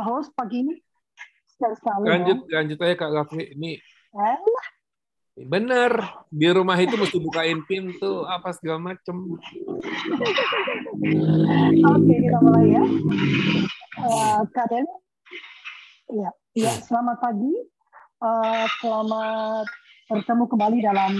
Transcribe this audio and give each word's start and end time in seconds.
host 0.00 0.32
pagi 0.32 0.64
ini. 0.64 0.74
Sekali 1.52 2.08
Lanjut, 2.08 2.48
ya. 2.48 2.64
lanjut 2.64 2.78
aja 2.80 2.94
Kak 2.96 3.10
Gafri. 3.12 3.52
Ini 3.54 3.72
Eh, 4.12 4.36
bener 5.48 5.96
di 6.28 6.44
rumah 6.52 6.76
itu 6.76 7.00
mesti 7.00 7.16
bukain 7.16 7.64
pintu 7.64 8.28
apa 8.28 8.52
segala 8.52 8.92
macem. 8.92 9.16
Oke, 11.80 12.14
kita 12.20 12.38
mulai 12.44 12.76
ya. 12.76 12.84
Eh, 14.04 14.40
Kak 14.52 14.66
Den, 14.68 14.84
ya, 16.12 16.30
ya, 16.52 16.72
selamat 16.84 17.16
pagi. 17.24 17.52
Eh, 18.20 18.64
selamat 18.84 19.66
bertemu 20.12 20.44
kembali 20.52 20.78
dalam 20.84 21.12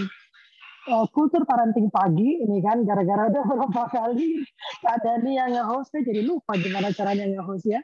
eh, 0.92 1.06
kultur 1.16 1.48
parenting 1.48 1.88
pagi. 1.88 2.44
Ini 2.44 2.60
kan 2.60 2.84
gara-gara 2.84 3.32
udah 3.32 3.44
beberapa 3.48 3.88
kali 3.88 4.44
Kak 4.84 5.00
Dani 5.00 5.32
yang 5.40 5.48
nge-hostnya 5.56 6.04
jadi 6.04 6.20
lupa 6.28 6.60
gimana 6.60 6.92
caranya 6.92 7.24
nge-host 7.24 7.64
ya. 7.72 7.80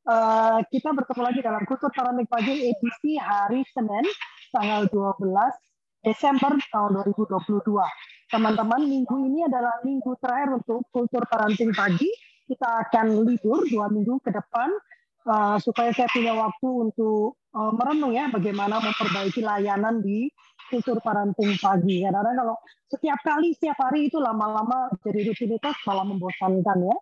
Eh, 0.00 0.60
kita 0.72 0.96
bertemu 0.96 1.20
lagi 1.20 1.40
dalam 1.44 1.62
kultur 1.68 1.92
parenting 1.92 2.24
pagi 2.24 2.72
edisi 2.72 3.20
hari 3.20 3.60
Senin 3.68 4.08
tanggal 4.48 4.88
12 4.88 5.20
Desember 6.00 6.56
tahun 6.72 7.04
2022. 7.04 7.84
Teman-teman, 8.32 8.80
minggu 8.80 9.16
ini 9.28 9.44
adalah 9.44 9.84
minggu 9.84 10.16
terakhir 10.16 10.56
untuk 10.56 10.88
kultur 10.88 11.28
parenting 11.28 11.76
pagi. 11.76 12.08
Kita 12.48 12.88
akan 12.88 13.28
libur 13.28 13.68
dua 13.68 13.92
minggu 13.92 14.24
ke 14.24 14.32
depan 14.32 14.72
uh, 15.28 15.60
supaya 15.60 15.92
saya 15.92 16.08
punya 16.08 16.32
waktu 16.32 16.66
untuk 16.66 17.38
uh, 17.52 17.70
merenung 17.76 18.16
ya 18.16 18.26
bagaimana 18.32 18.80
memperbaiki 18.80 19.44
layanan 19.44 20.00
di 20.00 20.32
kultur 20.72 20.98
parenting 21.04 21.60
pagi. 21.60 22.02
Karena 22.02 22.32
kalau 22.32 22.56
setiap 22.88 23.20
kali, 23.20 23.52
setiap 23.52 23.76
hari 23.78 24.08
itu 24.08 24.16
lama-lama 24.16 24.88
jadi 25.04 25.28
rutinitas 25.28 25.76
malah 25.84 26.08
membosankan 26.08 26.88
ya. 26.88 26.96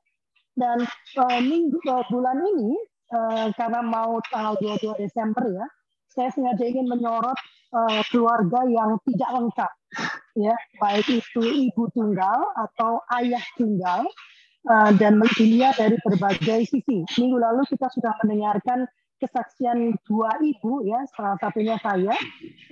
Dan 0.59 0.83
uh, 1.23 1.41
minggu 1.41 1.79
uh, 1.87 2.03
bulan 2.11 2.43
ini 2.43 2.75
uh, 3.15 3.47
karena 3.55 3.79
mau 3.79 4.19
tanggal 4.27 4.59
22 4.59 5.07
Desember 5.07 5.47
ya, 5.47 5.67
saya 6.11 6.35
sengaja 6.35 6.67
ingin 6.67 6.91
menyorot 6.91 7.39
uh, 7.71 8.03
keluarga 8.11 8.67
yang 8.67 8.99
tidak 9.07 9.31
lengkap 9.31 9.73
ya. 10.35 10.55
Baik 10.83 11.07
itu 11.07 11.43
ibu 11.71 11.87
tunggal 11.95 12.43
atau 12.59 12.99
ayah 13.23 13.43
tunggal 13.55 14.03
uh, 14.67 14.91
dan 14.99 15.23
dilihat 15.39 15.79
dari 15.79 15.95
berbagai 16.03 16.67
sisi. 16.67 17.07
Minggu 17.07 17.39
lalu 17.39 17.63
kita 17.71 17.87
sudah 17.95 18.19
mendengarkan 18.27 18.91
kesaksian 19.19 19.99
dua 20.07 20.31
ibu 20.43 20.87
ya 20.87 21.03
salah 21.15 21.35
satunya 21.43 21.75
saya 21.83 22.15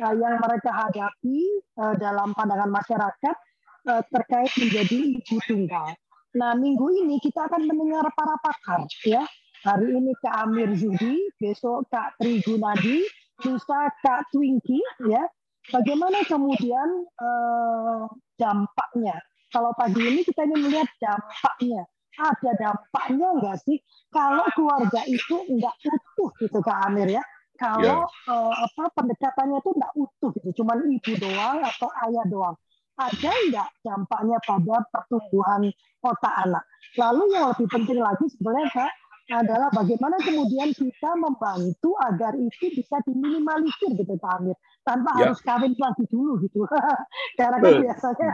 uh, 0.02 0.14
yang 0.14 0.38
mereka 0.38 0.70
hadapi 0.70 1.42
uh, 1.78 1.94
dalam 1.98 2.30
pandangan 2.38 2.70
masyarakat 2.70 3.36
uh, 3.90 4.02
terkait 4.14 4.50
menjadi 4.54 4.98
ibu 5.18 5.36
tunggal 5.46 5.90
nah 6.36 6.52
minggu 6.52 6.86
ini 6.92 7.16
kita 7.16 7.48
akan 7.48 7.64
mendengar 7.64 8.04
para 8.12 8.36
pakar 8.44 8.84
ya. 9.08 9.24
Hari 9.64 9.88
ini 9.98 10.12
Kak 10.22 10.46
Amir 10.46 10.70
Zudi 10.76 11.26
besok 11.40 11.88
Kak 11.90 12.20
Tri 12.20 12.38
Gunadi 12.44 13.02
lusa 13.42 13.90
Kak 14.04 14.28
Twinky 14.30 14.78
ya. 15.08 15.24
Bagaimana 15.72 16.22
kemudian 16.28 16.88
eh, 17.02 18.00
dampaknya? 18.38 19.16
Kalau 19.50 19.74
pagi 19.74 19.98
ini 19.98 20.20
kita 20.22 20.46
ingin 20.46 20.60
melihat 20.70 20.86
dampaknya. 21.02 21.82
Ada 22.16 22.52
dampaknya 22.56 23.26
enggak 23.32 23.56
sih? 23.66 23.76
Kalau 24.12 24.46
keluarga 24.54 25.02
itu 25.08 25.36
enggak 25.50 25.74
utuh 25.82 26.30
gitu 26.38 26.58
Kak 26.62 26.78
Amir 26.92 27.18
ya. 27.18 27.24
Kalau 27.58 28.06
eh, 28.06 28.54
apa 28.54 28.84
pendekatannya 28.94 29.58
itu 29.58 29.70
enggak 29.74 29.92
utuh 29.98 30.30
gitu. 30.36 30.48
Cuman 30.62 30.84
ibu 30.86 31.12
doang 31.18 31.58
atau 31.64 31.88
ayah 32.06 32.24
doang 32.28 32.56
ada 32.96 33.30
enggak 33.44 33.68
dampaknya 33.84 34.38
pada 34.44 34.76
pertumbuhan 34.88 35.68
otak 36.00 36.34
anak? 36.48 36.64
Lalu 36.96 37.36
yang 37.36 37.52
lebih 37.52 37.68
penting 37.68 38.00
lagi 38.00 38.24
sebenarnya 38.32 38.68
Kak 38.72 38.92
adalah 39.26 39.68
bagaimana 39.74 40.14
kemudian 40.22 40.70
kita 40.70 41.10
membantu 41.18 41.98
agar 41.98 42.38
itu 42.38 42.70
bisa 42.78 43.02
diminimalisir 43.02 43.90
gitu 43.98 44.14
Pak 44.22 44.32
Amir 44.38 44.54
tanpa 44.86 45.10
Ya. 45.18 45.26
harus 45.26 45.42
kawin 45.42 45.74
lagi 45.74 46.04
dulu 46.06 46.38
gitu. 46.46 46.62
Karena 47.38 47.58
kan 47.58 47.74
biasanya 47.82 48.30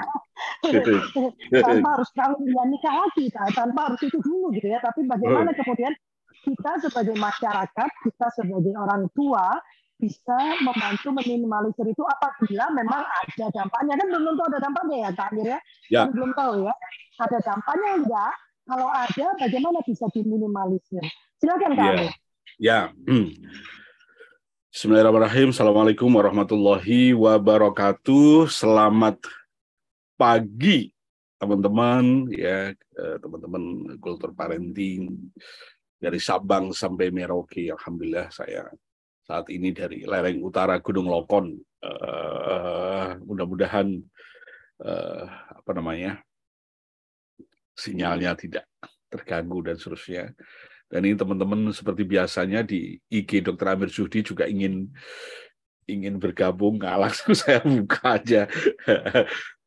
tanpa 1.64 1.88
harus 1.96 2.10
kawin 2.12 2.44
ya 2.44 2.64
nikah 2.68 2.94
lagi 3.08 3.24
tanpa 3.32 3.80
harus 3.88 4.00
itu 4.04 4.20
dulu 4.20 4.52
gitu 4.52 4.68
ya. 4.68 4.78
Tapi 4.84 5.08
bagaimana 5.08 5.56
kemudian 5.56 5.96
kita 6.44 6.72
sebagai 6.84 7.16
masyarakat 7.16 7.90
kita 8.04 8.26
sebagai 8.36 8.74
orang 8.76 9.08
tua 9.16 9.56
bisa 10.02 10.34
membantu 10.66 11.14
meminimalisir 11.14 11.86
itu 11.86 12.02
apabila 12.02 12.74
memang 12.74 13.06
ada 13.06 13.46
dampaknya 13.54 13.94
kan 13.94 14.06
belum 14.10 14.22
tentu 14.34 14.42
ada 14.50 14.58
dampaknya 14.58 14.96
ya 15.06 15.10
Kak 15.14 15.28
Amir 15.30 15.46
ya 15.46 15.60
Ya. 15.86 16.00
Kan 16.04 16.12
belum 16.18 16.30
tahu 16.34 16.52
ya 16.66 16.74
ada 17.22 17.38
dampaknya 17.38 17.90
enggak 18.02 18.32
kalau 18.66 18.88
ada 18.90 19.26
bagaimana 19.38 19.78
bisa 19.86 20.10
diminimalisir 20.10 21.04
silakan 21.38 21.72
Kak 21.78 21.86
Iya. 21.86 21.94
Amir 21.94 22.12
Ya. 22.60 22.80
Hmm. 23.08 23.32
Bismillahirrahmanirrahim. 24.72 25.52
Assalamualaikum 25.52 26.08
warahmatullahi 26.14 27.12
wabarakatuh. 27.12 28.48
Selamat 28.48 29.18
pagi 30.16 30.92
teman-teman 31.36 32.30
ya 32.32 32.72
teman-teman 33.18 33.96
kultur 33.98 34.32
parenting 34.32 35.12
dari 36.00 36.16
Sabang 36.16 36.72
sampai 36.72 37.12
Merauke. 37.12 37.68
Alhamdulillah 37.68 38.32
saya 38.32 38.68
saat 39.22 39.46
ini 39.54 39.70
dari 39.70 40.02
lereng 40.02 40.42
utara 40.42 40.78
Gunung 40.82 41.06
Lokon. 41.06 41.54
Eh, 41.82 43.08
mudah-mudahan 43.22 43.86
eh, 44.82 45.24
apa 45.30 45.70
namanya 45.74 46.22
sinyalnya 47.74 48.34
tidak 48.38 48.66
terganggu 49.10 49.62
dan 49.64 49.76
seterusnya. 49.78 50.32
Dan 50.92 51.08
ini 51.08 51.16
teman-teman 51.16 51.72
seperti 51.72 52.04
biasanya 52.04 52.60
di 52.60 53.00
IG 53.08 53.40
Dr. 53.48 53.72
Amir 53.72 53.88
Zuhdi 53.88 54.20
juga 54.20 54.44
ingin 54.44 54.92
ingin 55.88 56.20
bergabung, 56.20 56.76
nggak 56.76 56.98
langsung 57.00 57.32
saya 57.40 57.64
buka 57.64 58.18
aja. 58.20 58.42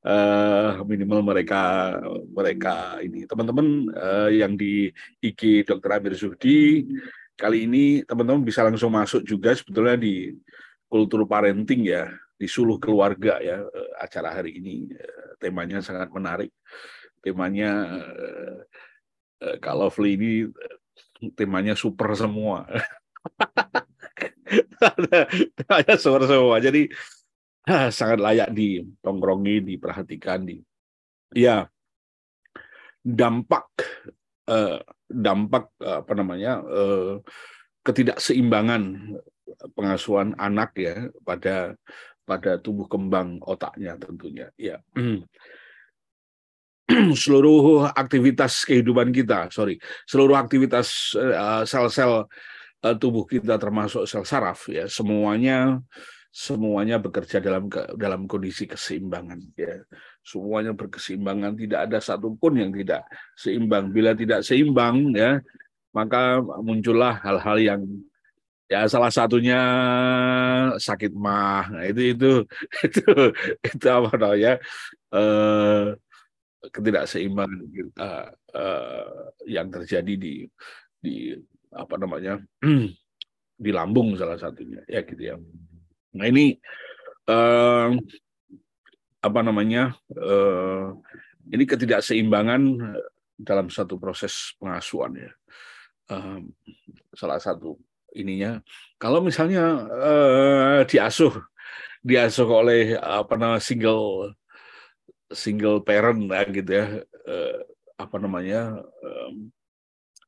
Eh, 0.05 0.71
minimal 0.85 1.25
mereka 1.25 1.97
mereka 2.29 3.01
ini 3.01 3.25
teman-teman 3.25 3.89
eh, 3.89 4.37
yang 4.37 4.53
di 4.53 4.93
IG 5.17 5.65
Dr. 5.65 5.97
Amir 5.97 6.13
Zuhdi 6.13 6.85
kali 7.35 7.67
ini 7.67 7.83
teman-teman 8.07 8.43
bisa 8.43 8.63
langsung 8.63 8.91
masuk 8.91 9.23
juga 9.27 9.51
sebetulnya 9.55 9.99
di 9.99 10.31
kultur 10.87 11.27
parenting 11.27 11.87
ya 11.87 12.11
di 12.35 12.47
suluh 12.47 12.79
keluarga 12.79 13.39
ya 13.39 13.63
eh, 13.63 13.91
acara 13.99 14.39
hari 14.39 14.59
ini 14.59 14.91
eh, 14.91 15.35
temanya 15.39 15.83
sangat 15.83 16.11
menarik 16.11 16.51
temanya 17.19 17.71
eh, 19.43 19.55
Kak 19.59 19.75
Lovely 19.75 20.11
ini 20.15 20.31
temanya 21.35 21.73
super 21.73 22.13
semua. 22.13 22.65
temanya 25.57 25.95
super 25.97 26.23
semua. 26.27 26.57
Jadi 26.59 26.91
ah, 27.69 27.89
sangat 27.89 28.19
layak 28.21 28.49
ditongkrongi, 28.51 29.63
diperhatikan 29.63 30.45
di 30.45 30.59
ya 31.35 31.65
dampak 33.05 33.69
eh, 34.49 34.77
dampak 35.05 35.73
eh, 35.81 35.97
apa 36.01 36.13
namanya 36.17 36.61
eh, 36.65 37.21
ketidakseimbangan 37.85 38.83
pengasuhan 39.77 40.33
anak 40.41 40.73
ya 40.77 41.07
pada 41.21 41.77
pada 42.25 42.57
tumbuh 42.57 42.89
kembang 42.89 43.37
otaknya 43.45 43.93
tentunya 44.01 44.49
ya. 44.57 44.81
Seluruh 47.21 47.89
aktivitas 47.89 48.61
kehidupan 48.65 49.09
kita 49.09 49.49
sorry 49.49 49.81
seluruh 50.05 50.37
aktivitas 50.37 51.17
sel-sel 51.65 52.29
tubuh 53.01 53.25
kita 53.25 53.57
termasuk 53.57 54.05
sel 54.05 54.21
saraf 54.21 54.69
ya 54.69 54.85
semuanya 54.85 55.81
semuanya 56.35 56.99
bekerja 56.99 57.39
dalam 57.39 57.71
dalam 57.95 58.27
kondisi 58.27 58.67
keseimbangan 58.67 59.39
ya. 59.55 59.87
Semuanya 60.19 60.75
berkeseimbangan. 60.75 61.55
Tidak 61.55 61.79
ada 61.87 62.03
satupun 62.03 62.59
yang 62.59 62.75
tidak 62.75 63.07
seimbang. 63.39 63.95
Bila 63.95 64.11
tidak 64.11 64.43
seimbang 64.43 65.15
ya 65.15 65.39
maka 65.95 66.43
muncullah 66.59 67.23
hal-hal 67.23 67.55
yang 67.63 67.81
ya 68.67 68.83
salah 68.91 69.07
satunya 69.07 69.59
sakit 70.75 71.15
mah. 71.15 71.71
Nah, 71.71 71.87
itu 71.87 72.11
itu 72.11 72.31
itu 72.91 73.03
itu 73.63 73.87
apa 73.87 74.11
namanya 74.19 74.53
eh 75.15 75.95
ketidakseimbangan 76.67 77.59
eh, 77.95 78.27
yang 79.47 79.71
terjadi 79.71 80.13
di 80.19 80.43
di 80.99 81.31
apa 81.71 81.95
namanya 81.95 82.43
di 83.63 83.71
lambung 83.71 84.19
salah 84.19 84.35
satunya. 84.35 84.83
Ya 84.91 84.99
gitu 85.07 85.23
ya 85.23 85.39
nah 86.15 86.25
ini 86.31 86.55
eh, 87.27 87.89
apa 89.19 89.39
namanya 89.41 89.93
eh, 90.15 90.85
ini 91.51 91.63
ketidakseimbangan 91.67 92.61
dalam 93.35 93.67
satu 93.67 93.99
proses 93.99 94.55
pengasuhan 94.57 95.19
ya. 95.19 95.31
Eh, 96.15 96.39
salah 97.17 97.41
satu 97.41 97.75
ininya 98.15 98.63
kalau 99.01 99.19
misalnya 99.19 99.89
eh, 99.91 100.79
diasuh 100.87 101.33
diasuh 102.05 102.47
oleh 102.47 102.95
apa 102.95 103.33
namanya 103.35 103.59
single 103.59 104.31
single 105.33 105.81
parent 105.81 106.29
ya 106.29 106.45
gitu 106.53 106.71
ya 106.71 106.85
eh, 107.25 107.57
apa 107.97 108.15
namanya 108.21 108.77
em, 109.01 109.49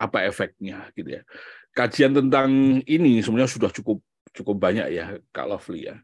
apa 0.02 0.26
efeknya 0.26 0.90
gitu 0.98 1.22
ya. 1.22 1.24
Kajian 1.78 2.18
tentang 2.18 2.82
ini 2.90 3.22
sebenarnya 3.22 3.54
sudah 3.54 3.70
cukup 3.70 4.02
cukup 4.38 4.62
banyak 4.62 4.88
ya 4.94 5.06
Kak 5.34 5.48
Lovely 5.50 5.90
ya. 5.90 5.98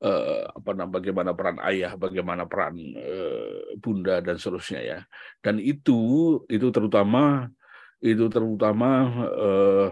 Uh, 0.00 0.48
apa 0.56 0.72
namanya 0.72 0.96
bagaimana 0.96 1.30
peran 1.36 1.58
ayah, 1.60 1.92
bagaimana 1.92 2.48
peran 2.48 2.72
uh, 2.96 3.76
bunda 3.76 4.24
dan 4.24 4.40
seterusnya 4.40 4.80
ya. 4.80 4.98
Dan 5.44 5.60
itu 5.60 6.40
itu 6.48 6.72
terutama 6.72 7.52
itu 8.00 8.32
terutama 8.32 8.88
uh, 9.28 9.88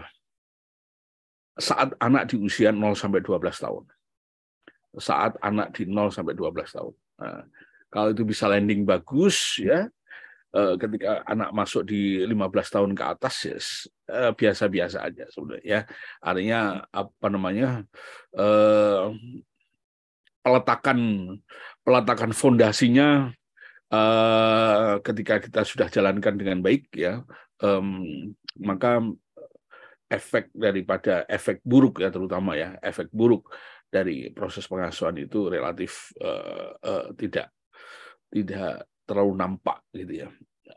saat 1.59 1.93
anak 2.01 2.33
di 2.33 2.41
usia 2.41 2.73
0 2.73 2.97
sampai 2.97 3.21
12 3.21 3.37
tahun. 3.53 3.83
Saat 4.97 5.37
anak 5.45 5.77
di 5.77 5.85
0 5.85 6.09
sampai 6.09 6.33
12 6.33 6.57
tahun. 6.73 6.93
Nah, 7.21 7.43
kalau 7.93 8.09
itu 8.15 8.23
bisa 8.25 8.49
landing 8.49 8.87
bagus 8.87 9.61
ya, 9.61 9.91
ketika 10.53 11.21
anak 11.29 11.49
masuk 11.53 11.85
di 11.85 12.25
15 12.25 12.73
tahun 12.73 12.91
ke 12.97 13.03
atas 13.05 13.35
ya 13.45 13.57
eh, 14.09 14.31
biasa-biasa 14.33 14.97
aja 15.05 15.25
sebenarnya 15.29 15.65
ya. 15.65 15.81
Artinya 16.21 16.59
apa 16.89 17.27
namanya? 17.29 17.85
Eh, 18.33 19.03
peletakan 20.39 20.99
peletakan 21.85 22.31
fondasinya 22.31 23.29
ketika 25.01 25.41
kita 25.41 25.65
sudah 25.65 25.89
jalankan 25.89 26.37
dengan 26.37 26.61
baik 26.61 26.93
ya, 26.93 27.25
maka 28.61 29.01
efek 30.09 30.49
daripada 30.53 31.25
efek 31.29 31.61
buruk 31.61 32.01
ya 32.01 32.09
terutama 32.09 32.57
ya 32.57 32.77
efek 32.81 33.13
buruk 33.13 33.49
dari 33.89 34.29
proses 34.33 34.65
pengasuhan 34.69 35.17
itu 35.17 35.49
relatif 35.49 36.13
uh, 36.21 36.73
uh, 36.81 37.05
tidak 37.17 37.53
tidak 38.29 38.85
terlalu 39.09 39.33
nampak 39.33 39.81
gitu 39.97 40.25
ya. 40.25 40.27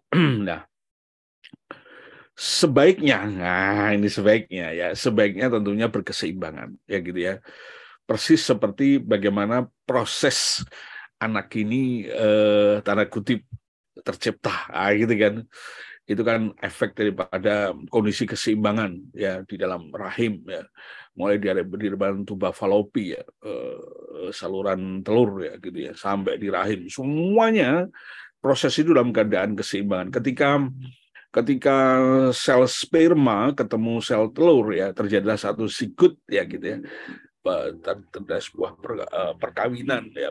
nah 0.49 0.65
sebaiknya 2.33 3.29
nah 3.29 3.93
ini 3.93 4.09
sebaiknya 4.09 4.73
ya 4.73 4.87
sebaiknya 4.97 5.53
tentunya 5.53 5.87
berkeseimbangan 5.93 6.73
ya 6.89 6.99
gitu 7.05 7.21
ya 7.21 7.35
persis 8.09 8.41
seperti 8.41 8.99
bagaimana 8.99 9.69
proses 9.85 10.65
anak 11.21 11.53
ini 11.55 12.09
eh, 12.09 12.81
tanda 12.83 13.05
kutip 13.07 13.45
tercipta 14.01 14.73
ah, 14.73 14.91
gitu 14.97 15.13
kan 15.15 15.35
itu 16.03 16.23
kan 16.27 16.51
efek 16.59 16.99
daripada 16.99 17.71
kondisi 17.87 18.27
keseimbangan 18.27 19.15
ya 19.15 19.47
di 19.47 19.55
dalam 19.55 19.89
rahim 19.95 20.43
ya. 20.47 20.67
Mulai 21.13 21.37
dari 21.39 21.63
depan 21.63 22.25
tuba 22.25 22.51
falopi 22.51 23.15
ya 23.15 23.23
eh, 23.23 24.31
saluran 24.33 25.05
telur 25.05 25.45
ya 25.45 25.55
gitu 25.63 25.79
ya 25.79 25.93
sampai 25.95 26.41
di 26.41 26.49
rahim. 26.51 26.91
Semuanya 26.91 27.87
proses 28.43 28.75
itu 28.81 28.91
dalam 28.91 29.15
keadaan 29.15 29.55
keseimbangan. 29.55 30.11
Ketika 30.11 30.59
ketika 31.33 31.77
sel 32.37 32.69
sperma 32.69 33.57
ketemu 33.57 34.05
sel 34.05 34.29
telur 34.37 34.69
ya 34.77 34.93
terjadilah 34.93 35.41
satu 35.41 35.65
sikut 35.65 36.21
ya 36.29 36.45
gitu 36.45 36.61
ya 36.61 36.79
terjadi 37.43 38.39
sebuah 38.39 38.73
uh, 39.09 39.35
perkawinan 39.41 40.13
ya 40.13 40.31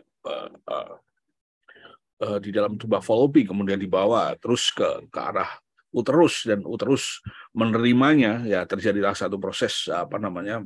uh, 2.21 2.39
di 2.39 2.53
dalam 2.53 2.77
tuba 2.77 3.01
falopi 3.01 3.43
kemudian 3.43 3.81
dibawa 3.81 4.37
terus 4.37 4.69
ke 4.69 5.09
ke 5.09 5.19
arah 5.19 5.49
uterus 5.91 6.47
dan 6.47 6.63
uterus 6.63 7.19
menerimanya 7.51 8.45
ya 8.47 8.63
terjadilah 8.63 9.11
satu 9.11 9.35
proses 9.41 9.91
apa 9.91 10.15
namanya 10.15 10.63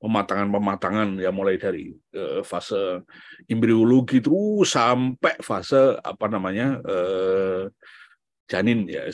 pematangan-pematangan 0.00 1.20
ya 1.20 1.28
mulai 1.28 1.60
dari 1.60 1.92
uh, 2.16 2.40
fase 2.40 3.04
embriologi 3.44 4.24
terus 4.24 4.72
sampai 4.72 5.36
fase 5.44 6.00
apa 6.00 6.26
namanya 6.32 6.80
uh, 6.80 7.68
janin 8.48 8.88
ya 8.88 9.04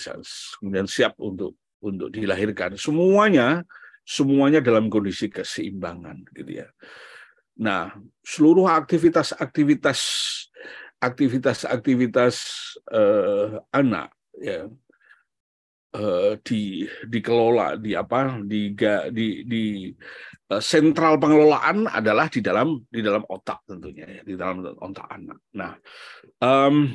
kemudian 0.62 0.86
siap 0.86 1.18
untuk 1.18 1.58
untuk 1.82 2.12
dilahirkan 2.12 2.78
semuanya 2.78 3.66
semuanya 4.10 4.58
dalam 4.58 4.90
kondisi 4.90 5.30
keseimbangan 5.30 6.26
gitu 6.34 6.64
ya. 6.64 6.68
Nah, 7.60 7.92
seluruh 8.24 8.66
aktivitas-aktivitas 8.66 10.00
aktivitas-aktivitas 11.00 12.36
uh, 12.92 13.56
anak 13.72 14.12
ya 14.36 14.68
uh, 15.96 16.32
di 16.44 16.84
dikelola 17.08 17.80
di 17.80 17.96
apa 17.96 18.38
di 18.44 18.76
di 19.10 19.26
di 19.48 19.64
uh, 20.52 20.60
sentral 20.60 21.16
pengelolaan 21.16 21.88
adalah 21.88 22.28
di 22.28 22.44
dalam 22.44 22.84
di 22.84 23.00
dalam 23.00 23.24
otak 23.24 23.64
tentunya 23.64 24.06
ya 24.06 24.22
di 24.22 24.34
dalam 24.36 24.60
otak 24.60 25.08
anak. 25.08 25.38
Nah, 25.56 25.72
um, 26.44 26.92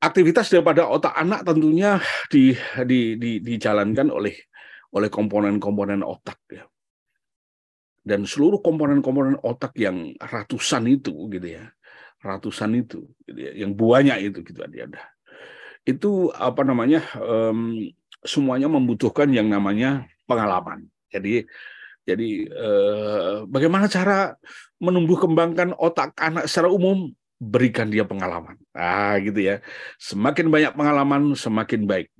aktivitas 0.00 0.48
daripada 0.50 0.88
otak 0.88 1.12
anak 1.12 1.44
tentunya 1.44 2.00
di, 2.32 2.56
di, 2.88 3.20
di, 3.20 3.30
dijalankan 3.44 4.08
oleh 4.08 4.32
oleh 4.90 5.08
komponen-komponen 5.12 6.02
otak 6.02 6.40
ya 6.50 6.64
dan 8.00 8.24
seluruh 8.24 8.64
komponen-komponen 8.64 9.38
otak 9.44 9.76
yang 9.76 10.16
ratusan 10.16 10.88
itu 10.88 11.12
gitu 11.32 11.48
ya 11.60 11.68
ratusan 12.20 12.76
itu 12.76 13.08
gitu 13.28 13.38
ya, 13.40 13.52
yang 13.64 13.72
banyak 13.76 14.32
itu 14.32 14.44
gitu 14.44 14.60
ada 14.60 15.00
itu 15.88 16.28
apa 16.36 16.60
namanya 16.64 17.00
um, 17.16 17.76
semuanya 18.20 18.68
membutuhkan 18.68 19.28
yang 19.32 19.48
namanya 19.48 20.04
pengalaman 20.28 20.88
jadi 21.08 21.48
jadi 22.08 22.30
eh, 22.48 23.36
bagaimana 23.46 23.86
cara 23.86 24.34
menumbuh 24.80 25.20
kembangkan 25.20 25.76
otak 25.76 26.16
anak 26.16 26.48
secara 26.48 26.72
umum 26.72 27.12
berikan 27.40 27.88
dia 27.88 28.04
pengalaman. 28.04 28.60
Ah, 28.76 29.16
gitu 29.16 29.40
ya. 29.40 29.64
Semakin 29.96 30.52
banyak 30.52 30.72
pengalaman, 30.76 31.32
semakin 31.32 31.88
baik. 31.88 32.12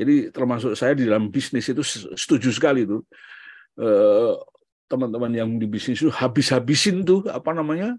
Jadi 0.00 0.32
termasuk 0.32 0.72
saya 0.72 0.96
di 0.96 1.04
dalam 1.04 1.28
bisnis 1.28 1.68
itu 1.68 1.84
setuju 2.16 2.48
sekali 2.48 2.88
itu. 2.88 3.04
Eh, 3.76 4.32
teman-teman 4.84 5.32
yang 5.32 5.50
di 5.56 5.64
bisnis 5.64 6.00
itu 6.04 6.12
habis-habisin 6.12 7.02
tuh 7.02 7.24
apa 7.32 7.50
namanya 7.56 7.96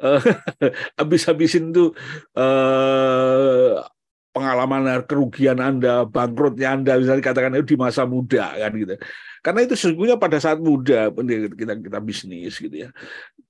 uh, 0.00 0.22
habis-habisin 1.00 1.74
tuh 1.74 1.92
uh, 2.38 3.82
pengalaman 4.30 5.02
kerugian 5.02 5.58
anda 5.58 6.06
bangkrutnya 6.06 6.78
anda 6.78 6.94
misalnya 6.94 7.24
katakan 7.26 7.58
itu 7.58 7.74
di 7.74 7.78
masa 7.78 8.06
muda 8.06 8.54
kan 8.54 8.70
gitu. 8.70 8.94
Karena 9.42 9.60
itu 9.66 9.74
sesungguhnya 9.74 10.16
pada 10.18 10.38
saat 10.38 10.62
muda 10.62 11.10
kita 11.58 11.74
kita 11.82 11.98
bisnis 11.98 12.54
gitu 12.54 12.86
ya. 12.86 12.90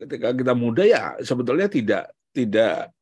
Ketika 0.01 0.33
kita 0.33 0.53
muda 0.57 0.83
ya 0.89 1.13
sebetulnya 1.21 1.69
tidak 1.69 2.09
tidak 2.33 2.93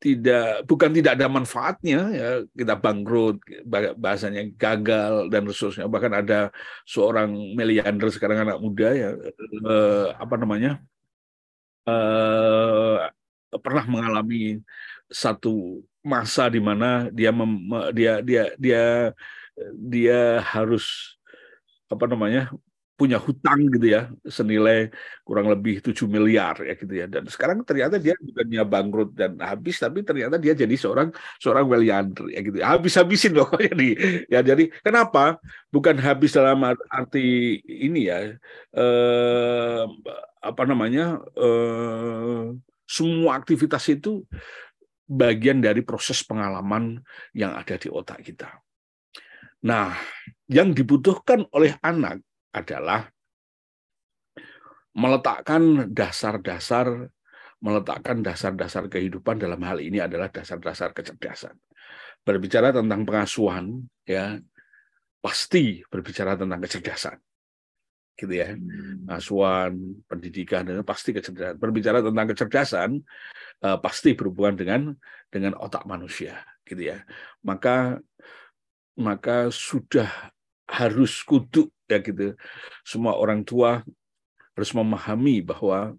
tidak 0.00 0.64
bukan 0.64 0.90
tidak 0.96 1.12
ada 1.20 1.28
manfaatnya 1.28 2.00
ya. 2.10 2.28
Kita 2.48 2.74
bangkrut 2.80 3.36
bahasanya 4.00 4.48
gagal 4.56 5.28
dan 5.28 5.44
seterusnya. 5.52 5.86
Bahkan 5.86 6.12
ada 6.24 6.48
seorang 6.88 7.30
miliarder 7.52 8.08
sekarang 8.08 8.48
anak 8.48 8.58
muda 8.64 8.88
ya 8.96 9.10
eh, 9.68 10.08
apa 10.16 10.34
namanya 10.40 10.80
eh, 11.84 12.96
pernah 13.60 13.84
mengalami 13.84 14.64
satu 15.10 15.84
masa 16.00 16.48
di 16.48 16.62
mana 16.64 17.12
dia 17.12 17.28
dia 17.92 18.12
dia 18.24 18.44
dia 18.56 18.84
dia 19.76 20.40
harus 20.40 21.18
apa 21.92 22.08
namanya 22.08 22.48
punya 23.00 23.16
hutang 23.16 23.72
gitu 23.72 23.96
ya 23.96 24.12
senilai 24.28 24.92
kurang 25.24 25.48
lebih 25.48 25.80
7 25.80 26.04
miliar 26.04 26.60
ya 26.60 26.76
gitu 26.76 26.92
ya. 26.92 27.08
Dan 27.08 27.24
sekarang 27.32 27.64
ternyata 27.64 27.96
dia 27.96 28.12
bukannya 28.20 28.62
bangkrut 28.68 29.10
dan 29.16 29.40
habis 29.40 29.80
tapi 29.80 30.04
ternyata 30.04 30.36
dia 30.36 30.52
jadi 30.52 30.74
seorang 30.76 31.08
seorang 31.40 31.64
wealthy 31.64 31.88
ya 32.36 32.40
gitu 32.44 32.56
ya. 32.60 32.66
Habis 32.76 33.00
habisin 33.00 33.32
pokoknya 33.32 33.72
di 33.80 33.88
ya 34.28 34.44
jadi 34.44 34.68
kenapa? 34.84 35.40
Bukan 35.72 35.96
habis 35.96 36.36
dalam 36.36 36.60
arti 36.92 37.56
ini 37.64 38.12
ya 38.12 38.36
eh, 38.76 39.82
apa 40.44 40.62
namanya 40.68 41.24
eh, 41.40 42.52
semua 42.84 43.40
aktivitas 43.40 43.88
itu 43.88 44.28
bagian 45.08 45.64
dari 45.64 45.80
proses 45.80 46.20
pengalaman 46.20 47.00
yang 47.32 47.56
ada 47.56 47.80
di 47.80 47.88
otak 47.88 48.20
kita. 48.22 48.60
Nah, 49.66 49.92
yang 50.48 50.72
dibutuhkan 50.72 51.44
oleh 51.52 51.76
anak 51.84 52.24
adalah 52.50 53.06
meletakkan 54.94 55.90
dasar-dasar 55.94 57.08
meletakkan 57.60 58.24
dasar-dasar 58.24 58.88
kehidupan 58.88 59.36
dalam 59.36 59.60
hal 59.60 59.78
ini 59.84 60.00
adalah 60.00 60.32
dasar-dasar 60.32 60.96
kecerdasan. 60.96 61.52
Berbicara 62.24 62.72
tentang 62.72 63.04
pengasuhan 63.04 63.84
ya 64.08 64.40
pasti 65.20 65.84
berbicara 65.92 66.40
tentang 66.40 66.60
kecerdasan. 66.64 67.20
Gitu 68.16 68.32
ya. 68.32 68.56
Pengasuhan, 69.04 69.76
pendidikan 70.08 70.64
dan 70.64 70.80
pasti 70.88 71.12
kecerdasan. 71.12 71.60
Berbicara 71.60 72.00
tentang 72.00 72.26
kecerdasan 72.32 72.90
uh, 73.64 73.78
pasti 73.80 74.16
berhubungan 74.16 74.56
dengan 74.56 74.80
dengan 75.28 75.52
otak 75.60 75.84
manusia, 75.84 76.40
gitu 76.64 76.96
ya. 76.96 77.04
Maka 77.44 78.00
maka 78.96 79.52
sudah 79.52 80.32
harus 80.70 81.20
kudu 81.26 81.66
ya 81.90 81.98
gitu. 81.98 82.38
Semua 82.86 83.18
orang 83.18 83.42
tua 83.42 83.82
harus 84.54 84.70
memahami 84.70 85.42
bahwa 85.42 85.98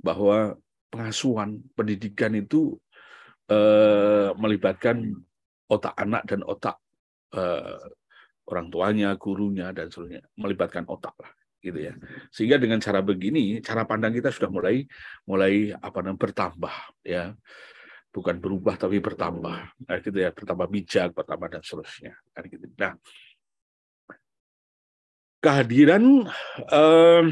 bahwa 0.00 0.56
pengasuhan 0.90 1.60
pendidikan 1.74 2.32
itu 2.34 2.78
eh, 3.50 4.30
melibatkan 4.38 5.10
otak 5.70 5.94
anak 5.98 6.22
dan 6.26 6.40
otak 6.46 6.78
eh, 7.34 7.82
orang 8.50 8.66
tuanya, 8.70 9.14
gurunya 9.14 9.70
dan 9.70 9.86
seterusnya, 9.90 10.26
melibatkan 10.34 10.86
otak 10.90 11.14
lah 11.18 11.30
gitu 11.60 11.76
ya. 11.76 11.94
Sehingga 12.32 12.56
dengan 12.56 12.80
cara 12.80 13.04
begini, 13.04 13.60
cara 13.60 13.84
pandang 13.84 14.16
kita 14.16 14.32
sudah 14.32 14.48
mulai 14.48 14.88
mulai 15.28 15.70
apa 15.76 16.00
namanya 16.00 16.20
bertambah 16.20 16.76
ya. 17.04 17.36
Bukan 18.10 18.42
berubah 18.42 18.74
tapi 18.74 18.98
bertambah. 18.98 19.86
Nah, 19.86 19.96
gitu 20.02 20.18
ya, 20.18 20.34
bertambah 20.34 20.66
bijak, 20.66 21.14
bertambah 21.14 21.46
dan 21.46 21.62
seterusnya. 21.62 22.18
Kan 22.34 22.42
gitu. 22.50 22.66
Nah, 22.74 22.98
kehadiran 25.40 26.28
eh, 26.70 27.24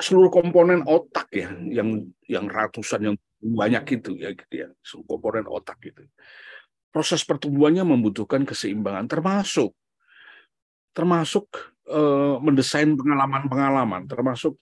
seluruh 0.00 0.32
komponen 0.32 0.80
otak 0.88 1.28
ya 1.32 1.52
yang 1.68 2.08
yang 2.24 2.48
ratusan 2.48 3.12
yang 3.12 3.16
banyak 3.40 4.00
itu 4.00 4.16
ya 4.16 4.32
gitu 4.32 4.54
ya 4.66 4.68
seluruh 4.80 5.16
komponen 5.16 5.44
otak 5.48 5.76
itu 5.84 6.04
proses 6.88 7.22
pertumbuhannya 7.22 7.84
membutuhkan 7.84 8.48
keseimbangan 8.48 9.06
termasuk 9.06 9.76
termasuk 10.90 11.46
uh, 11.86 12.40
mendesain 12.42 12.96
pengalaman-pengalaman 12.96 14.10
termasuk 14.10 14.58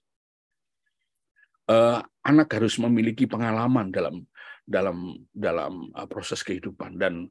uh, 1.69 2.01
anak 2.25 2.49
harus 2.57 2.81
memiliki 2.81 3.29
pengalaman 3.29 3.93
dalam 3.93 4.25
dalam 4.65 5.17
dalam 5.33 5.93
uh, 5.93 6.09
proses 6.09 6.41
kehidupan. 6.41 6.97
Dan 6.97 7.29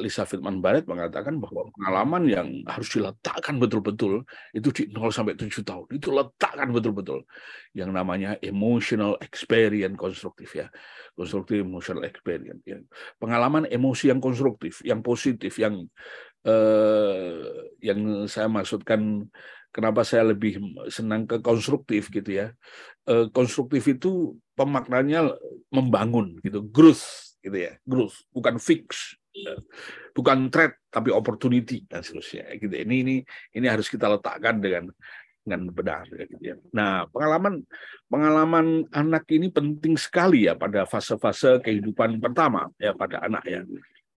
Lisa 0.00 0.24
Fitman 0.24 0.64
Barrett 0.64 0.88
mengatakan 0.88 1.36
bahwa 1.36 1.68
pengalaman 1.76 2.24
yang 2.24 2.48
harus 2.64 2.88
diletakkan 2.88 3.60
betul-betul 3.60 4.24
itu 4.56 4.68
di 4.72 4.82
0 4.88 5.12
sampai 5.12 5.36
7 5.36 5.60
tahun 5.60 5.86
itu 5.92 6.08
letakkan 6.08 6.72
betul-betul 6.72 7.28
yang 7.76 7.92
namanya 7.92 8.40
emotional 8.40 9.20
experience 9.20 9.92
konstruktif 10.00 10.56
ya 10.56 10.72
konstruktif 11.12 11.60
emotional 11.60 12.08
experience 12.08 12.64
ya. 12.64 12.80
pengalaman 13.20 13.68
emosi 13.68 14.08
yang 14.08 14.24
konstruktif 14.24 14.80
yang 14.88 15.04
positif 15.04 15.60
yang 15.60 15.84
eh, 16.48 17.44
yang 17.84 18.24
saya 18.24 18.48
maksudkan 18.48 19.28
kenapa 19.74 20.02
saya 20.02 20.32
lebih 20.32 20.58
senang 20.88 21.28
ke 21.28 21.38
konstruktif 21.44 22.08
gitu 22.08 22.30
ya. 22.30 22.46
Eh, 23.08 23.28
konstruktif 23.32 23.84
itu 23.88 24.36
pemaknanya 24.56 25.32
membangun 25.72 26.40
gitu, 26.44 26.64
growth 26.68 27.36
gitu 27.40 27.54
ya, 27.54 27.72
growth 27.86 28.16
bukan 28.34 28.58
fix, 28.58 29.16
bukan 30.16 30.50
threat 30.50 30.78
tapi 30.90 31.14
opportunity 31.14 31.84
dan 31.86 32.02
seterusnya 32.02 32.48
gitu. 32.58 32.74
Ini 32.74 32.96
ini 33.04 33.16
ini 33.54 33.66
harus 33.66 33.86
kita 33.86 34.08
letakkan 34.08 34.58
dengan 34.58 34.90
dengan 35.48 35.72
benar 35.72 36.04
gitu 36.12 36.36
ya. 36.44 36.56
Nah, 36.76 37.08
pengalaman 37.08 37.64
pengalaman 38.12 38.84
anak 38.92 39.24
ini 39.32 39.48
penting 39.48 39.96
sekali 39.96 40.44
ya 40.44 40.56
pada 40.56 40.84
fase-fase 40.84 41.60
kehidupan 41.64 42.20
pertama 42.20 42.68
ya 42.76 42.92
pada 42.92 43.24
anak 43.24 43.44
ya 43.48 43.64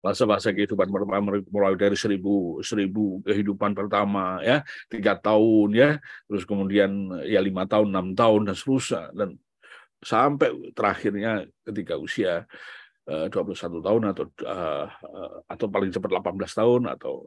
masa-masa 0.00 0.48
kehidupan 0.50 0.88
pertama 0.88 1.20
mulai 1.52 1.76
dari 1.76 1.92
seribu 1.92 2.64
seribu 2.64 3.20
kehidupan 3.20 3.76
pertama 3.76 4.40
ya 4.40 4.64
tiga 4.88 5.12
tahun 5.20 5.76
ya 5.76 5.90
terus 6.24 6.48
kemudian 6.48 7.20
ya 7.28 7.36
lima 7.44 7.68
tahun 7.68 7.92
enam 7.92 8.16
tahun 8.16 8.48
dan 8.48 8.56
seterusnya 8.56 9.12
dan 9.12 9.36
sampai 10.00 10.72
terakhirnya 10.72 11.44
ketika 11.68 12.00
usia 12.00 12.48
21 13.08 13.30
eh, 13.30 13.82
tahun 13.82 14.02
atau 14.12 14.24
uh, 14.44 14.86
atau 15.48 15.66
paling 15.66 15.90
cepat 15.90 16.10
18 16.20 16.60
tahun 16.60 16.82
atau 16.94 17.26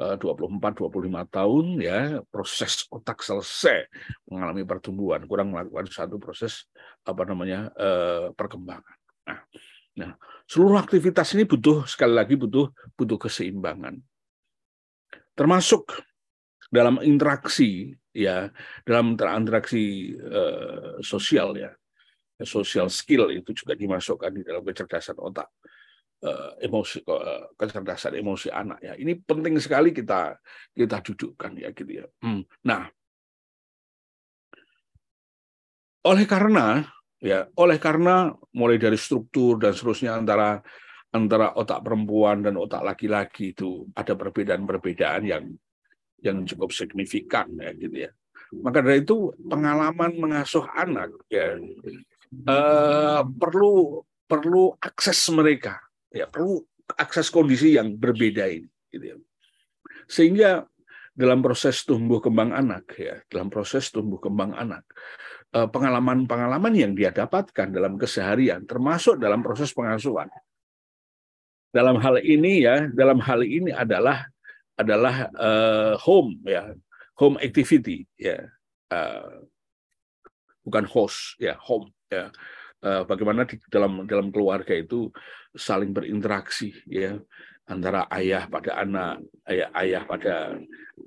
uh, 0.00 0.16
24 0.16 0.78
25 0.78 0.88
tahun 1.28 1.64
ya 1.82 2.22
proses 2.32 2.86
otak 2.88 3.20
selesai 3.20 3.90
mengalami 4.30 4.62
pertumbuhan 4.64 5.26
kurang 5.28 5.52
melakukan 5.52 5.90
satu 5.90 6.16
proses 6.16 6.70
apa 7.04 7.26
namanya 7.28 7.68
uh, 7.76 8.30
perkembangan. 8.32 8.96
Nah, 9.28 9.40
Nah, 9.98 10.14
seluruh 10.46 10.78
aktivitas 10.78 11.34
ini 11.34 11.42
butuh 11.42 11.82
sekali 11.90 12.14
lagi 12.14 12.38
butuh 12.38 12.70
butuh 12.94 13.18
keseimbangan. 13.18 13.98
Termasuk 15.34 15.90
dalam 16.70 17.02
interaksi 17.02 17.98
ya, 18.14 18.54
dalam 18.86 19.18
interaksi 19.18 20.14
uh, 20.14 21.02
sosial 21.02 21.58
ya. 21.58 21.74
Social 22.46 22.86
skill 22.86 23.34
itu 23.34 23.50
juga 23.50 23.74
dimasukkan 23.74 24.30
di 24.30 24.42
dalam 24.46 24.62
kecerdasan 24.62 25.18
otak. 25.18 25.50
Uh, 26.18 26.50
emosi 26.58 26.98
uh, 27.06 27.54
kecerdasan 27.54 28.18
emosi 28.18 28.50
anak 28.50 28.82
ya. 28.82 28.98
Ini 28.98 29.22
penting 29.22 29.54
sekali 29.62 29.94
kita 29.94 30.34
kita 30.74 30.98
dudukkan 30.98 31.54
ya 31.54 31.70
gitu 31.70 32.02
ya. 32.02 32.06
Hmm. 32.18 32.42
Nah, 32.66 32.90
oleh 36.06 36.26
karena 36.26 36.82
ya 37.22 37.46
oleh 37.58 37.78
karena 37.78 38.34
mulai 38.54 38.78
dari 38.78 38.98
struktur 38.98 39.58
dan 39.58 39.74
seterusnya 39.74 40.18
antara 40.18 40.62
antara 41.14 41.56
otak 41.56 41.82
perempuan 41.82 42.44
dan 42.44 42.54
otak 42.54 42.84
laki-laki 42.84 43.56
itu 43.56 43.88
ada 43.96 44.14
perbedaan-perbedaan 44.14 45.22
yang 45.26 45.44
yang 46.22 46.42
cukup 46.46 46.70
signifikan 46.70 47.50
ya 47.58 47.70
gitu 47.74 47.96
ya 48.06 48.10
maka 48.62 48.80
dari 48.80 49.04
itu 49.04 49.34
pengalaman 49.36 50.16
mengasuh 50.16 50.64
anak 50.72 51.12
ya 51.28 51.58
eh, 52.32 53.20
perlu 53.24 54.02
perlu 54.28 54.76
akses 54.80 55.28
mereka. 55.32 55.80
Ya 56.12 56.28
perlu 56.28 56.64
akses 56.96 57.28
kondisi 57.28 57.76
yang 57.76 57.96
berbeda 57.96 58.48
ini 58.48 58.68
gitu 58.88 59.04
ya. 59.12 59.16
Sehingga 60.08 60.64
dalam 61.12 61.42
proses 61.44 61.82
tumbuh 61.82 62.22
kembang 62.22 62.54
anak 62.54 62.94
ya 62.94 63.20
dalam 63.26 63.50
proses 63.50 63.90
tumbuh 63.90 64.22
kembang 64.22 64.54
anak 64.54 64.86
Eh, 65.48 65.64
pengalaman-pengalaman 65.64 66.76
yang 66.76 66.92
dia 66.92 67.08
dapatkan 67.08 67.72
dalam 67.72 67.96
keseharian, 67.96 68.68
termasuk 68.68 69.16
dalam 69.16 69.40
proses 69.40 69.72
pengasuhan. 69.72 70.28
Dalam 71.72 71.96
hal 72.04 72.20
ini 72.20 72.68
ya, 72.68 72.84
dalam 72.92 73.16
hal 73.16 73.40
ini 73.40 73.72
adalah 73.72 74.28
adalah 74.76 75.32
uh, 75.40 75.96
home 76.04 76.44
ya, 76.44 76.76
home 77.16 77.40
activity 77.40 78.04
ya, 78.20 78.44
uh, 78.92 79.40
bukan 80.68 80.84
host 80.84 81.40
ya, 81.40 81.56
home 81.64 81.96
ya. 82.10 82.32
Uh, 82.78 83.02
bagaimana 83.10 83.42
di 83.42 83.58
dalam 83.66 84.06
dalam 84.06 84.30
keluarga 84.30 84.70
itu 84.70 85.10
saling 85.50 85.90
berinteraksi 85.90 86.70
ya 86.86 87.18
antara 87.66 88.06
ayah 88.14 88.46
pada 88.46 88.80
anak, 88.80 89.18
ayah 89.50 89.68
ayah 89.76 90.02
pada 90.06 90.56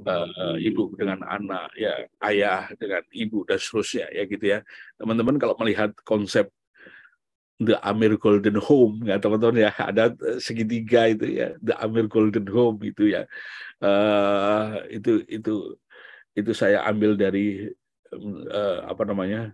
uh, 0.06 0.58
ibu 0.62 0.94
dengan 1.00 1.24
anak, 1.26 1.72
ya 1.74 2.06
ayah 2.28 2.70
dengan 2.76 3.02
ibu 3.16 3.48
dan 3.48 3.58
seterusnya 3.58 4.12
ya 4.14 4.24
gitu 4.30 4.46
ya. 4.46 4.60
Teman-teman 5.00 5.40
kalau 5.42 5.56
melihat 5.58 5.96
konsep 6.06 6.52
The 7.62 7.78
Amir 7.86 8.18
Golden 8.18 8.58
Home 8.58 9.06
ya 9.06 9.22
teman-teman 9.22 9.70
ya 9.70 9.72
ada 9.78 10.18
segitiga 10.42 11.06
itu 11.06 11.30
ya 11.30 11.54
The 11.62 11.78
Amir 11.78 12.10
Golden 12.10 12.50
Home 12.50 12.82
itu 12.82 13.14
ya 13.14 13.30
uh, 13.86 14.82
itu 14.90 15.22
itu 15.30 15.78
itu 16.34 16.52
saya 16.58 16.82
ambil 16.90 17.14
dari 17.14 17.70
uh, 18.50 18.78
apa 18.90 19.06
namanya 19.06 19.54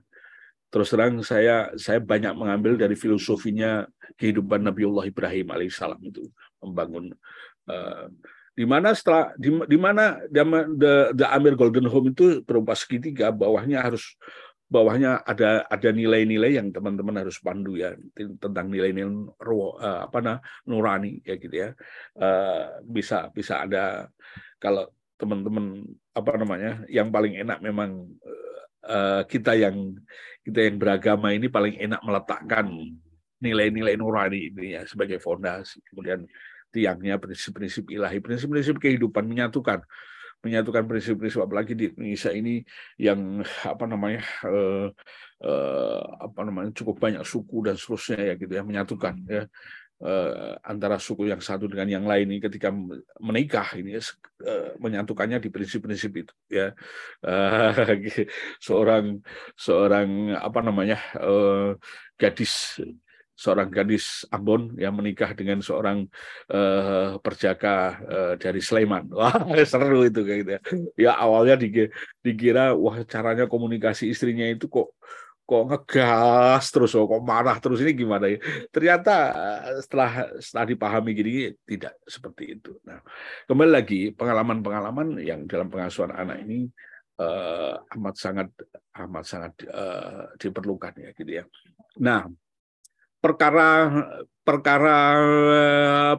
terus 0.67 0.91
terang 0.91 1.24
saya 1.24 1.71
saya 1.79 2.03
banyak 2.03 2.36
mengambil 2.36 2.75
dari 2.75 2.93
filosofinya 2.93 3.88
kehidupan 4.19 4.67
Nabiullah 4.67 5.07
Ibrahim 5.07 5.47
alaihissalam 5.51 6.00
itu 6.03 6.27
membangun 6.59 7.15
uh, 7.71 8.12
di 8.57 8.65
mana 8.65 8.89
setelah 8.97 9.38
di, 9.38 9.53
di 9.69 9.77
mana 9.77 10.17
the, 10.33 11.13
the 11.13 11.27
Amir 11.29 11.53
Golden 11.53 11.86
Home 11.86 12.09
itu 12.09 12.41
berupa 12.41 12.74
segitiga 12.74 13.29
bawahnya 13.29 13.86
harus 13.86 14.17
bawahnya 14.67 15.24
ada 15.24 15.63
ada 15.69 15.89
nilai-nilai 15.95 16.59
yang 16.59 16.75
teman-teman 16.75 17.24
harus 17.24 17.39
pandu 17.39 17.79
ya 17.79 17.95
tentang 18.41 18.67
nilai-nilai 18.67 19.31
uh, 19.39 20.09
apa 20.09 20.19
nah 20.19 20.38
nurani 20.67 21.24
ya 21.24 21.39
gitu 21.39 21.55
ya. 21.55 21.69
Uh, 22.17 22.83
bisa 22.83 23.31
bisa 23.31 23.63
ada 23.63 24.12
kalau 24.59 24.91
teman-teman 25.15 25.88
apa 26.12 26.31
namanya 26.36 26.71
yang 26.91 27.13
paling 27.13 27.39
enak 27.39 27.63
memang 27.63 28.09
uh, 28.83 29.21
kita 29.29 29.55
yang 29.55 29.95
kita 30.48 30.63
yang 30.63 30.80
beragama 30.80 31.36
ini 31.36 31.51
paling 31.51 31.75
enak 31.75 32.00
meletakkan 32.08 32.72
nilai-nilai 33.44 34.00
nurani 34.00 34.48
ini 34.48 34.80
ya 34.80 34.88
sebagai 34.88 35.20
fondasi. 35.20 35.84
Kemudian 35.92 36.24
tiangnya 36.72 37.20
prinsip-prinsip 37.20 37.92
ilahi, 37.92 38.24
prinsip-prinsip 38.24 38.80
kehidupan 38.80 39.27
menyatukan 39.27 39.84
menyatukan 40.39 40.88
prinsip-prinsip. 40.88 41.44
Apalagi 41.44 41.75
di 41.75 41.92
Indonesia 41.92 42.32
ini 42.32 42.63
yang 42.96 43.44
apa 43.44 43.84
namanya 43.84 44.24
eh, 44.48 44.88
eh, 45.44 46.01
apa 46.24 46.39
namanya 46.48 46.72
cukup 46.72 46.96
banyak 46.96 47.27
suku 47.27 47.68
dan 47.68 47.75
seterusnya 47.75 48.20
ya 48.32 48.34
gitu 48.39 48.51
ya 48.56 48.63
menyatukan 48.63 49.13
ya 49.27 49.44
antara 50.62 51.01
suku 51.01 51.25
yang 51.25 51.42
satu 51.42 51.66
dengan 51.66 51.89
yang 51.89 52.06
lain 52.06 52.30
ini 52.30 52.38
ketika 52.38 52.70
menikah 53.18 53.66
ini 53.74 53.98
eh, 53.98 54.77
menyatukannya 54.77 55.42
di 55.42 55.50
prinsip-prinsip 55.50 56.12
itu 56.13 56.34
ya 56.54 56.70
eh, 57.25 58.30
seorang 58.66 59.18
seorang 59.58 60.38
apa 60.38 60.60
namanya 60.62 61.01
eh, 61.18 61.74
gadis 62.13 62.77
seorang 63.38 63.70
gadis 63.70 64.25
Ambon 64.34 64.74
yang 64.82 64.98
menikah 64.98 65.30
dengan 65.38 65.62
seorang 65.62 66.10
uh, 66.50 67.22
perjaka 67.22 68.01
uh, 68.01 68.34
dari 68.34 68.58
Sleman. 68.58 69.13
Wah, 69.13 69.38
seru 69.62 70.10
itu 70.10 70.25
kayak 70.25 70.39
gitu 70.42 70.51
ya. 70.51 70.62
Ya 70.98 71.12
awalnya 71.13 71.54
dikira 72.25 72.74
wah 72.74 72.98
caranya 73.06 73.46
komunikasi 73.46 74.10
istrinya 74.10 74.50
itu 74.50 74.66
kok 74.66 74.89
kok 75.48 75.63
ngegas 75.72 76.63
terus, 76.75 76.92
oh, 77.00 77.08
kok 77.08 77.24
marah 77.24 77.56
terus 77.63 77.80
ini 77.80 77.96
gimana 77.96 78.27
ya? 78.27 78.38
Ternyata 78.68 79.13
eh, 79.32 79.80
setelah 79.80 80.12
setelah 80.44 80.66
dipahami 80.68 81.12
gini 81.16 81.32
tidak 81.63 81.96
seperti 82.04 82.60
itu. 82.60 82.75
Nah, 82.84 83.00
kembali 83.48 83.72
lagi 83.72 84.12
pengalaman-pengalaman 84.12 85.24
yang 85.24 85.48
dalam 85.48 85.72
pengasuhan 85.72 86.12
anak 86.12 86.44
ini 86.44 86.68
uh, 87.24 87.80
amat 87.96 88.16
sangat 88.20 88.48
amat 89.00 89.24
sangat 89.24 89.54
uh, 89.72 90.36
diperlukan 90.36 90.94
ya 91.00 91.10
gitu 91.16 91.32
ya. 91.32 91.44
Nah, 92.04 92.27
perkara 93.24 93.88
perkara 94.44 95.00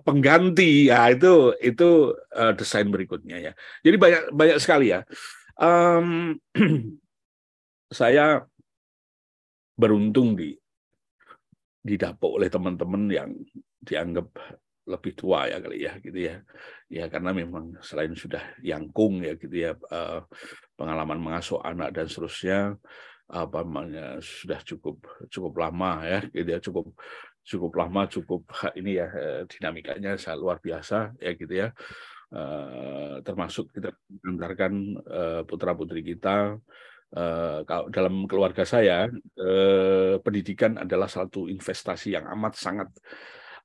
pengganti 0.01 0.89
ya 0.89 1.13
itu 1.13 1.53
itu 1.61 2.17
uh, 2.33 2.53
desain 2.57 2.89
berikutnya 2.89 3.37
ya. 3.39 3.53
Jadi 3.85 3.97
banyak 4.01 4.23
banyak 4.33 4.57
sekali 4.57 4.97
ya. 4.97 5.05
Um, 5.61 6.41
saya 7.93 8.49
beruntung 9.79 10.35
di 10.35 10.59
didapuk 11.79 12.43
oleh 12.43 12.51
teman-teman 12.51 13.07
yang 13.07 13.31
dianggap 13.79 14.29
lebih 14.89 15.13
tua 15.13 15.47
ya 15.47 15.61
kali 15.61 15.85
ya 15.85 15.93
gitu 16.03 16.19
ya. 16.19 16.37
Ya 16.91 17.05
karena 17.13 17.31
memang 17.37 17.79
selain 17.85 18.17
sudah 18.17 18.43
yangkung 18.65 19.23
ya 19.23 19.39
gitu 19.39 19.53
ya 19.53 19.73
eh, 19.77 20.21
pengalaman 20.75 21.21
mengasuh 21.21 21.63
anak 21.63 21.95
dan 21.95 22.11
seterusnya 22.11 22.75
apa 23.29 23.61
namanya 23.61 24.17
sudah 24.25 24.57
cukup 24.65 25.05
cukup 25.29 25.53
lama 25.61 26.01
ya 26.01 26.19
gitu 26.33 26.49
ya 26.49 26.61
cukup 26.65 26.97
cukup 27.45 27.73
lama 27.77 28.09
cukup 28.09 28.43
ini 28.81 28.97
ya 28.97 29.09
eh, 29.13 29.41
dinamikanya 29.47 30.17
sangat 30.17 30.39
luar 30.41 30.59
biasa 30.59 31.15
ya 31.23 31.31
gitu 31.39 31.55
ya. 31.55 31.71
Uh, 32.29 33.25
termasuk 33.25 33.73
kita 33.73 33.89
mengantarkan 34.21 35.01
putra 35.49 35.73
putri 35.73 36.05
kita 36.05 36.61
Uh, 37.09 37.65
kalau 37.65 37.89
dalam 37.89 38.29
keluarga 38.29 38.69
saya 38.69 39.09
uh, 39.41 40.21
pendidikan 40.21 40.77
adalah 40.77 41.09
satu 41.09 41.49
investasi 41.49 42.13
yang 42.13 42.29
amat 42.37 42.53
sangat 42.53 42.89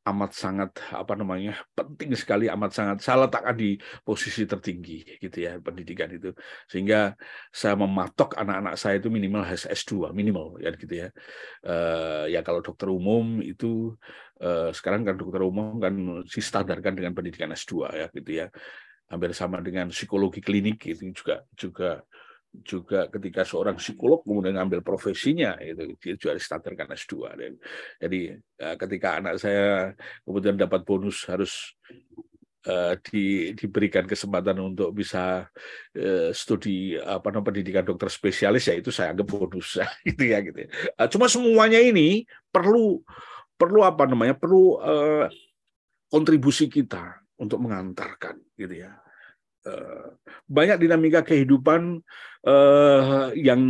amat 0.04 0.32
sangat 0.36 0.72
apa 0.92 1.16
namanya 1.16 1.56
penting 1.72 2.12
sekali 2.20 2.52
amat 2.52 2.72
sangat 2.76 2.98
saya 3.00 3.24
letakkan 3.24 3.56
di 3.56 3.80
posisi 4.04 4.44
tertinggi 4.44 5.16
gitu 5.20 5.38
ya 5.48 5.60
pendidikan 5.64 6.12
itu. 6.12 6.36
Sehingga 6.68 7.16
saya 7.52 7.80
mematok 7.80 8.36
anak-anak 8.36 8.76
saya 8.76 9.00
itu 9.00 9.08
minimal 9.08 9.48
harus 9.48 9.64
S2 9.64 10.12
minimal 10.12 10.60
ya 10.60 10.76
gitu 10.76 11.08
ya. 11.08 11.08
Uh, 11.64 12.28
ya 12.28 12.44
kalau 12.44 12.60
dokter 12.60 12.92
umum 12.92 13.40
itu 13.40 13.96
uh, 14.44 14.76
sekarang 14.76 15.08
kan 15.08 15.16
dokter 15.16 15.40
umum 15.40 15.80
kan 15.80 15.96
distandarkan 16.28 17.00
dengan 17.00 17.16
pendidikan 17.16 17.52
S2 17.56 17.74
ya 17.96 18.08
gitu 18.12 18.32
ya. 18.44 18.48
Hampir 19.08 19.32
sama 19.32 19.64
dengan 19.64 19.88
psikologi 19.88 20.44
klinik 20.44 20.84
itu 20.84 21.16
juga 21.16 21.48
juga 21.56 22.04
juga 22.62 23.10
ketika 23.10 23.42
seorang 23.42 23.82
psikolog 23.82 24.22
kemudian 24.22 24.54
ngambil 24.54 24.86
profesinya 24.86 25.58
itu 25.58 25.98
dia 25.98 26.14
juga 26.14 26.38
standarkan 26.38 26.94
S2 26.94 27.14
dan 27.34 27.52
jadi 27.98 28.22
eh, 28.38 28.76
ketika 28.78 29.18
anak 29.18 29.42
saya 29.42 29.98
kemudian 30.22 30.54
dapat 30.54 30.86
bonus 30.86 31.26
harus 31.26 31.74
uh, 32.70 32.94
di, 33.02 33.52
diberikan 33.58 34.06
kesempatan 34.06 34.56
untuk 34.62 34.94
bisa 34.96 35.50
uh, 35.98 36.30
studi 36.32 36.96
apa 36.96 37.34
namanya 37.34 37.48
pendidikan 37.52 37.84
dokter 37.84 38.08
spesialis 38.08 38.70
ya 38.70 38.78
itu 38.78 38.94
saya 38.94 39.12
anggap 39.12 39.28
bonus 39.28 39.82
gitu 40.08 40.24
ya 40.24 40.40
gitu. 40.46 40.64
Ya. 40.64 40.70
Cuma 41.10 41.28
semuanya 41.28 41.82
ini 41.82 42.24
perlu 42.54 43.02
perlu 43.58 43.84
apa 43.84 44.08
namanya 44.08 44.38
perlu 44.38 44.80
uh, 44.80 45.28
kontribusi 46.08 46.72
kita 46.72 47.20
untuk 47.36 47.60
mengantarkan 47.60 48.40
gitu 48.56 48.86
ya 48.86 49.03
Eh, 49.03 49.03
banyak 50.48 50.78
dinamika 50.84 51.24
kehidupan 51.24 52.04
uh, 52.48 53.32
yang 53.36 53.62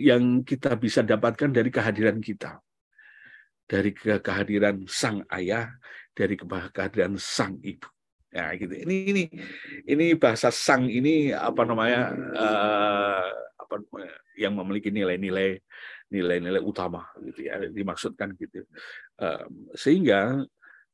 yang 0.00 0.42
kita 0.42 0.74
bisa 0.80 1.04
dapatkan 1.04 1.52
dari 1.52 1.68
kehadiran 1.68 2.18
kita, 2.20 2.60
dari 3.68 3.92
ke 3.92 4.18
kehadiran 4.20 4.88
sang 4.88 5.22
ayah, 5.32 5.70
dari 6.16 6.34
kehadiran 6.40 7.20
sang 7.20 7.60
ibu. 7.60 7.88
Ya, 8.32 8.52
gitu. 8.52 8.72
Ini 8.72 8.96
ini 9.12 9.22
ini 9.88 10.06
bahasa 10.16 10.52
sang 10.52 10.88
ini 10.88 11.32
apa 11.32 11.64
namanya 11.64 12.12
uh, 12.36 13.28
apa 13.56 13.74
namanya 13.80 14.12
yang 14.36 14.52
memiliki 14.52 14.92
nilai-nilai 14.92 15.56
nilai-nilai 16.12 16.62
utama 16.62 17.08
gitu 17.24 17.48
ya 17.48 17.56
dimaksudkan 17.72 18.36
gitu. 18.36 18.64
Uh, 19.16 19.48
sehingga 19.72 20.44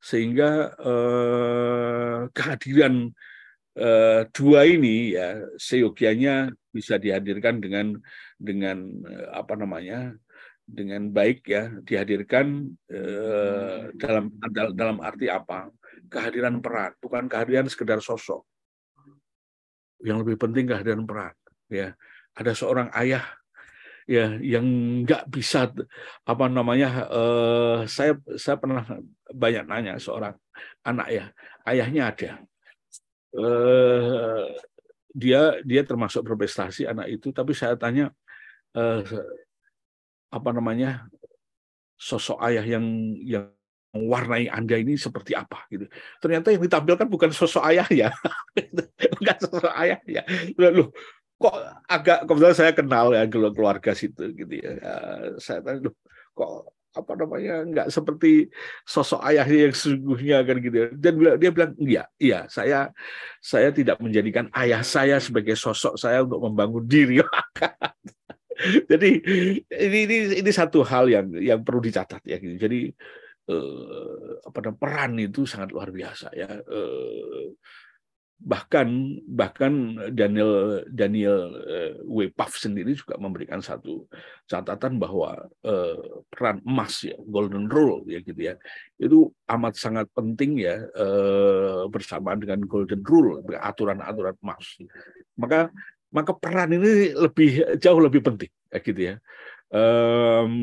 sehingga 0.02 0.70
uh, 0.82 2.30
kehadiran 2.30 3.10
eh, 3.76 4.22
dua 4.32 4.60
ini 4.68 5.16
ya 5.16 5.40
seyogianya 5.56 6.52
bisa 6.72 6.96
dihadirkan 6.96 7.60
dengan 7.60 7.96
dengan 8.36 8.78
eh, 9.04 9.28
apa 9.32 9.54
namanya 9.56 10.16
dengan 10.62 11.10
baik 11.12 11.44
ya 11.44 11.68
dihadirkan 11.84 12.72
eh, 12.88 13.92
dalam 13.96 14.32
dalam 14.72 14.98
arti 15.04 15.28
apa? 15.28 15.68
Kehadiran 16.08 16.60
peran 16.60 16.92
bukan 17.00 17.28
kehadiran 17.28 17.68
sekedar 17.68 18.00
sosok. 18.00 18.44
Yang 20.02 20.26
lebih 20.26 20.36
penting 20.40 20.64
kehadiran 20.68 21.04
peran 21.04 21.34
ya. 21.68 21.94
Ada 22.32 22.56
seorang 22.56 22.88
ayah 22.96 23.24
ya 24.08 24.34
yang 24.42 24.66
nggak 25.06 25.30
bisa 25.30 25.70
apa 26.26 26.44
namanya 26.50 27.06
eh, 27.06 27.78
saya 27.86 28.18
saya 28.34 28.56
pernah 28.58 28.82
banyak 29.30 29.64
nanya 29.68 29.94
seorang 30.02 30.34
anak 30.82 31.08
ya 31.08 31.24
ayahnya 31.70 32.02
ada 32.10 32.30
eh, 33.36 34.44
dia 35.12 35.60
dia 35.64 35.82
termasuk 35.84 36.24
berprestasi 36.24 36.88
anak 36.88 37.08
itu 37.12 37.28
tapi 37.32 37.52
saya 37.52 37.76
tanya 37.76 38.08
eh, 38.76 39.04
apa 40.32 40.50
namanya 40.56 41.04
sosok 42.00 42.40
ayah 42.42 42.64
yang 42.64 42.86
yang 43.20 43.46
mewarnai 43.92 44.48
anda 44.48 44.80
ini 44.80 44.96
seperti 44.96 45.36
apa 45.36 45.68
gitu. 45.68 45.84
Ternyata 46.16 46.48
yang 46.48 46.64
ditampilkan 46.64 47.08
bukan 47.12 47.30
sosok 47.30 47.60
ayah 47.68 47.84
ya. 47.92 48.08
Bukan 49.20 49.36
sosok 49.36 49.72
ayah 49.76 50.00
ya. 50.08 50.24
Loh 50.56 50.88
kok 51.36 51.54
agak 51.90 52.24
kebetulan 52.24 52.56
saya 52.56 52.72
kenal 52.72 53.12
ya 53.12 53.28
keluarga 53.28 53.92
situ 53.92 54.32
gitu 54.32 54.54
ya. 54.64 54.72
Saya 55.36 55.60
tanya 55.60 55.92
loh 55.92 55.94
kok 56.32 56.72
apa 56.92 57.12
namanya 57.16 57.64
nggak 57.64 57.88
seperti 57.88 58.52
sosok 58.84 59.24
ayahnya 59.24 59.68
yang 59.68 59.74
sesungguhnya 59.74 60.38
kan 60.44 60.56
gitu 60.60 60.76
ya. 60.76 60.86
dan 60.92 61.12
dia 61.40 61.50
bilang 61.50 61.72
iya 61.80 62.04
iya 62.20 62.38
saya 62.52 62.92
saya 63.40 63.72
tidak 63.72 63.96
menjadikan 63.96 64.52
ayah 64.52 64.84
saya 64.84 65.16
sebagai 65.16 65.56
sosok 65.56 65.96
saya 65.96 66.20
untuk 66.20 66.44
membangun 66.44 66.84
diri 66.84 67.24
jadi 68.90 69.10
ini 69.72 69.98
ini 70.04 70.16
ini 70.44 70.50
satu 70.52 70.84
hal 70.84 71.08
yang 71.08 71.32
yang 71.40 71.60
perlu 71.64 71.80
dicatat 71.80 72.20
ya 72.28 72.36
gitu. 72.36 72.60
jadi 72.60 72.80
eh, 73.48 74.30
apa 74.44 74.58
namanya 74.60 74.78
peran 74.78 75.12
itu 75.16 75.48
sangat 75.48 75.72
luar 75.72 75.88
biasa 75.88 76.28
ya 76.36 76.60
eh, 76.60 77.46
bahkan 78.42 79.22
bahkan 79.22 79.94
Daniel 80.10 80.82
Daniel 80.90 81.38
uh, 81.62 81.92
W. 82.10 82.26
Puff 82.34 82.58
sendiri 82.58 82.90
juga 82.98 83.14
memberikan 83.14 83.62
satu 83.62 84.10
catatan 84.50 84.98
bahwa 84.98 85.46
uh, 85.62 86.26
peran 86.26 86.58
emas 86.66 87.06
ya 87.06 87.14
golden 87.22 87.70
rule 87.70 88.02
ya 88.10 88.18
gitu 88.18 88.50
ya 88.50 88.58
itu 88.98 89.30
amat 89.46 89.78
sangat 89.78 90.10
penting 90.10 90.58
ya 90.58 90.82
uh, 90.98 91.86
bersamaan 91.86 92.42
dengan 92.42 92.66
golden 92.66 93.06
rule 93.06 93.46
aturan-aturan 93.62 94.34
emas 94.42 94.66
maka 95.38 95.70
maka 96.10 96.34
peran 96.34 96.74
ini 96.74 97.14
lebih 97.14 97.78
jauh 97.78 98.02
lebih 98.02 98.26
penting 98.26 98.50
ya 98.74 98.78
gitu 98.82 99.00
ya 99.00 99.14
um, 99.70 100.54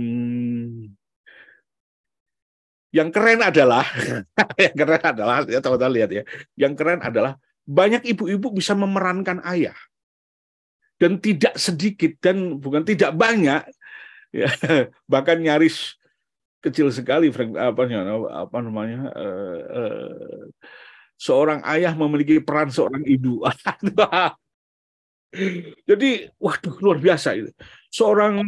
yang 2.92 3.08
keren 3.08 3.40
adalah 3.40 3.88
yang 4.68 4.76
keren 4.76 5.04
adalah 5.16 5.48
ya 5.48 5.64
teman-teman 5.64 5.94
lihat 5.96 6.12
ya 6.12 6.24
yang 6.60 6.76
keren 6.76 7.00
adalah 7.00 7.40
banyak 7.70 8.02
ibu-ibu 8.18 8.50
bisa 8.58 8.74
memerankan 8.74 9.46
ayah. 9.46 9.78
Dan 11.00 11.22
tidak 11.22 11.56
sedikit 11.56 12.18
dan 12.20 12.60
bukan 12.60 12.84
tidak 12.84 13.16
banyak 13.16 13.64
ya, 14.36 14.50
bahkan 15.12 15.40
nyaris 15.40 15.96
kecil 16.60 16.92
sekali 16.92 17.32
apa, 17.32 18.58
namanya 18.60 19.08
uh, 19.16 19.60
uh, 19.64 20.44
seorang 21.16 21.64
ayah 21.72 21.96
memiliki 21.96 22.44
peran 22.44 22.68
seorang 22.68 23.08
ibu. 23.08 23.40
Jadi 25.88 26.10
waduh 26.36 26.76
luar 26.84 27.00
biasa 27.00 27.40
itu. 27.40 27.54
Seorang 27.88 28.44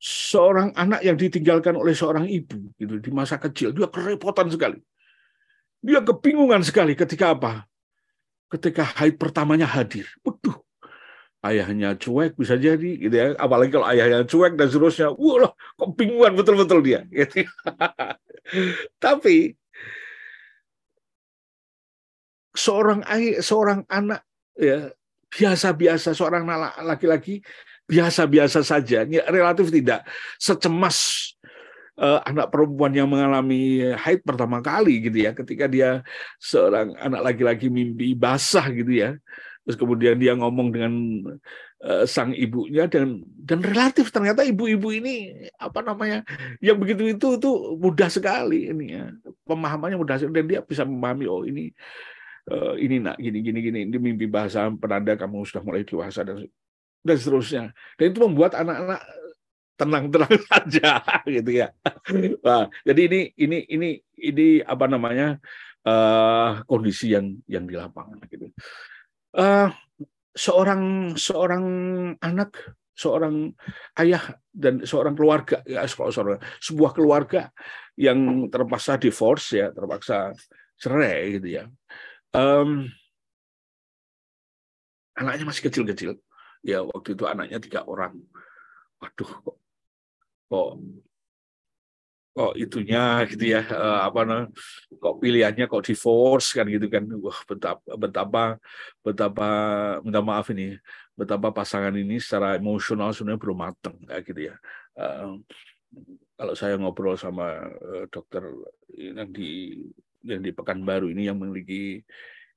seorang 0.00 0.72
anak 0.72 1.04
yang 1.04 1.20
ditinggalkan 1.20 1.76
oleh 1.76 1.92
seorang 1.92 2.24
ibu 2.24 2.70
gitu 2.78 2.96
di 3.02 3.10
masa 3.12 3.36
kecil 3.36 3.76
dia 3.76 3.92
kerepotan 3.92 4.48
sekali. 4.48 4.80
Dia 5.84 6.00
kebingungan 6.00 6.64
sekali 6.64 6.96
ketika 6.96 7.36
apa 7.36 7.67
ketika 8.48 8.84
haid 8.96 9.20
pertamanya 9.20 9.68
hadir. 9.68 10.08
Waduh, 10.24 10.56
ayahnya 11.44 11.94
cuek 11.96 12.34
bisa 12.34 12.56
jadi 12.56 12.90
gitu 12.98 13.14
ya. 13.14 13.26
Apalagi 13.36 13.70
kalau 13.76 13.86
ayahnya 13.88 14.24
cuek 14.24 14.56
dan 14.56 14.68
seterusnya. 14.68 15.12
Wah, 15.14 15.52
kok 15.52 15.90
bingungan 15.94 16.34
betul-betul 16.34 16.80
dia. 16.84 17.04
Gitu. 17.12 17.44
Tapi 18.96 19.52
seorang 22.56 23.04
ayah, 23.06 23.44
seorang 23.44 23.84
anak 23.86 24.24
ya 24.56 24.88
biasa-biasa 25.28 26.16
seorang 26.16 26.48
laki-laki 26.82 27.44
biasa-biasa 27.88 28.60
saja, 28.60 29.04
relatif 29.32 29.72
tidak 29.72 30.04
secemas 30.36 31.32
uh, 31.98 32.22
anak 32.24 32.54
perempuan 32.54 32.94
yang 32.94 33.10
mengalami 33.10 33.82
haid 33.98 34.22
pertama 34.22 34.62
kali 34.62 35.02
gitu 35.02 35.26
ya, 35.26 35.34
ketika 35.34 35.66
dia 35.66 36.06
seorang 36.38 36.94
anak 36.96 37.20
laki-laki 37.34 37.66
mimpi 37.66 38.14
basah 38.14 38.70
gitu 38.70 38.88
ya, 38.88 39.10
terus 39.66 39.76
kemudian 39.76 40.16
dia 40.16 40.32
ngomong 40.38 40.70
dengan 40.70 40.92
uh, 41.84 42.04
sang 42.06 42.32
ibunya 42.32 42.86
dan 42.86 43.20
dan 43.36 43.60
relatif 43.60 44.14
ternyata 44.14 44.46
ibu-ibu 44.46 44.88
ini 44.94 45.46
apa 45.58 45.82
namanya 45.82 46.24
yang 46.62 46.78
begitu 46.78 47.04
itu 47.04 47.36
itu 47.36 47.50
mudah 47.76 48.08
sekali 48.08 48.70
ini 48.70 48.86
ya. 48.94 49.04
Pemahamannya 49.44 49.98
mudah 49.98 50.16
sekali 50.16 50.38
dan 50.40 50.46
dia 50.46 50.60
bisa 50.62 50.86
memahami 50.86 51.24
oh 51.26 51.42
ini 51.44 51.74
uh, 52.48 52.74
ini 52.78 53.02
nak 53.02 53.20
gini 53.20 53.38
gini 53.44 53.58
gini 53.60 53.78
ini 53.88 53.96
mimpi 53.98 54.24
bahasa 54.24 54.70
penanda 54.72 55.14
kamu 55.18 55.44
sudah 55.44 55.62
mulai 55.64 55.82
dewasa 55.84 56.24
dan 56.24 56.46
dan 57.04 57.16
seterusnya. 57.16 57.64
Dan 57.96 58.12
itu 58.12 58.18
membuat 58.20 58.58
anak-anak 58.58 59.00
tenang-tenang 59.78 60.34
saja 60.50 61.00
gitu 61.24 61.50
ya. 61.54 61.70
Nah, 62.42 62.66
jadi 62.82 63.00
ini 63.06 63.20
ini 63.38 63.58
ini 63.70 63.90
ini 64.18 64.48
apa 64.66 64.90
namanya 64.90 65.38
uh, 65.86 66.66
kondisi 66.66 67.14
yang 67.14 67.38
yang 67.46 67.64
di 67.64 67.78
lapangan 67.78 68.18
gitu. 68.26 68.50
Uh, 69.38 69.70
seorang 70.34 71.14
seorang 71.14 71.64
anak, 72.18 72.74
seorang 72.98 73.54
ayah 74.02 74.42
dan 74.50 74.82
seorang 74.82 75.14
keluarga 75.14 75.62
ya 75.62 75.86
seorang 75.86 76.42
sebuah 76.58 76.90
keluarga 76.98 77.54
yang 77.94 78.50
terpaksa 78.50 78.98
divorce 78.98 79.54
ya, 79.54 79.70
terpaksa 79.70 80.34
cerai 80.74 81.38
gitu 81.38 81.62
ya. 81.62 81.64
Um, 82.34 82.90
anaknya 85.14 85.46
masih 85.46 85.70
kecil-kecil. 85.70 86.18
Ya 86.66 86.82
waktu 86.82 87.14
itu 87.14 87.22
anaknya 87.30 87.62
tiga 87.62 87.86
orang. 87.86 88.18
Waduh, 88.98 89.30
kok 89.46 89.56
kok 90.48 90.68
kok 92.38 92.54
itunya 92.54 93.26
gitu 93.34 93.44
ya 93.50 93.66
uh, 93.66 94.06
apa 94.06 94.20
nah, 94.22 94.42
kok 94.94 95.18
pilihannya 95.18 95.66
kok 95.66 95.82
divorce 95.82 96.54
kan 96.54 96.70
gitu 96.70 96.86
kan. 96.86 97.02
Wah 97.18 97.38
betapa 97.42 97.82
betapa 97.98 98.42
betapa 99.02 99.48
minta 100.06 100.22
maaf 100.22 100.46
ini 100.54 100.78
betapa 101.18 101.50
pasangan 101.50 101.90
ini 101.98 102.22
secara 102.22 102.54
emosional 102.54 103.10
sebenarnya 103.10 103.42
belum 103.42 103.58
matang 103.58 103.96
ya 104.06 104.22
gitu 104.22 104.40
ya. 104.54 104.54
Uh, 104.94 105.42
kalau 106.38 106.54
saya 106.54 106.78
ngobrol 106.78 107.18
sama 107.18 107.74
uh, 107.74 108.06
dokter 108.06 108.46
yang 108.94 109.34
di 109.34 109.82
yang 110.22 110.38
di 110.38 110.54
Pekanbaru 110.54 111.10
ini 111.10 111.26
yang 111.26 111.42
memiliki 111.42 112.06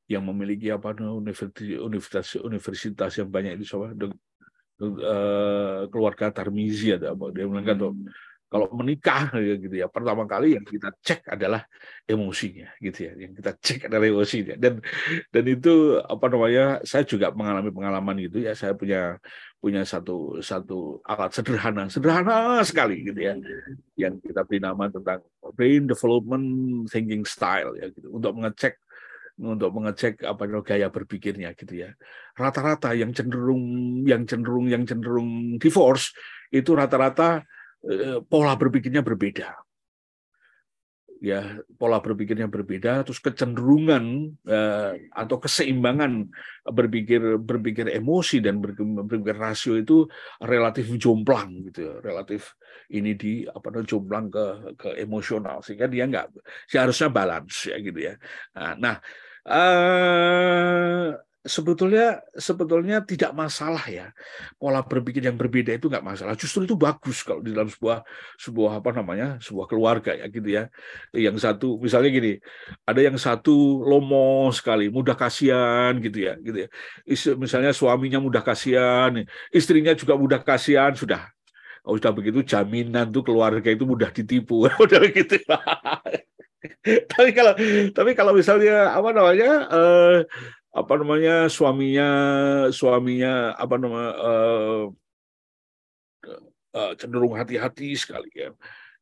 yang 0.06 0.22
memiliki 0.28 0.70
apa 0.70 0.94
universitas 0.94 2.38
universitas 2.38 3.12
yang 3.18 3.34
banyak 3.34 3.58
itu 3.58 3.66
sama 3.66 3.98
uh, 4.82 5.86
keluarga 5.94 6.34
Tarmizi 6.34 6.98
apa. 6.98 7.30
Dia 7.30 7.46
bilang 7.46 7.66
kan 7.66 7.78
kalau 8.52 8.68
menikah 8.76 9.32
gitu 9.40 9.72
ya. 9.72 9.88
Pertama 9.88 10.28
kali 10.28 10.60
yang 10.60 10.68
kita 10.68 10.92
cek 11.00 11.32
adalah 11.32 11.64
emosinya 12.04 12.68
gitu 12.84 13.08
ya. 13.08 13.14
Yang 13.16 13.34
kita 13.40 13.52
cek 13.56 13.80
adalah 13.88 14.06
emosinya. 14.12 14.56
Dan 14.60 14.84
dan 15.32 15.44
itu 15.48 16.04
apa 16.04 16.26
namanya 16.28 16.66
saya 16.84 17.08
juga 17.08 17.32
mengalami 17.32 17.72
pengalaman 17.72 18.16
gitu 18.28 18.44
ya. 18.44 18.52
Saya 18.52 18.76
punya 18.76 19.16
punya 19.64 19.88
satu 19.88 20.44
satu 20.44 21.00
alat 21.08 21.32
sederhana 21.32 21.88
sederhana 21.88 22.60
sekali 22.68 23.08
gitu 23.08 23.24
ya. 23.24 23.40
Yang 23.96 24.20
kita 24.28 24.44
beri 24.44 24.60
nama 24.60 24.92
tentang 24.92 25.24
brain 25.56 25.88
development 25.88 26.46
thinking 26.92 27.24
style 27.24 27.72
ya 27.80 27.88
gitu. 27.88 28.12
Untuk 28.12 28.36
mengecek 28.36 28.76
untuk 29.42 29.74
mengecek 29.74 30.22
apa 30.22 30.62
gaya 30.62 30.94
berpikirnya 30.94 31.58
gitu 31.58 31.82
ya. 31.82 31.90
Rata-rata 32.38 32.94
yang 32.94 33.10
cenderung 33.12 33.64
yang 34.06 34.24
cenderung 34.30 34.70
yang 34.70 34.86
cenderung 34.86 35.58
divorce 35.58 36.14
itu 36.54 36.78
rata-rata 36.78 37.42
eh, 37.90 38.22
pola 38.22 38.54
berpikirnya 38.54 39.02
berbeda. 39.02 39.58
Ya, 41.22 41.62
pola 41.78 42.02
berpikirnya 42.02 42.50
berbeda, 42.50 43.06
terus 43.06 43.22
kecenderungan 43.22 44.34
eh, 44.42 45.06
atau 45.14 45.38
keseimbangan 45.38 46.34
berpikir 46.66 47.38
berpikir 47.38 47.94
emosi 47.94 48.42
dan 48.42 48.58
berpikir 48.58 49.38
rasio 49.38 49.78
itu 49.78 50.10
relatif 50.42 50.90
jomplang 50.98 51.70
gitu, 51.70 51.94
ya. 51.94 51.94
relatif 52.02 52.58
ini 52.90 53.14
di 53.14 53.46
apa 53.46 53.70
namanya 53.70 53.86
jomplang 53.86 54.26
ke 54.34 54.46
ke 54.74 54.90
emosional 54.98 55.62
sehingga 55.62 55.86
dia 55.86 56.10
nggak 56.10 56.26
seharusnya 56.66 57.14
balance 57.14 57.70
ya 57.70 57.78
gitu 57.78 58.00
ya. 58.02 58.14
Nah, 58.58 58.74
nah 58.82 58.96
uh, 59.48 61.18
sebetulnya 61.42 62.22
sebetulnya 62.38 63.02
tidak 63.02 63.34
masalah 63.34 63.82
ya. 63.90 64.14
Pola 64.62 64.86
berpikir 64.86 65.26
yang 65.26 65.38
berbeda 65.38 65.74
itu 65.74 65.90
nggak 65.90 66.06
masalah. 66.06 66.38
Justru 66.38 66.70
itu 66.70 66.78
bagus 66.78 67.26
kalau 67.26 67.42
di 67.42 67.50
dalam 67.50 67.70
sebuah 67.70 68.06
sebuah 68.38 68.72
apa 68.82 68.90
namanya 68.94 69.42
sebuah 69.42 69.66
keluarga 69.66 70.14
ya 70.14 70.26
gitu 70.30 70.50
ya. 70.50 70.70
Yang 71.14 71.42
satu 71.42 71.82
misalnya 71.82 72.10
gini 72.14 72.32
ada 72.86 73.02
yang 73.02 73.18
satu 73.18 73.82
lomo 73.82 74.54
sekali 74.54 74.94
mudah 74.94 75.18
kasihan 75.18 75.98
gitu 75.98 76.30
ya 76.30 76.34
gitu 76.38 76.58
ya. 76.66 76.70
Misalnya 77.38 77.74
suaminya 77.74 78.22
mudah 78.22 78.46
kasihan 78.46 79.26
istrinya 79.50 79.98
juga 79.98 80.14
mudah 80.14 80.40
kasihan 80.46 80.94
sudah. 80.94 81.26
Kalau 81.82 81.98
sudah 81.98 82.14
begitu 82.14 82.46
jaminan 82.46 83.10
tuh 83.10 83.26
keluarga 83.26 83.66
itu 83.74 83.90
mudah 83.90 84.14
ditipu 84.14 84.70
udah 84.86 85.02
gitu 85.10 85.42
tapi 87.12 87.30
kalau 87.34 87.54
tapi 87.96 88.12
kalau 88.14 88.34
misalnya 88.38 88.94
apa 88.94 89.10
namanya 89.16 89.52
eh, 89.72 90.18
apa 90.72 90.94
namanya 91.00 91.36
suaminya 91.50 92.10
suaminya 92.70 93.58
apa 93.58 93.76
namanya 93.82 94.12
eh, 94.22 94.84
eh, 96.76 96.92
cenderung 97.00 97.34
hati-hati 97.40 97.96
sekali 97.96 98.30
ya. 98.36 98.52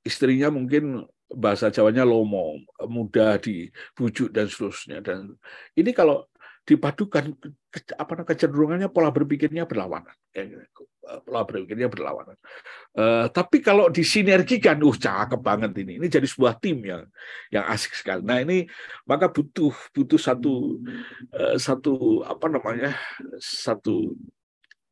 Istrinya 0.06 0.48
mungkin 0.54 1.04
bahasa 1.30 1.69
Jawanya 1.69 2.08
lomo 2.08 2.58
mudah 2.88 3.38
dibujuk 3.38 4.32
dan 4.34 4.48
seterusnya. 4.50 5.04
Dan 5.04 5.36
ini 5.76 5.91
kalau 5.93 6.29
dipadukan 6.70 7.34
apa 7.98 8.14
kecenderungannya 8.30 8.94
pola 8.94 9.10
berpikirnya 9.10 9.66
berlawanan. 9.66 10.14
Gitu. 10.30 10.86
pola 11.26 11.42
berpikirnya 11.42 11.90
berlawanan. 11.90 12.38
Uh, 12.94 13.26
tapi 13.34 13.66
kalau 13.66 13.90
disinergikan 13.90 14.78
uh 14.78 14.94
cakep 14.94 15.42
banget 15.42 15.74
ini. 15.82 15.98
Ini 15.98 16.06
jadi 16.06 16.30
sebuah 16.30 16.62
tim 16.62 16.86
yang 16.86 17.10
yang 17.50 17.66
asik 17.66 17.98
sekali. 17.98 18.22
Nah 18.22 18.38
ini 18.46 18.70
maka 19.10 19.34
butuh 19.34 19.74
butuh 19.90 20.22
satu 20.22 20.78
uh, 21.34 21.58
satu 21.58 22.22
apa 22.22 22.46
namanya 22.46 22.94
satu 23.42 24.14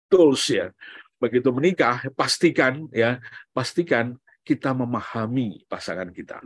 tools 0.09 0.49
ya. 0.49 0.73
Begitu 1.21 1.53
menikah 1.53 2.09
pastikan 2.17 2.89
ya 2.89 3.21
pastikan 3.53 4.17
kita 4.41 4.73
memahami 4.73 5.61
pasangan 5.69 6.09
kita. 6.09 6.41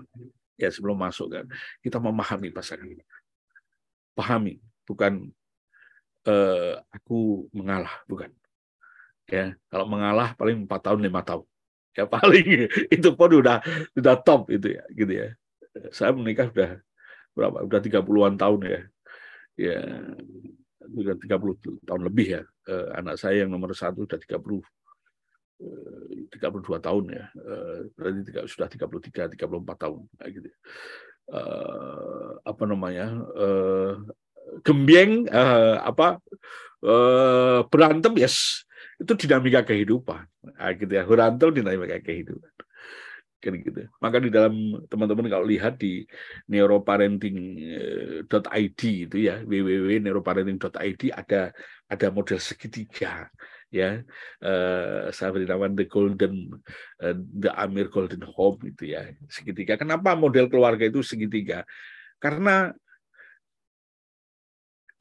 Ya 0.59 0.67
sebelum 0.67 0.99
masuk 0.99 1.31
kan 1.31 1.47
kita 1.79 2.03
memahami 2.03 2.51
pasangan 2.51 2.91
kita. 2.91 3.15
Pahami 4.11 4.59
bukan 4.85 5.31
uh, 6.27 6.81
aku 6.91 7.49
mengalah, 7.55 8.01
bukan. 8.05 8.29
Ya, 9.31 9.55
kalau 9.71 9.87
mengalah 9.87 10.35
paling 10.35 10.67
empat 10.67 10.91
tahun 10.91 11.01
lima 11.07 11.23
tahun. 11.23 11.47
Ya 11.91 12.07
paling 12.15 12.71
itu 12.87 13.09
pun 13.15 13.29
udah 13.31 13.59
udah 13.95 14.15
top 14.23 14.51
itu 14.51 14.75
ya, 14.79 14.83
gitu 14.91 15.13
ya. 15.13 15.27
Saya 15.91 16.11
menikah 16.11 16.51
sudah 16.51 16.79
berapa? 17.35 17.63
Udah 17.63 17.79
tiga 17.79 17.99
puluhan 18.03 18.35
tahun 18.35 18.59
ya. 18.67 18.81
Ya, 19.59 19.77
sudah 20.81 21.15
30 21.19 21.85
tahun 21.85 22.01
lebih 22.07 22.27
ya. 22.39 22.43
Uh, 22.65 22.87
anak 22.97 23.19
saya 23.19 23.45
yang 23.45 23.51
nomor 23.51 23.75
satu 23.75 24.07
sudah 24.07 24.17
30 24.17 24.63
32 25.61 26.81
tahun 26.81 27.05
ya, 27.13 27.25
berarti 27.93 28.33
sudah 28.49 28.65
33, 28.65 29.37
34 29.37 29.61
tahun, 29.77 30.01
gitu. 30.33 30.49
Uh, 31.29 32.41
apa 32.41 32.63
namanya? 32.65 33.13
Uh, 33.37 34.01
gembyeng 34.61 35.25
uh, 35.31 35.81
apa 35.85 36.19
uh, 36.85 37.65
berantem 37.69 38.13
yes. 38.19 38.65
Itu 39.01 39.17
dinamika 39.17 39.65
kehidupan. 39.65 40.29
Nah, 40.45 40.71
gitu 40.77 40.93
ya. 40.93 41.03
Berantem 41.05 41.49
dinamika 41.49 41.97
kehidupan. 41.97 42.53
Kan 43.41 43.57
gitu. 43.57 43.89
Maka 43.97 44.21
di 44.21 44.29
dalam 44.29 44.53
teman-teman 44.85 45.25
kalau 45.25 45.49
lihat 45.49 45.81
di 45.81 46.05
neuroparenting.id 46.45 48.81
itu 49.09 49.17
ya 49.17 49.41
www.neuroparenting.id 49.41 51.01
ada 51.09 51.49
ada 51.89 52.07
model 52.13 52.37
segitiga 52.37 53.25
ya. 53.73 54.05
Uh, 54.37 55.09
saya 55.09 55.33
beri 55.33 55.49
nama 55.49 55.65
the 55.73 55.89
golden 55.89 56.61
the 57.41 57.49
Amir 57.57 57.89
golden 57.89 58.21
home 58.21 58.61
itu 58.69 58.93
ya 58.93 59.09
segitiga. 59.25 59.81
Kenapa 59.81 60.13
model 60.13 60.45
keluarga 60.45 60.85
itu 60.85 61.01
segitiga? 61.01 61.65
Karena 62.21 62.69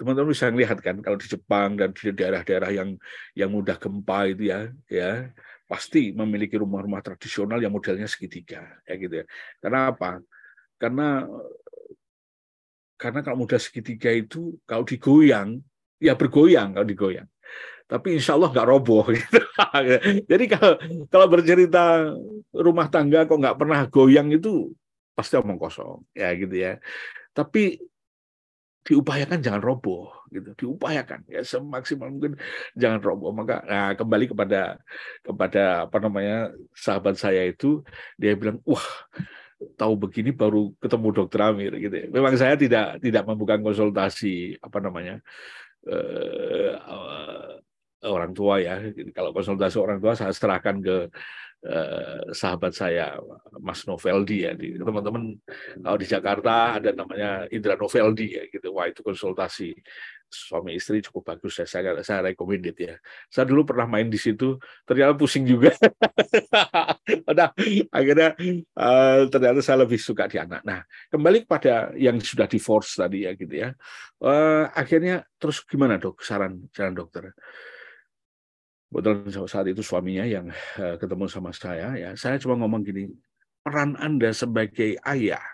teman-teman 0.00 0.32
bisa 0.32 0.48
melihat 0.48 0.80
kan 0.80 0.96
kalau 1.04 1.20
di 1.20 1.28
Jepang 1.28 1.76
dan 1.76 1.92
di 1.92 2.08
daerah-daerah 2.08 2.72
yang 2.72 2.96
yang 3.36 3.52
mudah 3.52 3.76
gempa 3.76 4.32
itu 4.32 4.48
ya 4.48 4.72
ya 4.88 5.28
pasti 5.68 6.16
memiliki 6.16 6.56
rumah-rumah 6.56 7.04
tradisional 7.04 7.60
yang 7.60 7.68
modelnya 7.68 8.08
segitiga 8.08 8.80
ya 8.88 8.96
gitu 8.96 9.20
ya 9.20 9.24
karena 9.60 9.92
apa 9.92 10.24
karena 10.80 11.28
karena 12.96 13.20
kalau 13.20 13.44
model 13.44 13.60
segitiga 13.60 14.08
itu 14.08 14.56
kalau 14.64 14.88
digoyang 14.88 15.60
ya 16.00 16.16
bergoyang 16.16 16.72
kalau 16.72 16.88
digoyang 16.88 17.28
tapi 17.90 18.22
insya 18.22 18.38
Allah 18.38 18.54
nggak 18.54 18.68
roboh. 18.70 19.02
Gitu. 19.12 19.38
Jadi 20.24 20.44
kalau 20.50 20.72
kalau 21.12 21.26
bercerita 21.28 22.08
rumah 22.48 22.88
tangga 22.88 23.28
kok 23.28 23.36
nggak 23.36 23.58
pernah 23.60 23.84
goyang 23.86 24.32
itu 24.32 24.72
pasti 25.12 25.36
omong 25.36 25.60
kosong, 25.60 26.00
ya 26.16 26.32
gitu 26.32 26.56
ya. 26.56 26.80
Tapi 27.36 27.76
diupayakan 28.81 29.38
jangan 29.45 29.62
roboh 29.62 30.09
gitu 30.33 30.51
diupayakan 30.57 31.21
ya 31.29 31.45
semaksimal 31.45 32.09
mungkin 32.09 32.38
jangan 32.73 33.01
roboh 33.05 33.31
maka 33.35 33.61
nah, 33.69 33.93
kembali 33.93 34.33
kepada 34.33 34.81
kepada 35.21 35.85
apa 35.85 35.99
namanya 36.01 36.37
sahabat 36.73 37.21
saya 37.21 37.45
itu 37.45 37.85
dia 38.16 38.33
bilang 38.38 38.62
wah 38.64 38.83
tahu 39.77 39.93
begini 40.01 40.33
baru 40.33 40.73
ketemu 40.81 41.09
dokter 41.12 41.40
Amir 41.45 41.77
gitu 41.77 41.93
ya. 41.93 42.07
memang 42.09 42.33
saya 42.40 42.57
tidak 42.57 42.97
tidak 43.05 43.29
membuka 43.29 43.61
konsultasi 43.61 44.57
apa 44.64 44.79
namanya 44.81 45.21
uh, 45.85 47.61
orang 48.09 48.33
tua 48.33 48.61
ya. 48.61 48.81
Kalau 49.12 49.37
konsultasi 49.37 49.77
orang 49.77 50.01
tua 50.01 50.16
saya 50.16 50.33
serahkan 50.33 50.81
ke 50.81 50.97
eh, 51.64 52.20
sahabat 52.33 52.73
saya 52.73 53.20
Mas 53.61 53.85
Noveldi 53.85 54.49
ya. 54.49 54.53
Di 54.57 54.81
teman-teman 54.81 55.37
kalau 55.81 55.99
di 56.01 56.07
Jakarta 56.09 56.81
ada 56.81 56.90
namanya 56.96 57.44
Indra 57.53 57.77
Noveldi 57.77 58.27
ya 58.40 58.42
gitu. 58.49 58.73
Wah 58.73 58.88
itu 58.88 59.05
konsultasi 59.05 59.77
suami 60.31 60.79
istri 60.79 61.03
cukup 61.03 61.35
bagus 61.35 61.59
ya. 61.59 61.66
Saya 61.66 61.99
saya 62.07 62.31
recommended 62.33 62.77
ya. 62.79 62.94
Saya 63.27 63.44
dulu 63.51 63.66
pernah 63.66 63.90
main 63.90 64.07
di 64.07 64.16
situ, 64.16 64.57
ternyata 64.87 65.18
pusing 65.18 65.42
juga. 65.44 65.75
nah, 67.37 67.51
akhirnya 67.90 68.38
uh, 68.79 69.27
ternyata 69.27 69.61
saya 69.61 69.83
lebih 69.85 69.99
suka 69.99 70.31
di 70.31 70.38
anak. 70.38 70.62
Nah, 70.62 70.87
kembali 71.11 71.44
kepada 71.44 71.92
yang 71.99 72.16
sudah 72.23 72.46
divorce 72.46 72.96
tadi 72.96 73.27
ya 73.27 73.35
gitu 73.35 73.53
ya. 73.53 73.75
Uh, 74.23 74.70
akhirnya 74.73 75.27
terus 75.37 75.66
gimana 75.66 75.99
dok 75.99 76.23
saran 76.23 76.70
saran 76.70 76.94
dokter? 76.94 77.35
Kebetulan 78.90 79.46
saat 79.46 79.70
itu 79.70 79.87
suaminya 79.87 80.26
yang 80.26 80.50
uh, 80.50 80.98
ketemu 80.98 81.31
sama 81.31 81.55
saya, 81.55 81.94
ya 81.94 82.11
saya 82.18 82.42
cuma 82.42 82.59
ngomong 82.59 82.83
gini, 82.83 83.07
peran 83.62 83.94
Anda 83.94 84.35
sebagai 84.35 84.98
ayah 85.07 85.46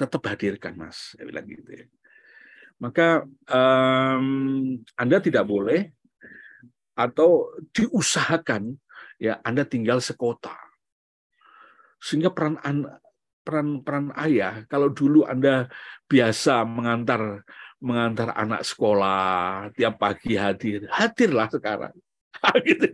tetap 0.00 0.24
hadirkan, 0.24 0.72
Mas. 0.72 1.12
Saya 1.12 1.28
bilang 1.28 1.44
gitu 1.44 1.68
ya. 1.68 1.84
Maka 2.80 3.28
um, 3.52 4.80
Anda 4.96 5.20
tidak 5.20 5.44
boleh 5.44 5.92
atau 6.96 7.52
diusahakan 7.76 8.80
ya 9.20 9.44
Anda 9.44 9.68
tinggal 9.68 10.00
sekota. 10.00 10.56
Sehingga 12.00 12.32
peran 12.32 12.56
peran 13.44 13.84
peran 13.84 14.08
ayah 14.24 14.64
kalau 14.72 14.88
dulu 14.88 15.28
Anda 15.28 15.68
biasa 16.08 16.64
mengantar 16.64 17.44
mengantar 17.76 18.32
anak 18.40 18.64
sekolah 18.64 19.68
tiap 19.76 20.00
pagi 20.00 20.40
hadir, 20.40 20.88
hadirlah 20.88 21.52
sekarang 21.52 21.92
gitu. 22.68 22.86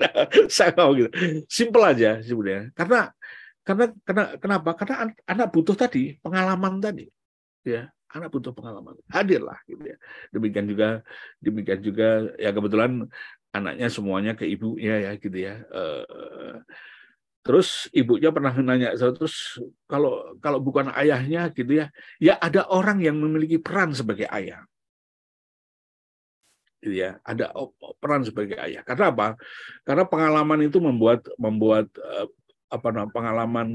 Saya 0.48 0.72
mau 0.76 0.92
gitu. 0.96 1.10
Simple 1.46 1.84
aja 1.84 2.20
sebenarnya. 2.20 2.70
Karena 2.76 3.00
karena 3.60 3.84
karena 4.04 4.24
kenapa? 4.40 4.70
Karena 4.76 4.94
anak 5.28 5.48
butuh 5.52 5.76
tadi 5.76 6.16
pengalaman 6.20 6.80
tadi 6.80 7.06
ya. 7.64 7.88
Anak 8.10 8.34
butuh 8.34 8.50
pengalaman. 8.50 8.98
Hadirlah 9.06 9.58
gitu 9.70 9.94
ya. 9.94 9.96
Demikian 10.34 10.66
juga 10.66 10.88
demikian 11.38 11.80
juga 11.80 12.08
ya 12.36 12.50
kebetulan 12.50 13.06
anaknya 13.54 13.86
semuanya 13.90 14.32
ke 14.34 14.46
ibunya 14.46 15.10
ya 15.10 15.10
gitu 15.18 15.38
ya. 15.38 15.62
Uh, 15.70 16.58
terus 17.40 17.88
ibunya 17.96 18.28
pernah 18.28 18.52
nanya 18.52 18.92
terus 18.98 19.56
kalau 19.88 20.36
kalau 20.42 20.58
bukan 20.58 20.90
ayahnya 20.90 21.54
gitu 21.54 21.86
ya. 21.86 21.86
Ya 22.18 22.34
ada 22.36 22.66
orang 22.66 22.98
yang 22.98 23.14
memiliki 23.14 23.62
peran 23.62 23.94
sebagai 23.94 24.26
ayah 24.26 24.66
gitu 26.80 26.96
ya. 26.96 27.20
Ada 27.22 27.52
peran 28.00 28.24
sebagai 28.24 28.56
ayah. 28.58 28.82
Karena 28.82 29.12
apa? 29.12 29.28
Karena 29.84 30.04
pengalaman 30.08 30.66
itu 30.66 30.80
membuat 30.80 31.24
membuat 31.36 31.86
eh, 31.96 32.26
apa 32.70 32.88
namanya 32.94 33.10
pengalaman 33.10 33.68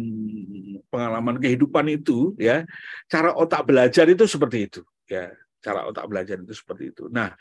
pengalaman 0.87 1.35
kehidupan 1.35 1.83
itu 1.91 2.31
ya 2.39 2.63
cara 3.11 3.35
otak 3.35 3.67
belajar 3.67 4.07
itu 4.09 4.25
seperti 4.25 4.57
itu 4.67 4.81
ya. 5.05 5.31
Cara 5.61 5.81
otak 5.89 6.05
belajar 6.05 6.37
itu 6.37 6.53
seperti 6.53 6.93
itu. 6.93 7.09
Nah 7.09 7.33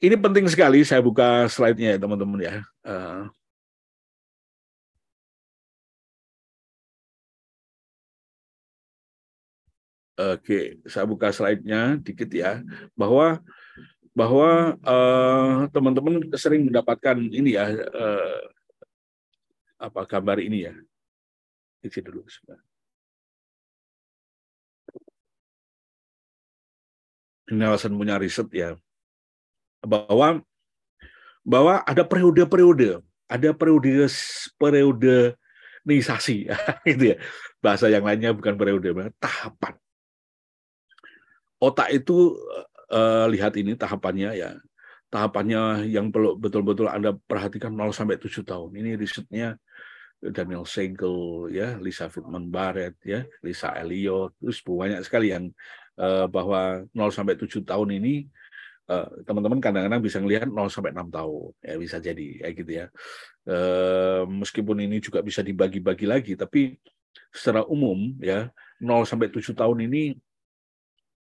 ini 0.00 0.16
penting 0.16 0.44
sekali. 0.48 0.84
Saya 0.84 1.00
buka 1.00 1.48
slide-nya 1.48 1.96
ya 1.96 1.98
teman-teman 2.00 2.40
ya. 2.44 2.56
Uh, 2.84 3.28
Oke, 10.16 10.80
saya 10.88 11.04
buka 11.04 11.28
slide-nya 11.28 12.00
dikit 12.00 12.32
ya, 12.32 12.64
bahwa 12.96 13.36
bahwa 14.16 14.80
eh, 14.80 15.68
teman-teman 15.76 16.24
uh, 16.32 16.40
sering 16.40 16.72
mendapatkan 16.72 17.20
ini 17.20 17.52
ya 17.52 17.68
uh, 17.68 18.40
apa 19.76 20.08
gambar 20.08 20.40
ini 20.40 20.64
ya. 20.64 20.74
Isi 21.84 22.00
dulu 22.00 22.24
sebentar. 22.24 22.64
Nelson 27.46 27.94
punya 27.94 28.18
riset 28.18 28.48
ya 28.50 28.74
bahwa 29.84 30.42
bahwa 31.46 31.78
ada 31.86 32.02
periode-periode, 32.02 33.04
ada 33.30 33.50
periode 33.54 34.10
periode 34.58 35.36
nisasi 35.86 36.48
gitu 36.88 37.14
ya. 37.14 37.16
Bahasa 37.60 37.86
yang 37.92 38.02
lainnya 38.02 38.32
bukan 38.32 38.56
periode, 38.58 39.12
tahapan. 39.20 39.76
Otak 41.60 41.92
itu 41.92 42.34
uh, 42.92 43.26
lihat 43.30 43.56
ini 43.58 43.74
tahapannya 43.74 44.30
ya. 44.36 44.50
Tahapannya 45.06 45.86
yang 45.86 46.10
perlu 46.10 46.34
betul-betul 46.34 46.90
Anda 46.90 47.14
perhatikan 47.14 47.70
0 47.70 47.94
sampai 47.94 48.18
7 48.18 48.42
tahun. 48.42 48.74
Ini 48.74 48.98
risetnya 48.98 49.54
Daniel 50.18 50.66
Segel 50.66 51.50
ya, 51.54 51.78
Lisa 51.78 52.10
Friedman 52.10 52.50
Barrett 52.50 52.98
ya, 53.06 53.22
Lisa 53.44 53.70
Elliot, 53.76 54.34
terus 54.40 54.58
banyak 54.64 55.04
sekali 55.06 55.30
yang 55.30 55.52
uh, 56.00 56.26
bahwa 56.26 56.82
0 56.90 57.12
sampai 57.12 57.36
7 57.36 57.62
tahun 57.62 58.00
ini 58.00 58.14
eh, 58.86 59.08
teman-teman 59.26 59.58
uh, 59.58 59.62
kadang-kadang 59.62 60.02
bisa 60.02 60.18
melihat 60.22 60.48
0 60.48 60.70
sampai 60.70 60.94
6 60.94 61.10
tahun 61.10 61.50
ya 61.58 61.74
bisa 61.78 61.96
jadi 62.02 62.28
ya 62.42 62.48
gitu 62.54 62.70
ya. 62.70 62.86
Uh, 63.46 64.22
meskipun 64.26 64.82
ini 64.82 64.98
juga 64.98 65.22
bisa 65.22 65.42
dibagi-bagi 65.42 66.06
lagi 66.06 66.32
tapi 66.34 66.74
secara 67.30 67.62
umum 67.68 68.16
ya 68.18 68.50
0 68.80 69.06
sampai 69.06 69.28
7 69.30 69.54
tahun 69.54 69.78
ini 69.90 70.16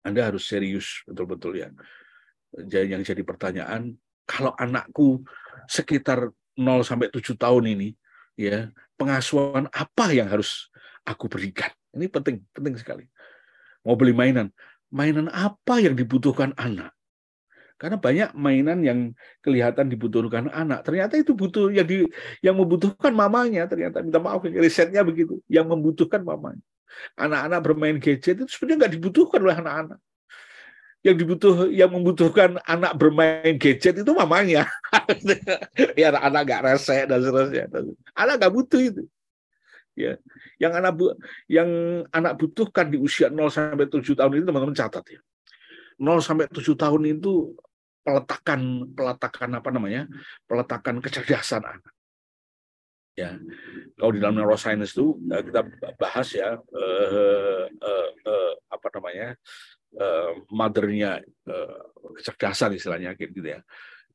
anda 0.04 0.22
harus 0.32 0.48
serius 0.48 1.04
betul-betul 1.06 1.60
ya. 1.60 1.70
Yang 2.72 3.14
jadi 3.14 3.22
pertanyaan, 3.22 3.94
kalau 4.26 4.56
anakku 4.58 5.22
sekitar 5.70 6.34
0 6.58 6.82
sampai 6.82 7.14
7 7.14 7.38
tahun 7.38 7.64
ini 7.78 7.90
ya, 8.40 8.74
pengasuhan 8.98 9.70
apa 9.70 10.06
yang 10.16 10.28
harus 10.32 10.72
aku 11.06 11.30
berikan? 11.30 11.70
Ini 11.94 12.10
penting, 12.10 12.42
penting 12.54 12.76
sekali. 12.80 13.06
Mau 13.86 13.96
beli 13.96 14.14
mainan, 14.14 14.50
mainan 14.90 15.30
apa 15.30 15.78
yang 15.82 15.94
dibutuhkan 15.94 16.54
anak? 16.58 16.94
Karena 17.80 17.96
banyak 17.96 18.36
mainan 18.36 18.84
yang 18.84 19.00
kelihatan 19.40 19.88
dibutuhkan 19.88 20.52
anak, 20.52 20.84
ternyata 20.84 21.16
itu 21.16 21.32
butuh 21.32 21.72
yang 21.72 21.88
di, 21.88 22.04
yang 22.44 22.60
membutuhkan 22.60 23.16
mamanya. 23.16 23.72
Ternyata 23.72 24.04
minta 24.04 24.20
maaf, 24.20 24.44
risetnya 24.44 25.00
begitu, 25.00 25.40
yang 25.48 25.64
membutuhkan 25.64 26.20
mamanya 26.20 26.60
anak-anak 27.15 27.60
bermain 27.63 27.97
gadget 27.97 28.41
itu 28.41 28.49
sebenarnya 28.49 28.78
nggak 28.86 28.93
dibutuhkan 28.99 29.39
oleh 29.43 29.58
anak-anak. 29.58 29.99
Yang 30.99 31.15
dibutuh 31.23 31.56
yang 31.71 31.91
membutuhkan 31.95 32.60
anak 32.67 32.91
bermain 32.99 33.56
gadget 33.56 34.04
itu 34.04 34.12
mamanya. 34.12 34.67
Ya 35.99 36.12
anak 36.12 36.41
nggak 36.47 36.62
rese 36.65 37.08
dan 37.08 37.19
seterusnya. 37.23 37.65
Anak 38.17 38.36
nggak 38.41 38.54
butuh 38.54 38.82
itu. 38.82 39.04
Ya 39.95 40.15
yang 40.60 40.75
anak 40.75 40.91
bu 40.95 41.15
yang 41.47 41.69
anak 42.12 42.36
butuhkan 42.39 42.91
di 42.91 42.99
usia 42.99 43.32
0 43.32 43.47
sampai 43.47 43.88
7 43.88 44.04
tahun 44.15 44.32
itu 44.39 44.45
teman-teman 44.47 44.75
catat 44.75 45.06
ya. 45.08 45.19
0 45.99 46.19
sampai 46.19 46.52
7 46.52 46.75
tahun 46.75 47.02
itu 47.19 47.56
peletakan 48.04 48.91
peletakan 48.91 49.49
apa 49.60 49.69
namanya? 49.71 50.04
Peletakan 50.47 50.99
kecerdasan 50.99 51.63
anak 51.63 51.99
ya. 53.19 53.36
Kalau 53.99 54.12
di 54.15 54.19
dalam 54.23 54.39
neuroscience 54.39 54.95
itu 54.95 55.19
eh, 55.27 55.43
kita 55.43 55.62
bahas 55.99 56.27
ya 56.32 56.55
uh, 56.55 57.65
uh, 57.67 58.10
uh, 58.23 58.53
apa 58.71 58.88
namanya 58.95 59.36
uh, 59.99 60.32
mothernya 60.55 61.19
uh, 61.51 61.82
kecerdasan 62.15 62.79
istilahnya 62.79 63.13
gitu 63.19 63.43
ya. 63.43 63.60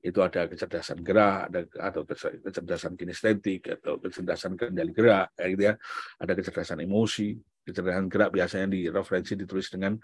Itu 0.05 0.21
ada 0.21 0.49
kecerdasan 0.49 1.01
gerak 1.01 1.49
ada 1.49 1.61
atau 1.93 2.05
kecerdasan 2.45 2.93
kinestetik 2.97 3.81
atau 3.81 4.01
kecerdasan 4.01 4.57
kendali 4.57 4.93
gerak 4.93 5.33
ya 5.37 5.47
gitu 5.53 5.63
ya. 5.69 5.75
Ada 6.21 6.33
kecerdasan 6.37 6.81
emosi 6.85 7.37
kecerdasan 7.65 8.07
gerak 8.13 8.31
biasanya 8.31 8.69
di 8.69 8.81
referensi 8.93 9.33
ditulis 9.35 9.73
dengan 9.73 9.97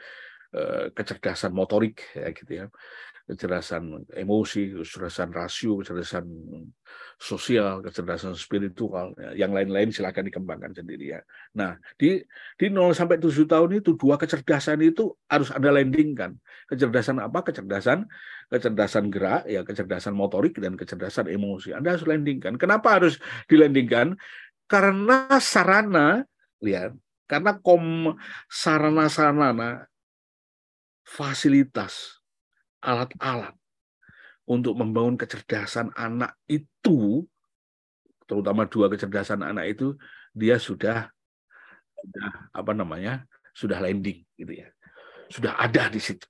eh, 0.56 0.88
kecerdasan 0.96 1.52
motorik 1.52 2.16
ya 2.16 2.32
gitu 2.32 2.52
ya 2.64 2.66
kecerdasan 3.30 4.10
emosi, 4.10 4.74
kecerdasan 4.74 5.30
rasio, 5.30 5.78
kecerdasan 5.78 6.26
sosial, 7.14 7.78
kecerdasan 7.78 8.34
spiritual, 8.34 9.14
ya. 9.14 9.46
yang 9.46 9.54
lain-lain 9.54 9.94
silakan 9.94 10.26
dikembangkan 10.26 10.74
sendiri 10.74 11.14
ya. 11.14 11.20
Nah, 11.54 11.78
di 11.94 12.18
di 12.58 12.66
0 12.66 12.90
sampai 12.90 13.22
7 13.22 13.46
tahun 13.46 13.78
itu 13.78 13.94
dua 13.94 14.18
kecerdasan 14.18 14.82
itu 14.82 15.14
harus 15.30 15.54
Anda 15.54 15.70
landingkan. 15.70 16.34
Kecerdasan 16.66 17.22
apa? 17.22 17.46
Kecerdasan 17.46 18.10
kecerdasan 18.50 19.14
gerak 19.14 19.46
ya, 19.46 19.62
kecerdasan 19.62 20.12
motorik 20.18 20.58
dan 20.58 20.74
kecerdasan 20.74 21.30
emosi. 21.30 21.70
Anda 21.70 21.94
harus 21.94 22.04
landingkan. 22.10 22.58
Kenapa 22.58 22.98
harus 22.98 23.22
dilandingkan? 23.46 24.18
Karena 24.66 25.38
sarana 25.38 26.26
lihat, 26.58 26.98
karena 27.30 27.58
kom 27.62 28.14
sarana-sarana 28.50 29.86
fasilitas 31.06 32.19
alat-alat 32.80 33.54
untuk 34.48 34.74
membangun 34.74 35.14
kecerdasan 35.14 35.94
anak 35.94 36.34
itu, 36.50 37.22
terutama 38.26 38.66
dua 38.66 38.90
kecerdasan 38.90 39.46
anak 39.46 39.78
itu, 39.78 39.94
dia 40.34 40.58
sudah, 40.58 41.06
sudah 41.94 42.28
apa 42.50 42.72
namanya, 42.74 43.24
sudah 43.54 43.78
landing 43.78 44.26
gitu 44.34 44.52
ya, 44.52 44.68
sudah 45.30 45.54
ada 45.60 45.86
di 45.92 46.00
situ. 46.02 46.26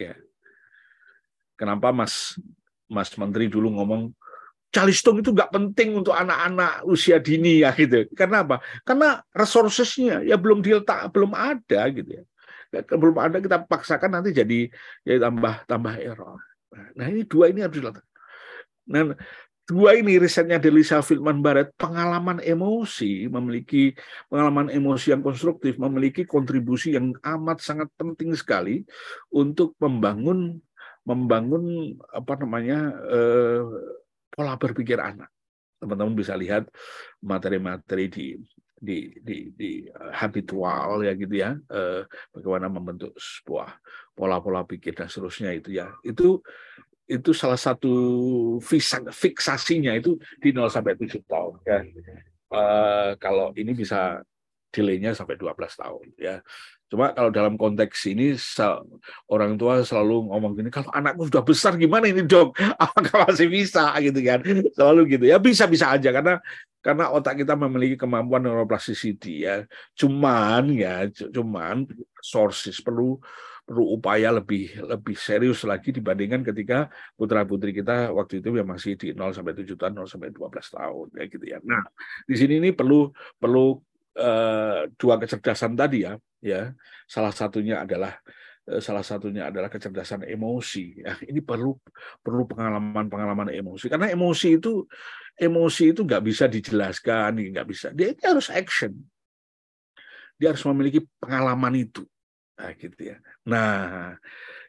Ya. 0.00 0.16
Kenapa 1.54 1.92
Mas 1.92 2.40
Mas 2.88 3.12
Menteri 3.14 3.46
dulu 3.46 3.70
ngomong 3.78 4.10
Calistung 4.70 5.18
itu 5.18 5.34
nggak 5.34 5.50
penting 5.50 5.98
untuk 5.98 6.14
anak-anak 6.14 6.86
usia 6.86 7.18
dini 7.18 7.58
ya 7.66 7.74
gitu. 7.74 8.06
Karena 8.14 8.46
apa? 8.46 8.62
Karena 8.86 9.18
resourcesnya 9.34 10.22
ya 10.22 10.38
belum 10.38 10.62
diletak, 10.62 11.10
belum 11.10 11.34
ada 11.34 11.90
gitu 11.90 12.22
ya 12.22 12.24
belum 12.70 13.16
ada 13.18 13.42
kita 13.42 13.66
paksakan 13.66 14.20
nanti 14.20 14.30
jadi 14.30 14.70
jadi 15.02 15.18
tambah 15.26 15.66
tambah 15.66 15.94
error. 15.98 16.38
Nah 16.94 17.06
ini 17.10 17.26
dua 17.26 17.50
ini 17.50 17.66
harus 17.66 17.76
dilakukan. 17.82 18.06
Nah 18.90 19.14
dua 19.66 19.90
ini 19.98 20.18
risetnya 20.18 20.58
Delisa 20.58 21.02
Filman 21.02 21.42
Barat 21.42 21.70
pengalaman 21.78 22.42
emosi 22.42 23.30
memiliki 23.30 23.94
pengalaman 24.26 24.70
emosi 24.70 25.14
yang 25.14 25.22
konstruktif 25.22 25.78
memiliki 25.78 26.26
kontribusi 26.26 26.94
yang 26.94 27.14
amat 27.22 27.62
sangat 27.62 27.90
penting 27.94 28.34
sekali 28.34 28.82
untuk 29.30 29.78
membangun 29.78 30.58
membangun 31.06 31.94
apa 32.10 32.34
namanya 32.38 32.94
eh, 33.08 33.62
pola 34.30 34.54
berpikir 34.58 34.98
anak 34.98 35.30
teman-teman 35.80 36.12
bisa 36.12 36.36
lihat 36.36 36.68
materi-materi 37.24 38.06
di 38.12 38.26
di 38.80 39.12
di 39.20 39.52
di 39.52 39.70
uh, 39.92 40.08
habitual 40.16 41.04
ya 41.04 41.12
gitu 41.12 41.36
ya 41.36 41.52
uh, 41.68 42.00
bagaimana 42.32 42.72
membentuk 42.72 43.12
sebuah 43.20 43.76
pola-pola 44.16 44.64
pikir 44.64 44.96
dan 44.96 45.12
seterusnya 45.12 45.52
itu 45.52 45.76
ya. 45.76 45.92
Itu 46.00 46.40
itu 47.10 47.30
salah 47.34 47.58
satu 47.58 47.92
fiksasinya 49.12 49.92
itu 49.98 50.16
di 50.38 50.54
0 50.54 50.70
sampai 50.70 50.96
7 50.96 51.20
tahun 51.26 51.54
ya. 51.66 51.78
Uh, 52.50 53.10
kalau 53.20 53.52
ini 53.54 53.76
bisa 53.76 54.24
delaynya 54.70 55.12
sampai 55.12 55.36
12 55.36 55.54
tahun 55.58 56.06
ya. 56.16 56.36
Cuma 56.90 57.14
kalau 57.14 57.30
dalam 57.30 57.54
konteks 57.54 58.10
ini 58.10 58.34
orang 59.30 59.54
tua 59.54 59.86
selalu 59.86 60.26
ngomong 60.26 60.58
gini, 60.58 60.70
kalau 60.74 60.90
anakku 60.90 61.30
sudah 61.30 61.42
besar 61.46 61.78
gimana 61.78 62.10
ini 62.10 62.26
dok? 62.26 62.58
Apakah 62.82 63.30
masih 63.30 63.46
bisa? 63.46 63.94
Gitu 64.02 64.18
kan? 64.26 64.42
Selalu 64.74 65.18
gitu 65.18 65.24
ya. 65.30 65.38
Bisa 65.38 65.70
bisa 65.70 65.94
aja 65.94 66.10
karena 66.10 66.42
karena 66.80 67.12
otak 67.12 67.44
kita 67.44 67.54
memiliki 67.56 68.00
kemampuan 68.00 68.40
neuroplasticity 68.40 69.44
ya. 69.44 69.68
Cuman 69.92 70.72
ya, 70.72 71.06
cuman 71.12 71.84
sources 72.24 72.80
perlu 72.80 73.20
perlu 73.68 73.94
upaya 73.94 74.34
lebih 74.34 74.82
lebih 74.82 75.14
serius 75.14 75.62
lagi 75.62 75.94
dibandingkan 75.94 76.42
ketika 76.42 76.90
putra 77.14 77.46
putri 77.46 77.70
kita 77.70 78.10
waktu 78.10 78.42
itu 78.42 78.50
yang 78.58 78.66
masih 78.66 78.98
di 78.98 79.14
0 79.14 79.30
sampai 79.30 79.54
7 79.54 79.78
tahun 79.78 79.94
0 79.94 80.10
sampai 80.10 80.34
12 80.34 80.74
tahun 80.74 81.06
ya 81.14 81.24
gitu 81.30 81.44
ya. 81.46 81.58
Nah, 81.62 81.84
di 82.26 82.34
sini 82.34 82.58
ini 82.58 82.74
perlu 82.74 83.14
perlu 83.38 83.78
uh, 84.18 84.90
dua 84.98 85.14
kecerdasan 85.22 85.78
tadi 85.78 86.02
ya 86.02 86.18
ya. 86.42 86.74
Salah 87.06 87.30
satunya 87.30 87.86
adalah 87.86 88.18
Eh, 88.24 88.39
salah 88.78 89.02
satunya 89.02 89.50
adalah 89.50 89.66
kecerdasan 89.66 90.22
emosi. 90.22 91.02
Ya, 91.02 91.18
ini 91.26 91.42
perlu 91.42 91.74
perlu 92.22 92.46
pengalaman-pengalaman 92.46 93.50
emosi 93.50 93.90
karena 93.90 94.06
emosi 94.14 94.62
itu 94.62 94.86
emosi 95.34 95.84
itu 95.90 96.00
nggak 96.06 96.22
bisa 96.22 96.46
dijelaskan, 96.46 97.34
nggak 97.34 97.66
bisa. 97.66 97.90
Dia, 97.90 98.14
dia 98.14 98.30
harus 98.30 98.46
action. 98.52 98.94
Dia 100.38 100.54
harus 100.54 100.62
memiliki 100.70 101.02
pengalaman 101.18 101.74
itu. 101.74 102.06
Nah, 102.60 102.70
gitu 102.76 103.00
ya. 103.00 103.16
Nah, 103.48 104.14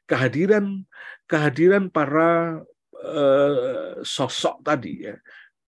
kehadiran 0.08 0.88
kehadiran 1.28 1.92
para 1.92 2.60
uh, 2.96 4.00
sosok 4.04 4.64
tadi 4.64 5.12
ya, 5.12 5.16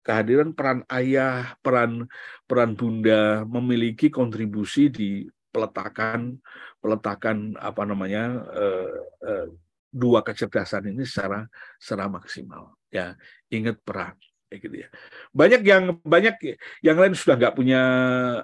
kehadiran 0.03 0.55
peran 0.55 0.83
ayah, 0.91 1.55
peran 1.59 2.07
peran 2.47 2.75
bunda 2.75 3.43
memiliki 3.43 4.07
kontribusi 4.07 4.87
di 4.87 5.27
peletakan 5.55 6.43
peletakan 6.83 7.55
apa 7.55 7.81
namanya 7.87 8.43
eh, 8.51 8.95
eh, 9.23 9.47
dua 9.95 10.19
kecerdasan 10.27 10.91
ini 10.91 11.07
secara 11.07 11.47
secara 11.79 12.11
maksimal 12.11 12.75
ya. 12.91 13.15
Ingat 13.47 13.79
peran 13.79 14.19
ya 14.51 14.55
gitu 14.59 14.75
ya. 14.83 14.91
Banyak 15.31 15.61
yang 15.63 15.83
banyak 16.03 16.35
yang 16.83 16.97
lain 16.99 17.15
sudah 17.15 17.39
nggak 17.39 17.55
punya 17.55 17.81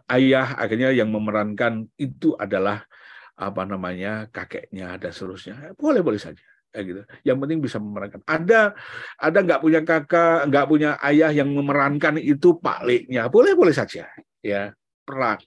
ayah 0.07 0.55
akhirnya 0.55 0.95
yang 0.95 1.11
memerankan 1.11 1.91
itu 1.99 2.31
adalah 2.39 2.87
apa 3.35 3.67
namanya 3.67 4.31
kakeknya 4.31 4.95
dan 4.95 5.11
seterusnya. 5.11 5.75
Boleh 5.75 5.99
boleh 5.99 6.23
saja 6.23 6.47
ya 6.71 6.81
gitu. 6.87 7.03
Yang 7.27 7.37
penting 7.43 7.59
bisa 7.59 7.77
memerankan. 7.83 8.23
Ada 8.23 8.71
ada 9.19 9.39
nggak 9.43 9.59
punya 9.59 9.79
kakak 9.83 10.47
nggak 10.47 10.65
punya 10.71 10.95
ayah 11.03 11.35
yang 11.35 11.51
memerankan 11.51 12.15
itu 12.23 12.55
pakliknya 12.63 13.27
boleh 13.27 13.51
boleh 13.59 13.75
saja 13.75 14.07
ya. 14.39 14.71
Peran 15.03 15.43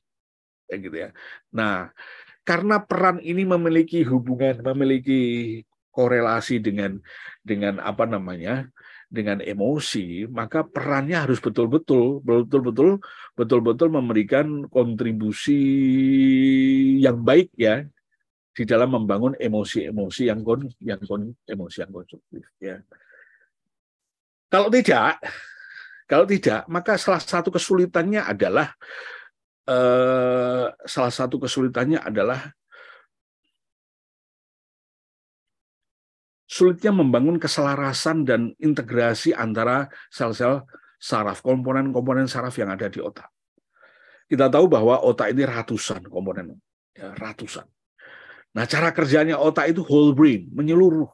ya 0.70 0.76
gitu 0.80 0.96
ya. 0.96 1.10
Nah, 1.52 1.92
karena 2.44 2.80
peran 2.82 3.18
ini 3.24 3.42
memiliki 3.48 4.04
hubungan, 4.04 4.60
memiliki 4.60 5.62
korelasi 5.94 6.60
dengan 6.60 6.98
dengan 7.44 7.80
apa 7.80 8.04
namanya? 8.04 8.68
dengan 9.14 9.38
emosi, 9.38 10.26
maka 10.26 10.66
perannya 10.66 11.22
harus 11.22 11.38
betul-betul 11.38 12.18
betul-betul 12.26 12.98
betul-betul 13.38 13.88
memberikan 13.94 14.66
kontribusi 14.66 15.62
yang 16.98 17.22
baik 17.22 17.54
ya 17.54 17.86
di 18.54 18.62
dalam 18.66 18.90
membangun 18.90 19.38
emosi-emosi 19.38 20.30
yang 20.30 20.42
kon 20.42 20.66
yang 20.82 20.98
kon 21.06 21.30
emosi 21.46 21.76
yang 21.86 21.90
konstruktif 21.94 22.42
ya. 22.58 22.82
Kalau 24.50 24.70
tidak, 24.70 25.18
kalau 26.10 26.26
tidak, 26.26 26.62
maka 26.70 26.98
salah 26.98 27.22
satu 27.22 27.54
kesulitannya 27.54 28.22
adalah 28.22 28.74
eh, 29.68 30.66
salah 30.84 31.12
satu 31.12 31.40
kesulitannya 31.40 32.00
adalah 32.00 32.52
sulitnya 36.44 36.92
membangun 36.94 37.40
keselarasan 37.40 38.22
dan 38.28 38.52
integrasi 38.60 39.34
antara 39.34 39.88
sel-sel 40.12 40.62
saraf, 41.00 41.42
komponen-komponen 41.42 42.30
saraf 42.30 42.54
yang 42.60 42.72
ada 42.72 42.88
di 42.88 43.00
otak. 43.02 43.28
Kita 44.24 44.48
tahu 44.48 44.70
bahwa 44.70 45.04
otak 45.04 45.36
ini 45.36 45.44
ratusan 45.44 46.08
komponen, 46.08 46.56
ya, 46.96 47.12
ratusan. 47.12 47.68
Nah, 48.54 48.64
cara 48.70 48.94
kerjanya 48.94 49.36
otak 49.36 49.74
itu 49.74 49.82
whole 49.84 50.14
brain, 50.14 50.48
menyeluruh. 50.54 51.10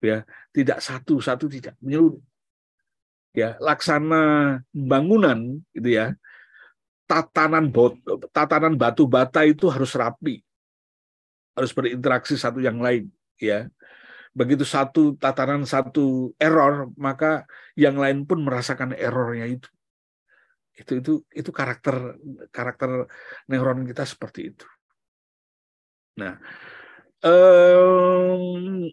Ya, 0.00 0.24
tidak 0.52 0.80
satu, 0.80 1.20
satu 1.20 1.48
tidak, 1.48 1.74
menyeluruh. 1.80 2.20
Ya, 3.32 3.56
laksana 3.62 4.58
bangunan 4.74 5.62
gitu 5.70 5.90
ya 5.94 6.18
tatanan 7.10 7.74
bot, 7.74 7.98
tatanan 8.30 8.78
batu 8.78 9.10
bata 9.10 9.42
itu 9.42 9.66
harus 9.66 9.90
rapi, 9.98 10.38
harus 11.58 11.74
berinteraksi 11.74 12.38
satu 12.38 12.62
yang 12.62 12.78
lain, 12.78 13.10
ya. 13.42 13.66
Begitu 14.30 14.62
satu 14.62 15.18
tatanan 15.18 15.66
satu 15.66 16.30
error, 16.38 16.94
maka 16.94 17.50
yang 17.74 17.98
lain 17.98 18.22
pun 18.22 18.46
merasakan 18.46 18.94
errornya 18.94 19.50
itu. 19.50 19.66
Itu 20.78 21.02
itu 21.02 21.12
itu 21.34 21.50
karakter 21.50 22.14
karakter 22.54 23.10
neuron 23.50 23.82
kita 23.90 24.06
seperti 24.06 24.54
itu. 24.54 24.66
Nah, 26.14 26.38
um, 27.26 28.86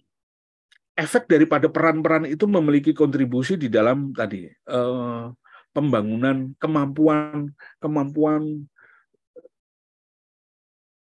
efek 0.97 1.30
daripada 1.30 1.69
peran-peran 1.69 2.25
itu 2.25 2.49
memiliki 2.49 2.97
kontribusi 2.97 3.62
di 3.62 3.69
dalam 3.69 4.10
tadi. 4.17 4.49
Uh, 4.65 5.30
pembangunan 5.77 6.57
kemampuan 6.57 7.53
kemampuan 7.77 8.65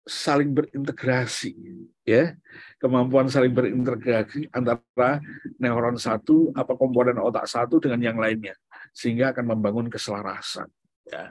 saling 0.02 0.50
berintegrasi 0.50 1.54
ya 2.02 2.34
kemampuan 2.82 3.30
saling 3.30 3.54
berintegrasi 3.54 4.50
antara 4.50 5.22
neuron 5.62 5.94
satu 5.94 6.50
apa 6.58 6.74
komponen 6.74 7.22
otak 7.22 7.46
satu 7.46 7.78
dengan 7.78 8.02
yang 8.02 8.18
lainnya 8.18 8.58
sehingga 8.90 9.30
akan 9.30 9.54
membangun 9.54 9.86
keselarasan 9.86 10.66
ya 11.06 11.30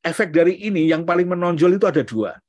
efek 0.00 0.32
dari 0.32 0.64
ini 0.64 0.88
yang 0.88 1.04
paling 1.04 1.28
menonjol 1.28 1.76
itu 1.76 1.84
ada 1.84 2.00
dua 2.00 2.40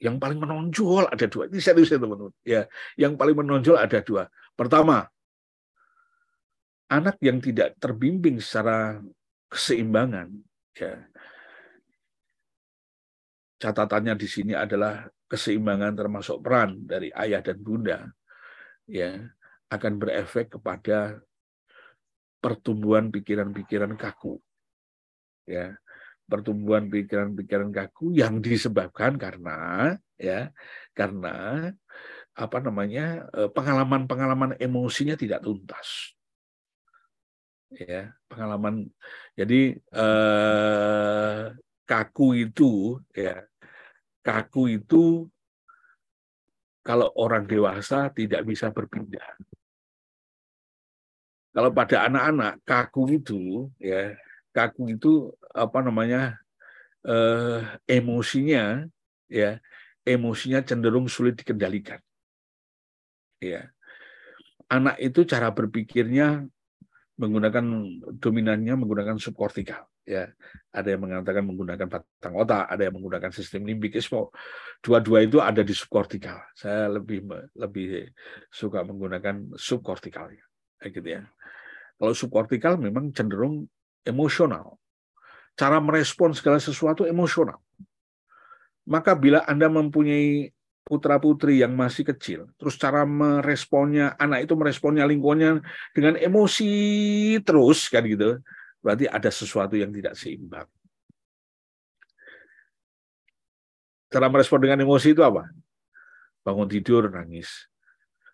yang 0.00 0.16
paling 0.16 0.40
menonjol 0.40 1.12
ada 1.12 1.28
dua. 1.28 1.46
Ini 1.52 1.60
serius 1.60 1.92
ya 1.92 2.00
teman-teman. 2.00 2.32
Ya, 2.40 2.64
yang 2.96 3.20
paling 3.20 3.36
menonjol 3.36 3.76
ada 3.76 4.00
dua. 4.00 4.32
Pertama, 4.56 5.04
anak 6.90 7.16
yang 7.22 7.38
tidak 7.38 7.78
terbimbing 7.78 8.42
secara 8.42 8.98
keseimbangan, 9.46 10.28
ya. 10.74 11.06
Catatannya 13.60 14.16
di 14.16 14.26
sini 14.26 14.52
adalah 14.56 15.06
keseimbangan 15.30 15.94
termasuk 15.94 16.42
peran 16.42 16.82
dari 16.82 17.12
ayah 17.14 17.38
dan 17.38 17.58
bunda, 17.62 18.10
ya, 18.90 19.22
akan 19.70 19.92
berefek 20.02 20.58
kepada 20.58 21.22
pertumbuhan 22.42 23.12
pikiran-pikiran 23.12 23.94
kaku, 23.94 24.40
ya, 25.46 25.76
pertumbuhan 26.30 26.86
pikiran-pikiran 26.90 27.70
kaku 27.70 28.14
yang 28.14 28.38
disebabkan 28.38 29.18
karena 29.18 29.92
ya 30.14 30.54
karena 30.94 31.68
apa 32.38 32.58
namanya 32.62 33.26
eh, 33.34 33.50
pengalaman-pengalaman 33.50 34.54
emosinya 34.62 35.18
tidak 35.18 35.42
tuntas 35.42 36.14
ya 37.74 38.10
pengalaman. 38.26 38.90
Jadi 39.38 39.78
eh, 39.78 41.40
kaku 41.86 42.26
itu 42.38 42.98
ya 43.14 43.42
kaku 44.22 44.78
itu 44.78 45.26
kalau 46.82 47.08
orang 47.14 47.46
dewasa 47.46 48.10
tidak 48.10 48.42
bisa 48.46 48.74
berpindah. 48.74 49.36
Kalau 51.50 51.70
pada 51.74 52.06
anak-anak 52.06 52.62
kaku 52.62 53.18
itu 53.18 53.70
ya 53.78 54.14
kaku 54.54 54.94
itu 54.94 55.30
apa 55.50 55.78
namanya 55.82 56.38
eh, 57.06 57.58
emosinya 57.86 58.86
ya 59.30 59.58
emosinya 60.06 60.62
cenderung 60.66 61.06
sulit 61.06 61.38
dikendalikan. 61.38 62.00
Ya. 63.42 63.70
Anak 64.70 65.02
itu 65.02 65.26
cara 65.26 65.50
berpikirnya 65.50 66.46
menggunakan 67.20 67.64
dominannya 68.16 68.74
menggunakan 68.80 69.20
subkortikal 69.20 69.84
ya. 70.08 70.32
Ada 70.72 70.96
yang 70.96 71.04
mengatakan 71.04 71.44
menggunakan 71.44 71.86
batang 71.86 72.34
otak 72.40 72.64
ada 72.72 72.82
yang 72.88 72.96
menggunakan 72.96 73.28
sistem 73.28 73.68
limbik. 73.68 74.00
Dua-dua 74.80 75.18
itu 75.20 75.36
ada 75.44 75.60
di 75.60 75.76
subkortikal 75.76 76.40
saya 76.56 76.88
lebih 76.88 77.28
lebih 77.52 78.08
suka 78.48 78.80
menggunakan 78.80 79.52
subkortikal 79.60 80.32
ya. 80.32 80.44
Gitu 80.88 81.04
ya. 81.04 81.28
Kalau 82.00 82.16
subkortikal 82.16 82.80
memang 82.80 83.12
cenderung 83.12 83.68
emosional. 84.08 84.80
Cara 85.52 85.76
merespon 85.76 86.32
segala 86.32 86.56
sesuatu 86.56 87.04
emosional. 87.04 87.60
Maka 88.88 89.12
bila 89.12 89.44
Anda 89.44 89.68
mempunyai 89.68 90.48
putra-putri 90.90 91.62
yang 91.62 91.78
masih 91.78 92.02
kecil, 92.02 92.50
terus 92.58 92.74
cara 92.74 93.06
meresponnya, 93.06 94.18
anak 94.18 94.50
itu 94.50 94.58
meresponnya 94.58 95.06
lingkungannya 95.06 95.62
dengan 95.94 96.18
emosi 96.18 96.72
terus, 97.46 97.86
kan 97.86 98.02
gitu, 98.02 98.42
berarti 98.82 99.06
ada 99.06 99.30
sesuatu 99.30 99.78
yang 99.78 99.94
tidak 99.94 100.18
seimbang. 100.18 100.66
Cara 104.10 104.26
merespon 104.26 104.58
dengan 104.58 104.82
emosi 104.82 105.14
itu 105.14 105.22
apa? 105.22 105.46
Bangun 106.42 106.66
tidur, 106.66 107.06
nangis. 107.06 107.70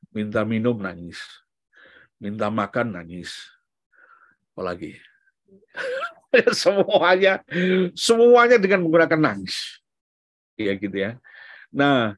Minta 0.09 0.41
minum, 0.49 0.81
nangis. 0.81 1.21
Minta 2.17 2.49
makan, 2.49 2.97
nangis. 2.97 3.37
Apalagi? 4.57 4.97
semuanya 6.63 7.43
semuanya 7.97 8.57
dengan 8.61 8.85
menggunakan 8.85 9.21
nangis 9.21 9.81
ya 10.57 10.75
gitu 10.77 10.97
ya 10.97 11.21
nah 11.73 12.17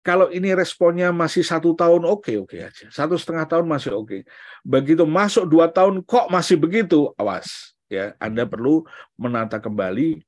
kalau 0.00 0.32
ini 0.32 0.56
responnya 0.56 1.12
masih 1.12 1.44
satu 1.44 1.76
tahun 1.76 2.08
oke 2.08 2.24
okay, 2.24 2.36
oke 2.40 2.56
okay 2.56 2.68
aja. 2.68 2.86
Satu 2.88 3.20
setengah 3.20 3.44
tahun 3.44 3.66
masih 3.68 3.96
oke. 3.96 4.06
Okay. 4.08 4.20
begitu 4.64 5.04
masuk 5.04 5.44
dua 5.48 5.68
tahun 5.68 6.00
kok 6.04 6.32
masih 6.32 6.56
begitu? 6.56 7.12
Awas 7.20 7.76
ya. 7.92 8.16
Anda 8.16 8.48
perlu 8.48 8.84
menata 9.20 9.60
kembali 9.60 10.24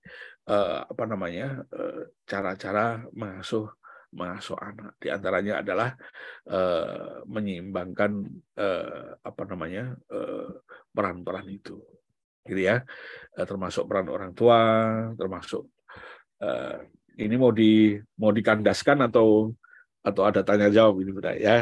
uh, 0.49 0.89
apa 0.89 1.05
namanya 1.09 1.65
eh, 1.73 2.13
cara-cara 2.29 3.05
mengasuh 3.17 3.73
mengasuh 4.13 4.61
anak. 4.61 5.01
Di 5.01 5.09
antaranya 5.09 5.65
adalah 5.65 5.97
uh, 6.53 7.25
menyeimbangkan 7.25 8.29
uh, 8.61 9.17
apa 9.25 9.43
namanya 9.49 9.97
peran-peran 10.93 11.49
uh, 11.49 11.57
itu. 11.57 11.81
Gitu 12.45 12.61
ya. 12.61 12.85
Eh, 13.33 13.47
termasuk 13.49 13.89
peran 13.89 14.13
orang 14.13 14.37
tua 14.37 14.61
termasuk 15.17 15.65
uh, 16.45 16.85
ini 17.17 17.35
mau 17.41 17.49
di 17.49 17.97
mau 18.21 18.29
dikandaskan 18.29 19.09
atau 19.09 19.49
atau 20.03 20.23
ada 20.27 20.43
tanya 20.43 20.69
jawab 20.69 20.99
ini 21.01 21.11
benar 21.15 21.35
ya. 21.39 21.57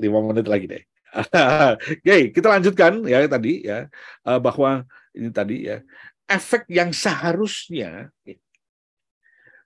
Lima 0.00 0.18
menit 0.24 0.48
lagi 0.48 0.66
deh. 0.68 0.82
Oke, 2.00 2.32
kita 2.32 2.48
lanjutkan 2.48 3.04
ya 3.04 3.24
tadi 3.28 3.68
ya. 3.68 3.88
Uh, 4.24 4.40
bahwa 4.40 4.88
ini 5.12 5.28
tadi 5.28 5.68
ya. 5.68 5.84
Efek 6.24 6.64
yang 6.72 6.96
seharusnya 6.96 8.08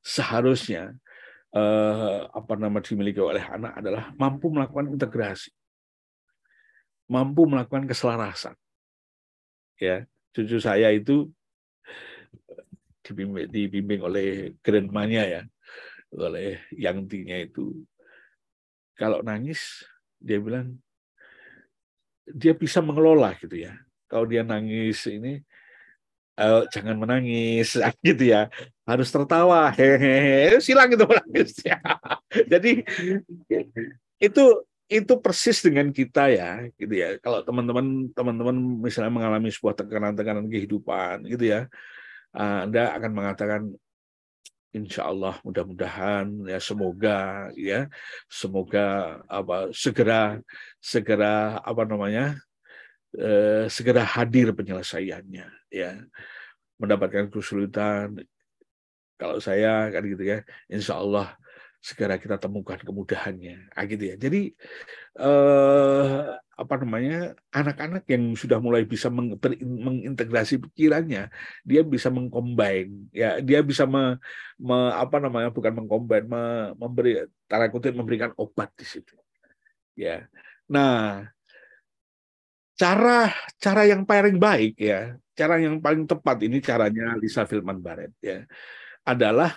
seharusnya 0.02 0.94
uh, 1.54 2.26
apa 2.30 2.54
nama 2.54 2.78
dimiliki 2.82 3.18
oleh 3.18 3.42
anak 3.42 3.78
adalah 3.78 4.10
mampu 4.14 4.50
melakukan 4.50 4.90
integrasi, 4.90 5.50
mampu 7.10 7.46
melakukan 7.46 7.86
keselarasan, 7.86 8.54
ya 9.78 10.06
cucu 10.30 10.60
saya 10.60 10.92
itu 10.92 11.26
dibimbing, 13.00 13.48
dibimbing 13.48 14.00
oleh 14.04 14.52
grandmanya 14.60 15.22
ya, 15.24 15.42
oleh 16.12 16.60
yang 16.74 17.08
tinya 17.08 17.40
itu. 17.40 17.86
Kalau 18.96 19.20
nangis, 19.20 19.84
dia 20.16 20.40
bilang 20.40 20.80
dia 22.26 22.56
bisa 22.56 22.82
mengelola 22.82 23.36
gitu 23.38 23.54
ya. 23.54 23.76
Kalau 24.10 24.26
dia 24.26 24.42
nangis 24.42 25.04
ini 25.06 25.38
uh, 26.40 26.66
jangan 26.72 26.96
menangis 26.98 27.76
gitu 28.06 28.24
ya. 28.24 28.50
Harus 28.88 29.12
tertawa. 29.12 29.70
Hehehe 29.76 30.58
silang 30.58 30.90
itu 30.90 31.04
menangis 31.06 31.60
ya 31.62 31.78
jadi 32.52 32.82
itu 34.18 34.44
itu 34.86 35.12
persis 35.18 35.58
dengan 35.60 35.90
kita 35.90 36.30
ya 36.30 36.66
gitu 36.78 36.94
ya. 36.94 37.20
Kalau 37.20 37.42
teman-teman 37.42 38.10
teman-teman 38.14 38.56
misalnya 38.82 39.12
mengalami 39.12 39.50
sebuah 39.50 39.74
tekanan-tekanan 39.82 40.46
kehidupan 40.48 41.26
gitu 41.30 41.52
ya 41.52 41.60
ah, 42.34 42.64
Anda 42.64 42.94
akan 42.94 43.10
mengatakan 43.12 43.62
Insya 44.76 45.08
Allah 45.08 45.40
mudah-mudahan 45.40 46.44
ya 46.44 46.60
semoga 46.60 47.48
ya 47.56 47.88
semoga 48.28 49.18
apa 49.24 49.72
segera 49.72 50.36
segera 50.76 51.56
apa 51.64 51.88
namanya 51.88 52.36
eh, 53.16 53.64
segera 53.72 54.04
hadir 54.04 54.52
penyelesaiannya 54.52 55.48
ya. 55.72 55.90
Mendapatkan 56.76 57.32
kesulitan 57.32 58.20
kalau 59.16 59.40
saya 59.40 59.88
kan 59.88 60.04
gitu 60.04 60.20
ya 60.28 60.44
Insya 60.68 61.00
Allah 61.00 61.32
segera 61.86 62.18
kita 62.18 62.36
temukan 62.42 62.74
kemudahannya. 62.82 63.70
Ah, 63.70 63.86
gitu 63.86 64.10
ya. 64.10 64.16
Jadi 64.18 64.50
eh, 65.22 66.18
apa 66.34 66.74
namanya 66.82 67.38
anak-anak 67.54 68.02
yang 68.10 68.34
sudah 68.34 68.58
mulai 68.58 68.82
bisa 68.82 69.06
meng, 69.06 69.38
mengintegrasi 69.62 70.58
pikirannya 70.66 71.30
dia 71.68 71.82
bisa 71.84 72.08
mengcombine 72.08 73.12
ya 73.12 73.38
dia 73.44 73.60
bisa 73.60 73.84
me, 73.84 74.16
me, 74.58 74.76
apa 74.96 75.20
namanya 75.22 75.54
bukan 75.54 75.72
mengcombine 75.78 76.26
me, 76.26 76.42
memberi 76.74 77.10
tanda 77.46 77.70
kutip 77.70 77.94
memberikan 77.94 78.34
obat 78.34 78.74
di 78.74 78.86
situ. 78.88 79.14
Ya. 79.94 80.26
Nah 80.66 81.22
cara 82.76 83.32
cara 83.56 83.88
yang 83.88 84.02
paling 84.04 84.36
baik 84.36 84.76
ya 84.76 85.16
cara 85.32 85.56
yang 85.56 85.80
paling 85.80 86.04
tepat 86.04 86.44
ini 86.44 86.60
caranya 86.60 87.16
Lisa 87.16 87.48
Filman 87.48 87.80
Barrett 87.80 88.12
ya 88.20 88.44
adalah 89.00 89.56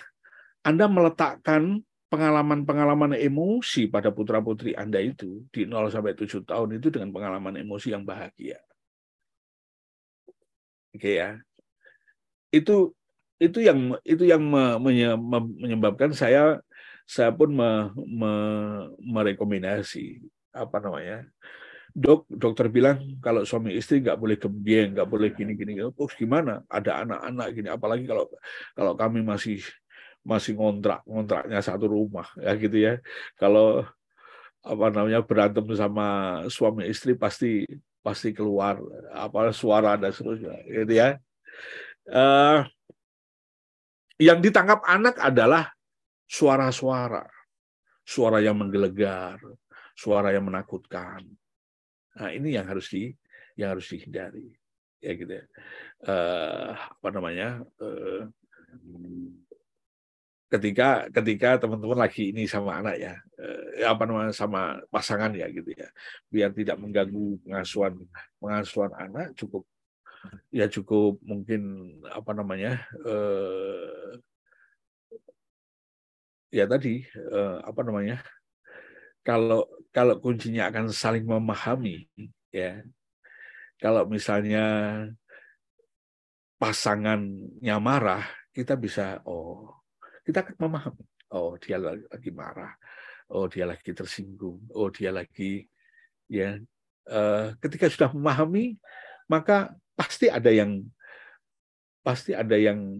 anda 0.64 0.88
meletakkan 0.88 1.84
pengalaman-pengalaman 2.10 3.14
emosi 3.14 3.86
pada 3.86 4.10
putra-putri 4.10 4.74
Anda 4.74 4.98
itu 4.98 5.46
di 5.54 5.64
0 5.64 5.94
sampai 5.94 6.18
7 6.18 6.42
tahun 6.42 6.82
itu 6.82 6.90
dengan 6.90 7.14
pengalaman 7.14 7.62
emosi 7.62 7.94
yang 7.94 8.02
bahagia. 8.02 8.58
Oke 10.90 11.22
ya. 11.22 11.38
Itu 12.50 12.98
itu 13.40 13.62
yang 13.62 13.96
itu 14.02 14.26
yang 14.26 14.42
menyebabkan 15.62 16.12
saya 16.12 16.60
saya 17.08 17.30
pun 17.32 17.54
me, 17.54 17.94
me, 17.94 18.32
merekomendasi 19.00 20.20
apa 20.50 20.76
namanya 20.82 21.24
dok 21.90 22.26
dokter 22.30 22.70
bilang 22.70 23.18
kalau 23.18 23.42
suami 23.42 23.74
istri 23.74 23.98
nggak 23.98 24.18
boleh 24.18 24.36
gembyeng 24.38 24.94
nggak 24.94 25.08
boleh 25.10 25.34
gini 25.34 25.58
gini 25.58 25.82
oh 25.82 26.10
gimana 26.14 26.62
ada 26.70 27.02
anak-anak 27.02 27.48
gini 27.50 27.68
apalagi 27.70 28.04
kalau 28.06 28.30
kalau 28.78 28.92
kami 28.94 29.26
masih 29.26 29.58
masih 30.20 30.52
ngontrak 30.56 31.00
ngontraknya 31.08 31.60
satu 31.64 31.88
rumah 31.88 32.28
ya 32.36 32.52
gitu 32.60 32.76
ya 32.76 32.94
kalau 33.40 33.84
apa 34.60 34.86
namanya 34.92 35.24
berantem 35.24 35.64
sama 35.72 36.40
suami 36.52 36.84
istri 36.92 37.16
pasti 37.16 37.64
pasti 38.04 38.36
keluar 38.36 38.76
apa 39.12 39.52
suara 39.56 39.96
dan 39.96 40.12
seterusnya 40.12 40.60
gitu 40.68 40.92
ya 40.92 41.16
uh, 42.12 42.64
yang 44.20 44.38
ditangkap 44.44 44.84
anak 44.84 45.16
adalah 45.16 45.72
suara-suara, 46.28 47.24
suara 48.04 48.38
yang 48.44 48.60
menggelegar, 48.60 49.40
suara 49.96 50.30
yang 50.36 50.44
menakutkan. 50.44 51.24
Nah, 52.20 52.30
ini 52.30 52.52
yang 52.52 52.68
harus 52.68 52.92
di 52.92 53.08
yang 53.56 53.74
harus 53.74 53.88
dihindari. 53.88 54.52
Ya 55.00 55.16
gitu 55.16 55.32
ya. 55.32 55.44
Uh, 56.04 56.76
apa 56.76 57.08
namanya? 57.08 57.64
Uh, 57.80 58.28
ketika 60.50 61.06
ketika 61.14 61.62
teman-teman 61.62 61.98
lagi 62.04 62.34
ini 62.34 62.44
sama 62.50 62.82
anak 62.82 62.98
ya, 62.98 63.14
uh, 63.38 63.86
apa 63.86 64.02
namanya 64.04 64.34
sama 64.34 64.82
pasangan 64.90 65.30
ya 65.32 65.46
gitu 65.48 65.70
ya, 65.70 65.88
biar 66.26 66.50
tidak 66.50 66.76
mengganggu 66.82 67.38
pengasuhan 67.46 67.94
pengasuhan 68.42 68.92
anak 68.98 69.32
cukup 69.38 69.62
ya 70.52 70.66
cukup 70.68 71.16
mungkin 71.24 71.94
apa 72.10 72.36
namanya 72.36 72.82
uh, 73.06 74.18
ya 76.52 76.66
tadi 76.66 77.06
uh, 77.16 77.62
apa 77.64 77.80
namanya 77.86 78.20
kalau 79.24 79.64
kalau 79.94 80.18
kuncinya 80.18 80.70
akan 80.70 80.90
saling 80.90 81.26
memahami 81.26 82.10
ya. 82.50 82.82
Kalau 83.80 84.04
misalnya 84.04 84.60
pasangannya 86.60 87.76
marah 87.80 88.28
kita 88.52 88.76
bisa 88.76 89.24
oh 89.24 89.79
kita 90.26 90.44
akan 90.44 90.56
memahami 90.58 91.04
oh 91.32 91.54
dia 91.56 91.76
lagi 91.78 92.30
marah 92.34 92.74
oh 93.30 93.46
dia 93.46 93.64
lagi 93.66 93.90
tersinggung 93.94 94.60
oh 94.74 94.88
dia 94.90 95.14
lagi 95.14 95.66
ya 96.26 96.58
uh, 97.10 97.54
ketika 97.58 97.86
sudah 97.90 98.10
memahami 98.14 98.78
maka 99.30 99.74
pasti 99.94 100.26
ada 100.26 100.50
yang 100.50 100.82
pasti 102.00 102.32
ada 102.32 102.56
yang 102.56 102.98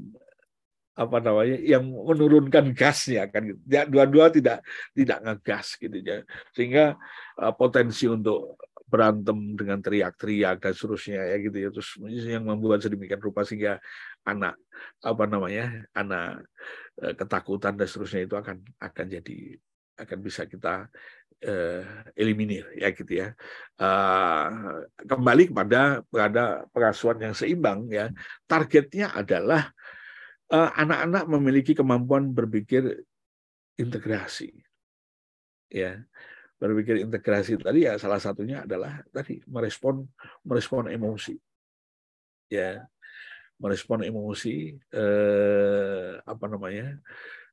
apa 1.01 1.17
namanya 1.17 1.57
yang 1.65 1.85
menurunkan 1.89 2.77
gasnya 2.77 3.25
kan. 3.31 3.57
Ya, 3.65 3.89
dua-dua 3.89 4.29
tidak 4.29 4.61
tidak 4.93 5.19
ngegas 5.25 5.81
gitu 5.81 5.97
ya. 5.97 6.23
Sehingga 6.53 7.01
uh, 7.41 7.53
potensi 7.57 8.05
untuk 8.05 8.61
berantem 8.91 9.55
dengan 9.55 9.79
teriak-teriak 9.79 10.59
dan 10.59 10.73
seterusnya 10.75 11.23
ya 11.23 11.37
gitu 11.39 11.57
ya. 11.57 11.69
Terus 11.71 11.91
yang 12.27 12.45
membuat 12.45 12.83
sedemikian 12.83 13.23
rupa 13.23 13.47
sehingga 13.47 13.79
anak 14.27 14.59
apa 15.01 15.25
namanya? 15.31 15.87
anak 15.95 16.45
uh, 17.01 17.15
ketakutan 17.15 17.79
dan 17.79 17.87
seterusnya 17.87 18.27
itu 18.27 18.35
akan 18.35 18.57
akan 18.83 19.07
jadi 19.07 19.39
akan 20.01 20.19
bisa 20.25 20.49
kita 20.49 20.91
uh, 21.47 21.83
eliminir 22.19 22.67
ya 22.75 22.91
gitu 22.91 23.13
ya. 23.15 23.33
Uh, 23.79 24.85
kembali 25.07 25.55
kepada 25.55 26.03
pada 26.11 26.67
pengasuhan 26.75 27.31
yang 27.31 27.35
seimbang 27.39 27.87
ya. 27.89 28.11
Targetnya 28.51 29.15
adalah 29.15 29.71
Eh, 30.51 30.71
anak-anak 30.83 31.31
memiliki 31.31 31.79
kemampuan 31.79 32.35
berpikir 32.35 33.07
integrasi. 33.79 34.51
Ya. 35.71 36.03
Berpikir 36.61 37.01
integrasi 37.01 37.57
tadi 37.57 37.89
ya 37.89 37.97
salah 37.97 38.21
satunya 38.21 38.69
adalah 38.69 39.01
tadi 39.09 39.41
merespon 39.49 40.05
merespon 40.45 40.93
emosi. 40.93 41.35
Ya. 42.53 42.85
Merespon 43.61 44.05
emosi 44.05 44.77
eh, 44.93 46.11
apa 46.21 46.45
namanya? 46.49 47.01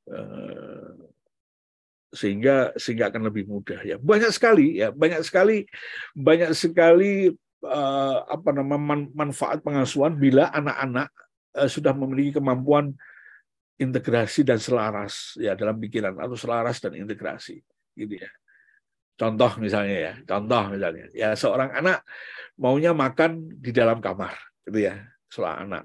Eh, 0.08 0.92
sehingga 2.12 2.72
sehingga 2.80 3.12
akan 3.12 3.28
lebih 3.28 3.44
mudah 3.52 3.84
ya 3.84 4.00
banyak 4.00 4.32
sekali 4.32 4.80
ya 4.80 4.96
banyak 4.96 5.28
sekali 5.28 5.68
banyak 6.16 6.56
sekali 6.56 7.36
uh, 7.68 8.18
apa 8.32 8.56
nama 8.56 8.80
manfaat 9.12 9.60
pengasuhan 9.60 10.16
bila 10.16 10.48
anak-anak 10.56 11.12
Eh, 11.58 11.66
sudah 11.66 11.90
memiliki 11.98 12.38
kemampuan 12.38 12.94
integrasi 13.82 14.46
dan 14.46 14.62
selaras 14.62 15.34
ya 15.42 15.58
dalam 15.58 15.82
pikiran 15.82 16.14
atau 16.22 16.38
selaras 16.38 16.78
dan 16.78 16.94
integrasi 16.94 17.66
gitu 17.98 18.14
ya. 18.22 18.30
Contoh 19.18 19.52
misalnya 19.58 19.98
ya, 19.98 20.14
contoh 20.30 20.78
misalnya 20.78 21.10
ya 21.10 21.34
seorang 21.34 21.74
anak 21.74 22.06
maunya 22.62 22.94
makan 22.94 23.50
di 23.58 23.74
dalam 23.74 23.98
kamar 23.98 24.38
gitu 24.70 24.86
ya. 24.86 25.02
Seorang 25.28 25.58
anak 25.66 25.84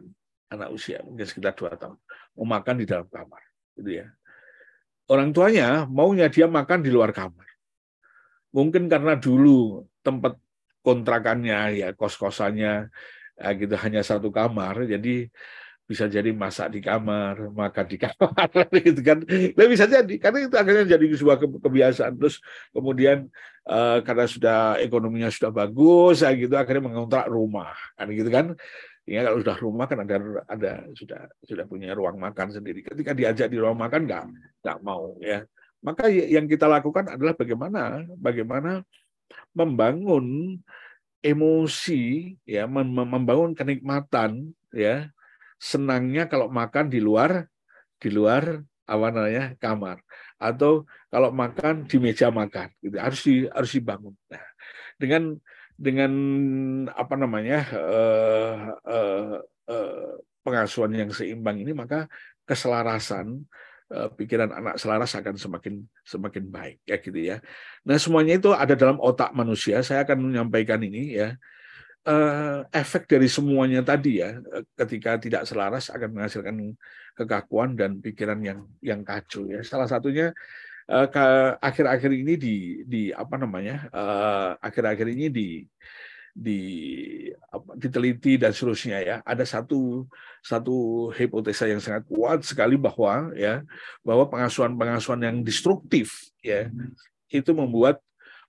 anak 0.52 0.68
usia 0.68 1.00
mungkin 1.00 1.24
sekitar 1.24 1.56
dua 1.56 1.72
tahun 1.80 1.96
mau 2.36 2.44
makan 2.44 2.74
di 2.76 2.84
dalam 2.84 3.08
kamar 3.08 3.40
gitu 3.80 4.04
ya. 4.04 4.06
Orang 5.08 5.32
tuanya 5.32 5.88
maunya 5.88 6.28
dia 6.28 6.44
makan 6.44 6.84
di 6.84 6.92
luar 6.92 7.16
kamar. 7.16 7.48
Mungkin 8.52 8.92
karena 8.92 9.16
dulu 9.16 9.88
tempat 10.04 10.36
kontrakannya 10.84 11.80
ya 11.80 11.88
kos-kosannya 11.96 12.92
ya 13.38 13.48
gitu 13.56 13.74
hanya 13.80 14.04
satu 14.04 14.28
kamar 14.28 14.84
jadi 14.84 15.32
bisa 15.92 16.08
jadi 16.08 16.32
masak 16.32 16.72
di 16.72 16.80
kamar, 16.80 17.52
makan 17.52 17.84
di 17.84 18.00
kamar, 18.00 18.48
gitu 18.88 19.00
kan. 19.04 19.20
Nah, 19.28 19.66
bisa 19.68 19.84
jadi, 19.84 20.14
karena 20.16 20.48
itu 20.48 20.56
akhirnya 20.56 20.96
jadi 20.96 21.04
sebuah 21.12 21.36
kebiasaan. 21.60 22.16
Terus 22.16 22.40
kemudian 22.72 23.28
uh, 23.68 24.00
karena 24.00 24.24
sudah 24.24 24.58
ekonominya 24.80 25.28
sudah 25.28 25.52
bagus, 25.52 26.24
ya 26.24 26.32
gitu, 26.32 26.56
akhirnya 26.56 26.88
mengontrak 26.88 27.28
rumah, 27.28 27.76
kan 27.92 28.08
gitu 28.08 28.32
kan. 28.32 28.56
Ya 29.04 29.26
kalau 29.26 29.44
sudah 29.44 29.56
rumah 29.60 29.84
kan 29.90 29.98
ada 30.06 30.16
ada 30.46 30.72
sudah 30.94 31.26
sudah 31.44 31.68
punya 31.68 31.92
ruang 31.92 32.16
makan 32.16 32.54
sendiri. 32.54 32.80
Ketika 32.80 33.12
diajak 33.12 33.52
di 33.52 33.58
ruang 33.60 33.76
makan 33.76 34.08
nggak 34.08 34.24
nggak 34.62 34.78
mau 34.80 35.18
ya. 35.18 35.44
Maka 35.82 36.06
yang 36.06 36.46
kita 36.46 36.70
lakukan 36.70 37.10
adalah 37.10 37.34
bagaimana 37.34 38.06
bagaimana 38.14 38.86
membangun 39.50 40.54
emosi 41.18 42.34
ya 42.46 42.70
membangun 42.70 43.58
kenikmatan 43.58 44.54
ya 44.70 45.10
senangnya 45.62 46.26
kalau 46.26 46.50
makan 46.50 46.90
di 46.90 46.98
luar 46.98 47.46
di 48.02 48.10
luar 48.10 48.58
apa 48.82 49.06
namanya 49.14 49.54
kamar. 49.62 50.02
Atau 50.42 50.90
kalau 51.06 51.30
makan 51.30 51.86
di 51.86 52.02
meja 52.02 52.34
makan 52.34 52.66
gitu. 52.82 52.98
Harus 52.98 53.20
di, 53.22 53.46
harus 53.46 53.70
dibangun. 53.70 54.18
Nah, 54.26 54.42
dengan 54.98 55.22
dengan 55.78 56.12
apa 56.90 57.14
namanya 57.14 57.62
uh, 57.74 58.54
uh, 58.82 59.38
uh, 59.70 60.12
pengasuhan 60.42 60.92
yang 60.94 61.10
seimbang 61.14 61.62
ini 61.62 61.70
maka 61.72 62.10
keselarasan 62.44 63.46
uh, 63.94 64.10
pikiran 64.12 64.50
anak 64.50 64.76
selaras 64.78 65.14
akan 65.14 65.38
semakin 65.38 65.86
semakin 66.02 66.44
baik 66.50 66.78
ya 66.86 66.96
gitu 66.98 67.18
ya. 67.18 67.36
Nah 67.86 67.96
semuanya 68.02 68.38
itu 68.38 68.50
ada 68.50 68.74
dalam 68.74 68.98
otak 68.98 69.30
manusia. 69.32 69.80
Saya 69.86 70.02
akan 70.02 70.30
menyampaikan 70.30 70.82
ini 70.82 71.18
ya 71.18 71.38
uh, 72.06 72.66
efek 72.70 73.06
dari 73.06 73.28
semuanya 73.30 73.80
tadi 73.82 74.22
ya 74.22 74.38
ketika 74.78 75.18
tidak 75.18 75.42
selaras 75.46 75.90
akan 75.90 76.10
menghasilkan 76.10 76.56
kekakuan 77.14 77.76
dan 77.78 77.98
pikiran 78.00 78.40
yang 78.42 78.60
yang 78.82 79.00
kacau 79.06 79.46
ya. 79.46 79.62
Salah 79.62 79.86
satunya 79.86 80.34
akhir-akhir 81.62 82.10
uh, 82.10 82.20
ini 82.26 82.34
di 82.34 82.54
di 82.84 83.02
apa 83.14 83.38
namanya 83.38 83.86
akhir-akhir 84.58 85.06
uh, 85.08 85.14
ini 85.14 85.26
di 85.30 85.48
di 86.32 86.60
apa, 87.52 87.76
diteliti 87.76 88.40
dan 88.40 88.56
seterusnya 88.56 88.98
ya. 89.04 89.16
Ada 89.22 89.44
satu 89.44 90.08
satu 90.42 91.08
hipotesa 91.12 91.68
yang 91.68 91.78
sangat 91.78 92.08
kuat 92.08 92.42
sekali 92.42 92.74
bahwa 92.80 93.30
ya 93.36 93.62
bahwa 94.02 94.26
pengasuhan 94.26 94.74
pengasuhan 94.74 95.20
yang 95.22 95.36
destruktif 95.44 96.32
ya 96.42 96.72
itu 97.30 97.52
membuat 97.52 98.00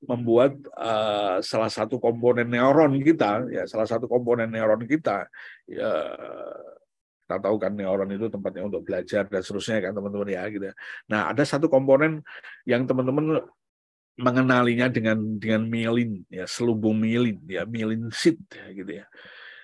membuat 0.03 0.59
uh, 0.75 1.39
salah 1.39 1.71
satu 1.71 1.99
komponen 1.99 2.47
neuron 2.51 2.99
kita, 2.99 3.47
ya 3.47 3.63
salah 3.63 3.87
satu 3.87 4.05
komponen 4.05 4.51
neuron 4.51 4.83
kita, 4.83 5.27
ya, 5.65 5.91
kita 7.23 7.39
tahu 7.39 7.55
kan 7.57 7.71
neuron 7.73 8.11
itu 8.11 8.27
tempatnya 8.27 8.67
untuk 8.67 8.83
belajar 8.83 9.25
dan 9.25 9.41
seterusnya 9.41 9.79
kan 9.79 9.91
teman-teman 9.95 10.29
ya 10.29 10.43
gitu. 10.51 10.69
Nah 11.09 11.31
ada 11.31 11.43
satu 11.47 11.71
komponen 11.71 12.21
yang 12.67 12.83
teman-teman 12.83 13.41
mengenalinya 14.13 14.91
dengan 14.93 15.17
dengan 15.41 15.65
mielin 15.65 16.21
ya 16.29 16.45
selubung 16.45 17.01
mielin 17.01 17.41
ya 17.49 17.65
mielin 17.65 18.13
seed 18.13 18.37
ya, 18.53 18.69
gitu 18.69 18.91
ya. 19.01 19.05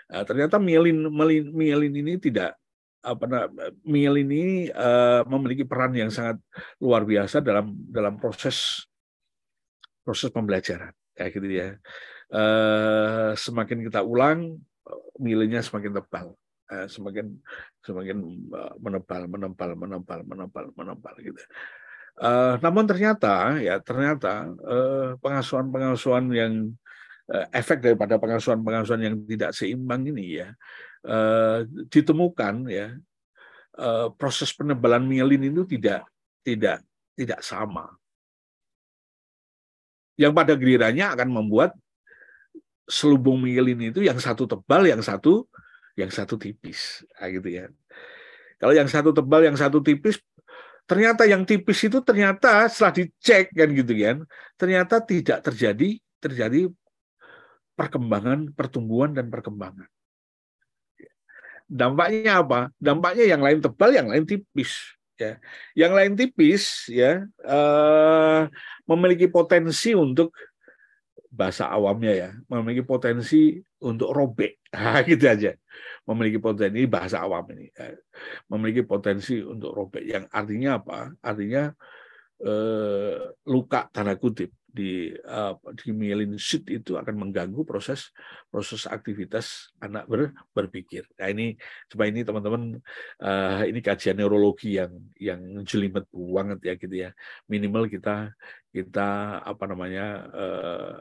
Nah, 0.10 0.26
ternyata 0.26 0.58
mielin, 0.58 1.06
mielin 1.06 1.46
mielin 1.54 1.94
ini 1.94 2.18
tidak 2.18 2.58
apa 3.00 3.48
mielin 3.86 4.26
ini 4.26 4.46
uh, 4.74 5.22
memiliki 5.30 5.64
peran 5.64 5.94
yang 5.94 6.10
sangat 6.10 6.42
luar 6.82 7.06
biasa 7.06 7.46
dalam 7.46 7.78
dalam 7.94 8.18
proses 8.18 8.89
proses 10.10 10.34
pembelajaran 10.34 10.90
kayak 11.14 11.38
gitu 11.38 11.46
ya. 11.54 11.70
Uh, 12.34 13.38
semakin 13.38 13.86
kita 13.86 14.02
ulang 14.02 14.58
nilainya 15.22 15.62
semakin 15.62 16.02
tebal, 16.02 16.34
uh, 16.74 16.88
semakin 16.90 17.38
semakin 17.86 18.18
uh, 18.50 18.74
menebal, 18.82 19.30
menempal, 19.30 19.70
menempal, 19.78 20.20
menempal, 20.26 20.66
menempal 20.74 21.14
gitu. 21.22 21.38
Uh, 22.18 22.58
namun 22.66 22.90
ternyata 22.90 23.62
ya 23.62 23.78
ternyata 23.80 24.50
pengasuhan-pengasuhan 25.22 26.26
yang 26.34 26.74
uh, 27.30 27.46
efek 27.54 27.86
daripada 27.86 28.18
pengasuhan-pengasuhan 28.18 29.02
yang 29.06 29.16
tidak 29.30 29.54
seimbang 29.54 30.10
ini 30.10 30.42
ya 30.42 30.50
uh, 31.06 31.64
ditemukan 31.88 32.66
ya 32.66 32.98
proses 34.20 34.52
penebalan 34.52 35.08
mielin 35.08 35.56
itu 35.56 35.64
tidak 35.64 36.04
tidak 36.44 36.84
tidak 37.16 37.40
sama 37.40 37.99
yang 40.20 40.36
pada 40.36 40.52
gilirannya 40.60 41.16
akan 41.16 41.32
membuat 41.32 41.72
selubung 42.84 43.40
mielin 43.40 43.96
itu 43.96 44.04
yang 44.04 44.20
satu 44.20 44.44
tebal, 44.44 44.84
yang 44.84 45.00
satu 45.00 45.48
yang 45.96 46.12
satu 46.12 46.36
tipis, 46.36 47.08
nah, 47.16 47.28
gitu 47.32 47.48
ya. 47.48 47.72
Kalau 48.60 48.76
yang 48.76 48.88
satu 48.92 49.16
tebal, 49.16 49.48
yang 49.48 49.56
satu 49.56 49.80
tipis, 49.80 50.20
ternyata 50.84 51.24
yang 51.24 51.48
tipis 51.48 51.88
itu 51.88 52.04
ternyata 52.04 52.68
setelah 52.68 53.04
dicek 53.04 53.56
kan 53.56 53.70
gitu 53.72 53.94
kan, 53.96 54.18
ternyata 54.60 55.00
tidak 55.00 55.40
terjadi 55.44 56.00
terjadi 56.20 56.68
perkembangan, 57.80 58.52
pertumbuhan 58.52 59.16
dan 59.16 59.32
perkembangan. 59.32 59.88
Dampaknya 61.70 62.44
apa? 62.44 62.60
Dampaknya 62.76 63.24
yang 63.30 63.40
lain 63.40 63.64
tebal, 63.64 63.96
yang 63.96 64.08
lain 64.12 64.28
tipis. 64.28 64.99
Ya, 65.20 65.36
yang 65.76 65.92
lain 65.92 66.16
tipis 66.16 66.88
ya 66.88 67.28
uh, 67.44 68.48
memiliki 68.88 69.28
potensi 69.28 69.92
untuk 69.92 70.32
bahasa 71.28 71.68
awamnya 71.68 72.14
ya, 72.16 72.30
memiliki 72.48 72.88
potensi 72.88 73.60
untuk 73.84 74.16
robek, 74.16 74.64
gitu 75.12 75.26
aja. 75.28 75.52
Memiliki 76.08 76.40
potensi 76.42 76.88
bahasa 76.90 77.22
awam 77.22 77.46
ini, 77.54 77.70
ya. 77.70 77.94
memiliki 78.50 78.82
potensi 78.88 79.44
untuk 79.44 79.76
robek. 79.76 80.04
Yang 80.08 80.26
artinya 80.32 80.70
apa? 80.82 81.00
Artinya 81.22 81.64
uh, 82.44 83.36
luka 83.46 83.92
tanda 83.94 84.16
kutip 84.16 84.56
di 84.70 85.10
uh, 85.26 85.58
di 85.74 85.90
myelin 85.90 86.38
sheath 86.38 86.70
itu 86.70 86.94
akan 86.94 87.18
mengganggu 87.18 87.66
proses 87.66 88.14
proses 88.54 88.86
aktivitas 88.86 89.74
anak 89.82 90.06
ber, 90.06 90.32
berpikir. 90.54 91.10
Nah 91.18 91.28
ini 91.34 91.58
coba 91.90 92.04
ini 92.06 92.22
teman-teman 92.22 92.78
uh, 93.26 93.66
ini 93.66 93.80
kajian 93.82 94.22
neurologi 94.22 94.78
yang 94.78 94.94
yang 95.18 95.42
jelimet 95.66 96.06
banget 96.14 96.60
ya 96.62 96.74
gitu 96.78 96.96
ya. 96.96 97.10
Minimal 97.50 97.90
kita 97.90 98.34
kita 98.70 99.42
apa 99.42 99.64
namanya 99.66 100.06
uh, 100.30 100.98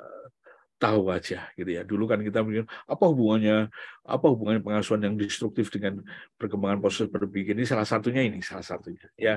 tahu 0.81 1.13
aja 1.13 1.53
gitu 1.59 1.69
ya. 1.69 1.83
Dulu 1.85 2.09
kan 2.09 2.25
kita 2.25 2.41
mikir 2.41 2.65
apa 2.65 3.05
hubungannya 3.05 3.69
apa 4.09 4.27
hubungannya 4.33 4.65
pengasuhan 4.65 5.05
yang 5.05 5.15
destruktif 5.21 5.69
dengan 5.69 6.01
perkembangan 6.41 6.81
proses 6.81 7.07
berpikir 7.13 7.53
ini 7.53 7.69
salah 7.69 7.85
satunya 7.85 8.25
ini 8.25 8.41
salah 8.41 8.65
satunya 8.65 9.05
ya. 9.19 9.37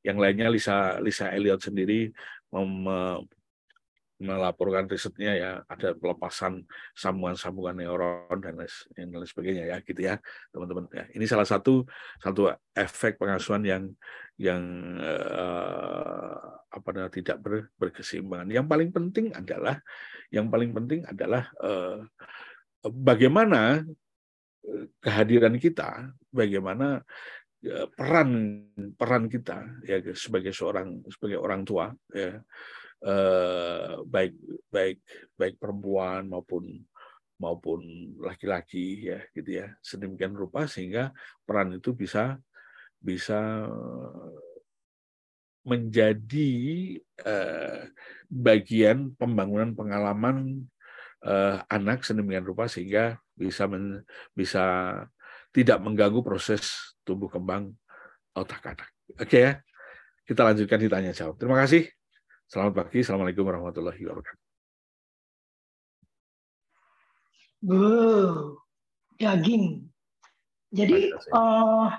Yang 0.00 0.16
lainnya 0.16 0.48
Lisa 0.48 0.76
Lisa 1.00 1.28
Elliot 1.32 1.60
sendiri 1.60 2.08
melaporkan 4.20 4.84
risetnya 4.84 5.32
ya 5.32 5.50
ada 5.64 5.96
pelepasan 5.96 6.68
sambungan-sambungan 6.92 7.80
neuron 7.80 8.38
dan 8.44 8.60
lain 8.60 9.24
sebagainya 9.24 9.64
ya 9.72 9.76
gitu 9.80 10.00
ya 10.04 10.20
teman-teman. 10.52 10.92
Ya 10.92 11.08
ini 11.16 11.24
salah 11.24 11.48
satu 11.48 11.88
satu 12.20 12.52
efek 12.76 13.16
pengasuhan 13.16 13.64
yang 13.64 13.84
yang 14.36 14.60
uh, 15.00 16.36
apa 16.68 16.88
namanya 16.92 17.12
tidak 17.16 17.36
ber, 17.40 17.72
berkeseimbangan 17.80 18.52
yang 18.52 18.68
paling 18.68 18.92
penting 18.92 19.32
adalah 19.32 19.80
yang 20.28 20.52
paling 20.52 20.76
penting 20.76 21.00
adalah 21.08 21.48
uh, 21.64 22.04
bagaimana 22.84 23.84
eh, 24.64 24.84
kehadiran 25.00 25.56
kita 25.56 26.12
bagaimana 26.28 27.04
peran 27.92 28.30
peran 28.96 29.28
kita 29.28 29.84
ya 29.84 30.00
sebagai 30.16 30.56
seorang 30.56 31.04
sebagai 31.12 31.36
orang 31.36 31.60
tua 31.60 31.92
ya 32.08 32.40
eh, 33.04 33.94
baik 34.04 34.34
baik 34.68 34.98
baik 35.36 35.54
perempuan 35.56 36.28
maupun 36.28 36.64
maupun 37.40 37.80
laki-laki 38.20 39.08
ya 39.08 39.20
gitu 39.32 39.64
ya 39.64 39.72
sedemikian 39.80 40.36
rupa 40.36 40.68
sehingga 40.68 41.08
peran 41.48 41.72
itu 41.72 41.96
bisa 41.96 42.36
bisa 43.00 43.64
menjadi 45.64 46.52
eh, 47.00 47.80
bagian 48.28 49.16
pembangunan 49.16 49.72
pengalaman 49.72 50.68
eh, 51.24 51.56
anak 51.68 52.04
sedemikian 52.04 52.44
rupa 52.44 52.68
sehingga 52.68 53.16
bisa 53.32 53.64
men, 53.64 54.04
bisa 54.36 54.64
tidak 55.50 55.80
mengganggu 55.80 56.20
proses 56.20 56.94
tumbuh 57.04 57.32
kembang 57.32 57.72
otak 58.36 58.62
anak. 58.62 58.88
Oke 59.18 59.38
ya, 59.40 59.52
kita 60.28 60.46
lanjutkan 60.46 60.78
ditanya 60.78 61.12
jawab. 61.16 61.40
Terima 61.40 61.58
kasih. 61.58 61.99
Selamat 62.50 62.82
pagi, 62.82 63.06
Assalamualaikum 63.06 63.46
warahmatullahi 63.46 64.02
wabarakatuh. 64.10 64.42
Wow, 67.62 68.58
daging. 69.22 69.86
Jadi 70.74 71.14
uh, 71.30 71.94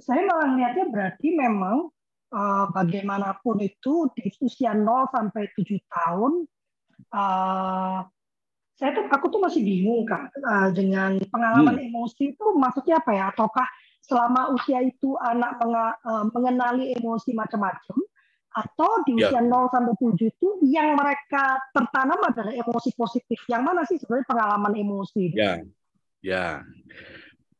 saya 0.00 0.24
malah 0.24 0.56
melihatnya 0.56 0.88
berarti 0.88 1.36
memang 1.36 1.92
uh, 2.32 2.64
bagaimanapun 2.72 3.60
itu 3.60 4.08
di 4.16 4.32
usia 4.40 4.72
0 4.72 4.88
sampai 5.12 5.44
7 5.52 5.68
tahun 5.84 6.48
uh, 7.12 8.08
saya 8.80 8.90
tuh 8.96 9.04
aku 9.12 9.36
tuh 9.36 9.40
masih 9.44 9.60
bingung 9.60 10.08
kan 10.08 10.32
uh, 10.48 10.72
dengan 10.72 11.20
pengalaman 11.28 11.76
hmm. 11.76 11.92
emosi 11.92 12.32
itu 12.32 12.56
maksudnya 12.56 13.04
apa 13.04 13.10
ya 13.12 13.28
ataukah 13.28 13.68
selama 14.00 14.48
usia 14.56 14.80
itu 14.80 15.12
anak 15.20 15.60
mengenali 16.32 16.96
emosi 16.96 17.36
macam-macam 17.36 18.00
atau 18.52 18.90
di 19.08 19.16
ya. 19.16 19.32
usia 19.32 19.40
ya. 19.40 19.48
0 19.48 19.72
sampai 19.72 19.94
7 19.96 20.28
itu 20.28 20.48
yang 20.68 20.92
mereka 20.94 21.58
tertanam 21.72 22.20
adalah 22.20 22.52
emosi 22.52 22.90
positif. 22.92 23.38
Yang 23.48 23.62
mana 23.64 23.80
sih 23.88 23.96
sebenarnya 23.96 24.26
pengalaman 24.28 24.72
emosi? 24.76 25.32
Ya, 25.32 25.60
ya. 26.20 26.62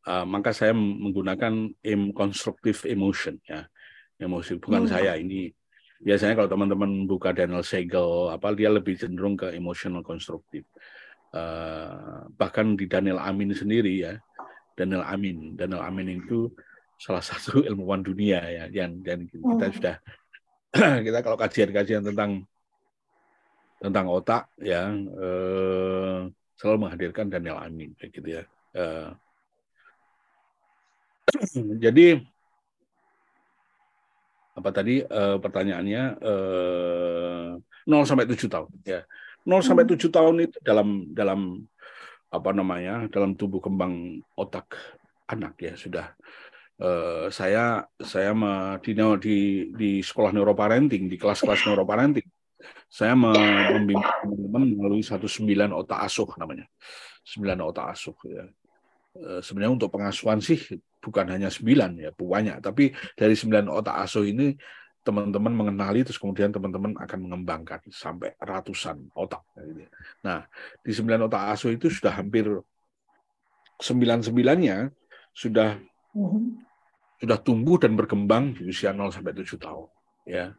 Uh, 0.02 0.26
maka 0.26 0.50
saya 0.50 0.74
menggunakan 0.74 1.72
em 1.80 2.12
constructive 2.12 2.84
emotion 2.90 3.38
ya. 3.46 3.66
Emosi 4.18 4.58
bukan 4.60 4.86
hmm. 4.86 4.92
saya 4.92 5.18
ini 5.18 5.50
biasanya 6.02 6.34
kalau 6.34 6.50
teman-teman 6.50 7.06
buka 7.06 7.30
Daniel 7.30 7.62
Siegel 7.62 8.34
apa 8.34 8.50
dia 8.54 8.70
lebih 8.70 8.98
cenderung 8.98 9.38
ke 9.38 9.54
emotional 9.54 10.02
konstruktif. 10.02 10.66
Uh, 11.32 12.28
bahkan 12.36 12.76
di 12.76 12.90
Daniel 12.90 13.22
Amin 13.22 13.54
sendiri 13.54 14.04
ya. 14.04 14.14
Daniel 14.72 15.04
Amin, 15.06 15.54
Daniel 15.54 15.84
Amin 15.84 16.18
itu 16.18 16.50
salah 17.02 17.22
satu 17.22 17.62
ilmuwan 17.68 18.02
dunia 18.06 18.42
ya 18.46 18.64
yang 18.70 19.02
dan 19.02 19.26
kita 19.26 19.66
hmm. 19.70 19.74
sudah 19.78 19.96
kita 21.04 21.18
kalau 21.20 21.36
kajian-kajian 21.36 22.00
tentang 22.00 22.48
tentang 23.82 24.06
otak 24.08 24.48
ya 24.56 24.88
eh, 24.94 26.18
selalu 26.56 26.76
menghadirkan 26.86 27.28
Daniel 27.28 27.58
Amin 27.60 27.92
kayak 27.98 28.10
gitu 28.14 28.28
ya. 28.40 28.42
Eh, 28.72 29.08
jadi 31.84 32.22
apa 34.52 34.70
tadi 34.72 35.04
eh, 35.04 35.36
pertanyaannya 35.42 36.02
eh, 36.22 37.48
0 37.88 38.08
sampai 38.08 38.24
7 38.30 38.48
tahun 38.48 38.70
ya. 38.86 39.00
0 39.44 39.60
sampai 39.60 39.84
7 39.84 40.08
tahun 40.08 40.36
itu 40.46 40.56
dalam 40.62 41.10
dalam 41.12 41.66
apa 42.32 42.50
namanya? 42.56 43.12
dalam 43.12 43.36
tubuh 43.36 43.60
kembang 43.60 44.24
otak 44.40 44.72
anak 45.28 45.52
ya 45.60 45.76
sudah 45.76 46.16
Uh, 46.82 47.30
saya 47.30 47.86
saya 48.02 48.34
di, 48.82 48.90
di 49.22 49.38
di 49.70 49.90
sekolah 50.02 50.34
neuroparenting 50.34 51.06
di 51.06 51.14
kelas-kelas 51.14 51.62
neuroparenting 51.70 52.26
saya 52.90 53.14
membimbing 53.14 54.02
teman-teman 54.02 54.62
melalui 54.74 55.06
satu 55.06 55.30
sembilan 55.30 55.70
otak 55.70 56.02
asuh 56.02 56.34
namanya. 56.42 56.66
Sembilan 57.22 57.58
otak 57.70 57.86
asuh 57.86 58.18
ya. 58.26 58.44
Uh, 59.14 59.38
sebenarnya 59.38 59.78
untuk 59.78 59.94
pengasuhan 59.94 60.42
sih 60.42 60.58
bukan 60.98 61.30
hanya 61.30 61.54
sembilan 61.54 62.02
ya 62.02 62.10
banyak. 62.10 62.58
Tapi 62.58 62.90
dari 63.14 63.38
sembilan 63.38 63.70
otak 63.70 63.96
asuh 64.02 64.26
ini 64.26 64.50
teman-teman 65.06 65.54
mengenali 65.54 66.02
terus 66.02 66.18
kemudian 66.18 66.50
teman-teman 66.50 66.98
akan 66.98 67.18
mengembangkan 67.22 67.78
sampai 67.94 68.34
ratusan 68.42 69.06
otak 69.14 69.46
gitu. 69.54 69.86
Nah 70.26 70.42
di 70.82 70.90
sembilan 70.90 71.30
otak 71.30 71.42
asuh 71.54 71.78
itu 71.78 71.86
sudah 71.86 72.18
hampir 72.18 72.50
sembilan 73.78 74.18
sembilannya 74.26 74.78
sudah 75.30 75.78
mhm 76.18 76.71
sudah 77.22 77.38
tumbuh 77.38 77.78
dan 77.78 77.94
berkembang 77.94 78.58
di 78.58 78.66
usia 78.66 78.90
0 78.90 79.14
sampai 79.14 79.30
7 79.30 79.54
tahun 79.54 79.86
ya. 80.26 80.50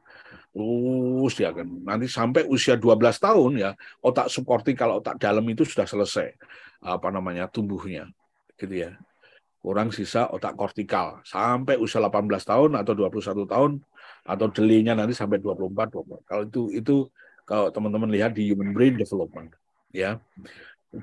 Terus 0.55 1.33
dia 1.35 1.51
akan 1.51 1.83
nanti 1.83 2.07
sampai 2.07 2.47
usia 2.47 2.79
12 2.79 3.19
tahun 3.19 3.51
ya 3.59 3.71
otak 3.99 4.31
subkortikal 4.31 5.03
otak 5.03 5.19
dalam 5.19 5.43
itu 5.51 5.67
sudah 5.67 5.83
selesai 5.83 6.31
apa 6.79 7.11
namanya 7.11 7.51
tumbuhnya 7.51 8.07
gitu 8.55 8.87
ya. 8.87 8.95
Kurang 9.59 9.91
sisa 9.91 10.31
otak 10.31 10.55
kortikal. 10.55 11.19
Sampai 11.27 11.75
usia 11.75 11.99
18 11.99 12.31
tahun 12.47 12.79
atau 12.79 12.93
21 12.95 13.43
tahun 13.43 13.71
atau 14.23 14.47
delinya 14.55 14.95
nanti 14.95 15.11
sampai 15.11 15.43
24 15.43 15.99
24 15.99 16.23
kalau 16.23 16.43
itu 16.47 16.61
itu 16.79 16.95
kalau 17.43 17.67
teman-teman 17.75 18.07
lihat 18.07 18.31
di 18.31 18.55
human 18.55 18.71
brain 18.71 18.95
development 18.95 19.51
ya. 19.91 20.15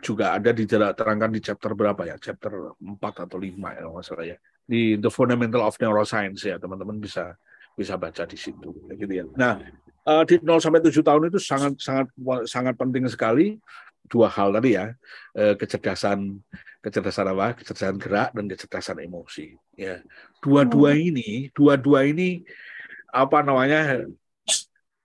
Juga 0.00 0.32
ada 0.32 0.56
di 0.56 0.64
terangkan 0.70 1.34
di 1.34 1.42
chapter 1.44 1.76
berapa 1.76 2.00
ya? 2.08 2.16
Chapter 2.16 2.78
4 2.80 3.26
atau 3.28 3.36
5 3.36 3.76
ya 3.76 3.84
masalah 3.92 4.24
ya 4.24 4.40
di 4.71 4.95
The 4.95 5.11
Fundamental 5.11 5.66
of 5.66 5.75
Neuroscience 5.83 6.47
ya 6.47 6.55
teman-teman 6.62 7.03
bisa 7.03 7.35
bisa 7.75 7.99
baca 7.99 8.23
di 8.23 8.39
situ 8.39 8.71
gitu 8.95 9.11
ya. 9.11 9.27
Nah, 9.35 9.59
uh, 10.07 10.23
di 10.23 10.39
0 10.39 10.62
sampai 10.62 10.79
7 10.79 11.03
tahun 11.03 11.27
itu 11.27 11.43
sangat 11.43 11.75
sangat 11.83 12.07
sangat 12.47 12.75
penting 12.79 13.11
sekali 13.11 13.59
dua 14.07 14.31
hal 14.31 14.55
tadi 14.55 14.79
ya. 14.79 14.95
Uh, 15.35 15.59
kecerdasan 15.59 16.39
kecerdasan 16.79 17.27
apa? 17.35 17.59
Kecerdasan 17.59 17.99
gerak 17.99 18.31
dan 18.31 18.47
kecerdasan 18.47 18.97
emosi 19.03 19.59
ya. 19.75 19.99
Dua-dua 20.39 20.95
hmm. 20.95 21.09
ini, 21.11 21.31
dua-dua 21.51 22.07
ini 22.07 22.47
apa 23.11 23.43
namanya? 23.43 24.07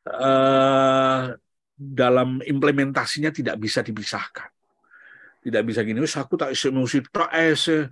Uh, 0.06 1.34
dalam 1.76 2.40
implementasinya 2.46 3.34
tidak 3.34 3.60
bisa 3.60 3.84
dipisahkan. 3.84 4.55
Tidak 5.46 5.62
bisa 5.62 5.86
gini, 5.86 6.02
wis 6.02 6.18
aku 6.18 6.34
tak 6.42 6.58
emosi 6.58 7.06
tak 7.14 7.30
es 7.38 7.70
uh, 7.70 7.86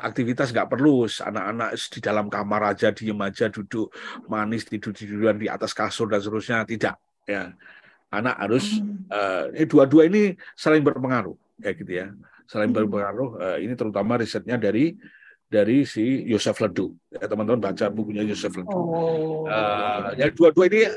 aktivitas 0.00 0.56
nggak 0.56 0.72
perlu, 0.72 1.04
anak-anak 1.04 1.76
di 1.76 2.00
dalam 2.00 2.32
kamar 2.32 2.72
aja 2.72 2.88
diem 2.96 3.20
aja 3.20 3.52
duduk 3.52 3.92
manis 4.24 4.64
tidur 4.64 4.96
tiduran 4.96 5.36
di 5.36 5.52
atas 5.52 5.76
kasur 5.76 6.08
dan 6.08 6.24
seterusnya. 6.24 6.64
Tidak 6.64 7.28
ya. 7.28 7.52
Anak 8.08 8.40
harus 8.40 8.80
uh, 9.12 9.52
ini 9.52 9.68
dua-dua 9.68 10.08
ini 10.08 10.32
saling 10.56 10.80
berpengaruh 10.80 11.36
ya 11.60 11.76
gitu 11.76 11.92
ya. 11.92 12.08
Saling 12.48 12.72
berpengaruh 12.72 13.30
uh, 13.36 13.58
ini 13.60 13.76
terutama 13.76 14.16
risetnya 14.16 14.56
dari 14.56 14.96
dari 15.52 15.84
si 15.84 16.24
Yosef 16.24 16.56
Ledu. 16.64 16.96
Ya, 17.12 17.28
teman-teman 17.28 17.60
baca 17.60 17.92
bukunya 17.92 18.24
Yosef 18.24 18.56
Ledu. 18.56 18.72
Oh. 18.72 19.44
Uh, 19.44 20.16
ya 20.16 20.32
dua-dua 20.32 20.64
ini 20.72 20.88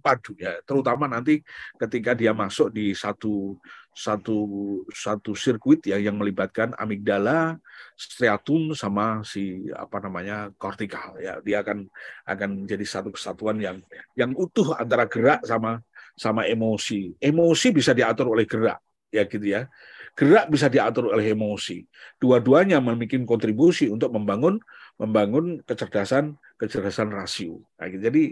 padu 0.00 0.32
ya, 0.40 0.56
terutama 0.64 1.04
nanti 1.04 1.44
ketika 1.76 2.16
dia 2.16 2.32
masuk 2.32 2.72
di 2.72 2.96
satu 2.96 3.60
satu 3.92 4.48
satu 4.88 5.36
sirkuit 5.36 5.84
ya 5.84 6.00
yang 6.00 6.16
melibatkan 6.16 6.72
amigdala, 6.80 7.60
striatum 7.92 8.72
sama 8.72 9.20
si 9.28 9.68
apa 9.76 10.00
namanya 10.00 10.48
kortikal 10.56 11.20
ya. 11.20 11.44
Dia 11.44 11.60
akan 11.60 11.84
akan 12.24 12.64
menjadi 12.64 12.88
satu 12.88 13.12
kesatuan 13.12 13.60
yang 13.60 13.84
yang 14.16 14.32
utuh 14.32 14.72
antara 14.80 15.04
gerak 15.04 15.44
sama 15.44 15.84
sama 16.16 16.48
emosi. 16.48 17.12
Emosi 17.20 17.68
bisa 17.76 17.92
diatur 17.92 18.32
oleh 18.32 18.48
gerak 18.48 18.80
ya 19.12 19.28
gitu 19.28 19.44
ya 19.44 19.68
gerak 20.12 20.46
bisa 20.52 20.68
diatur 20.68 21.12
oleh 21.12 21.32
emosi. 21.32 21.84
Dua-duanya 22.20 22.78
memiliki 22.84 23.16
kontribusi 23.24 23.88
untuk 23.88 24.12
membangun 24.12 24.60
membangun 25.00 25.64
kecerdasan 25.64 26.36
kecerdasan 26.60 27.10
rasio. 27.10 27.64
Nah, 27.80 27.88
gitu. 27.88 28.02
jadi 28.06 28.22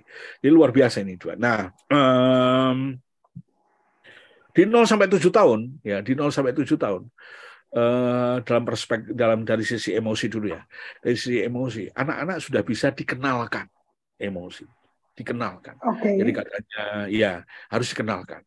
ini 0.44 0.50
luar 0.52 0.70
biasa 0.70 1.02
ini 1.02 1.16
dua. 1.16 1.34
Nah, 1.40 1.72
um, 1.88 2.94
di 4.50 4.66
0 4.66 4.82
sampai 4.82 5.06
7 5.06 5.30
tahun 5.30 5.78
ya, 5.80 6.02
di 6.02 6.12
0 6.12 6.28
sampai 6.34 6.52
7 6.52 6.74
tahun 6.74 7.06
uh, 7.74 8.42
dalam 8.42 8.62
perspektif 8.66 9.14
dalam 9.14 9.46
dari 9.46 9.64
sisi 9.64 9.96
emosi 9.96 10.26
dulu 10.28 10.46
ya. 10.52 10.60
Dari 11.00 11.16
sisi 11.16 11.40
emosi, 11.40 11.88
anak-anak 11.90 12.38
sudah 12.44 12.62
bisa 12.66 12.92
dikenalkan 12.92 13.66
emosi 14.20 14.68
dikenalkan. 15.20 15.76
Okay. 15.76 16.16
Jadi 16.16 16.30
katanya 16.32 16.84
ya 17.12 17.32
harus 17.68 17.92
dikenalkan 17.92 18.40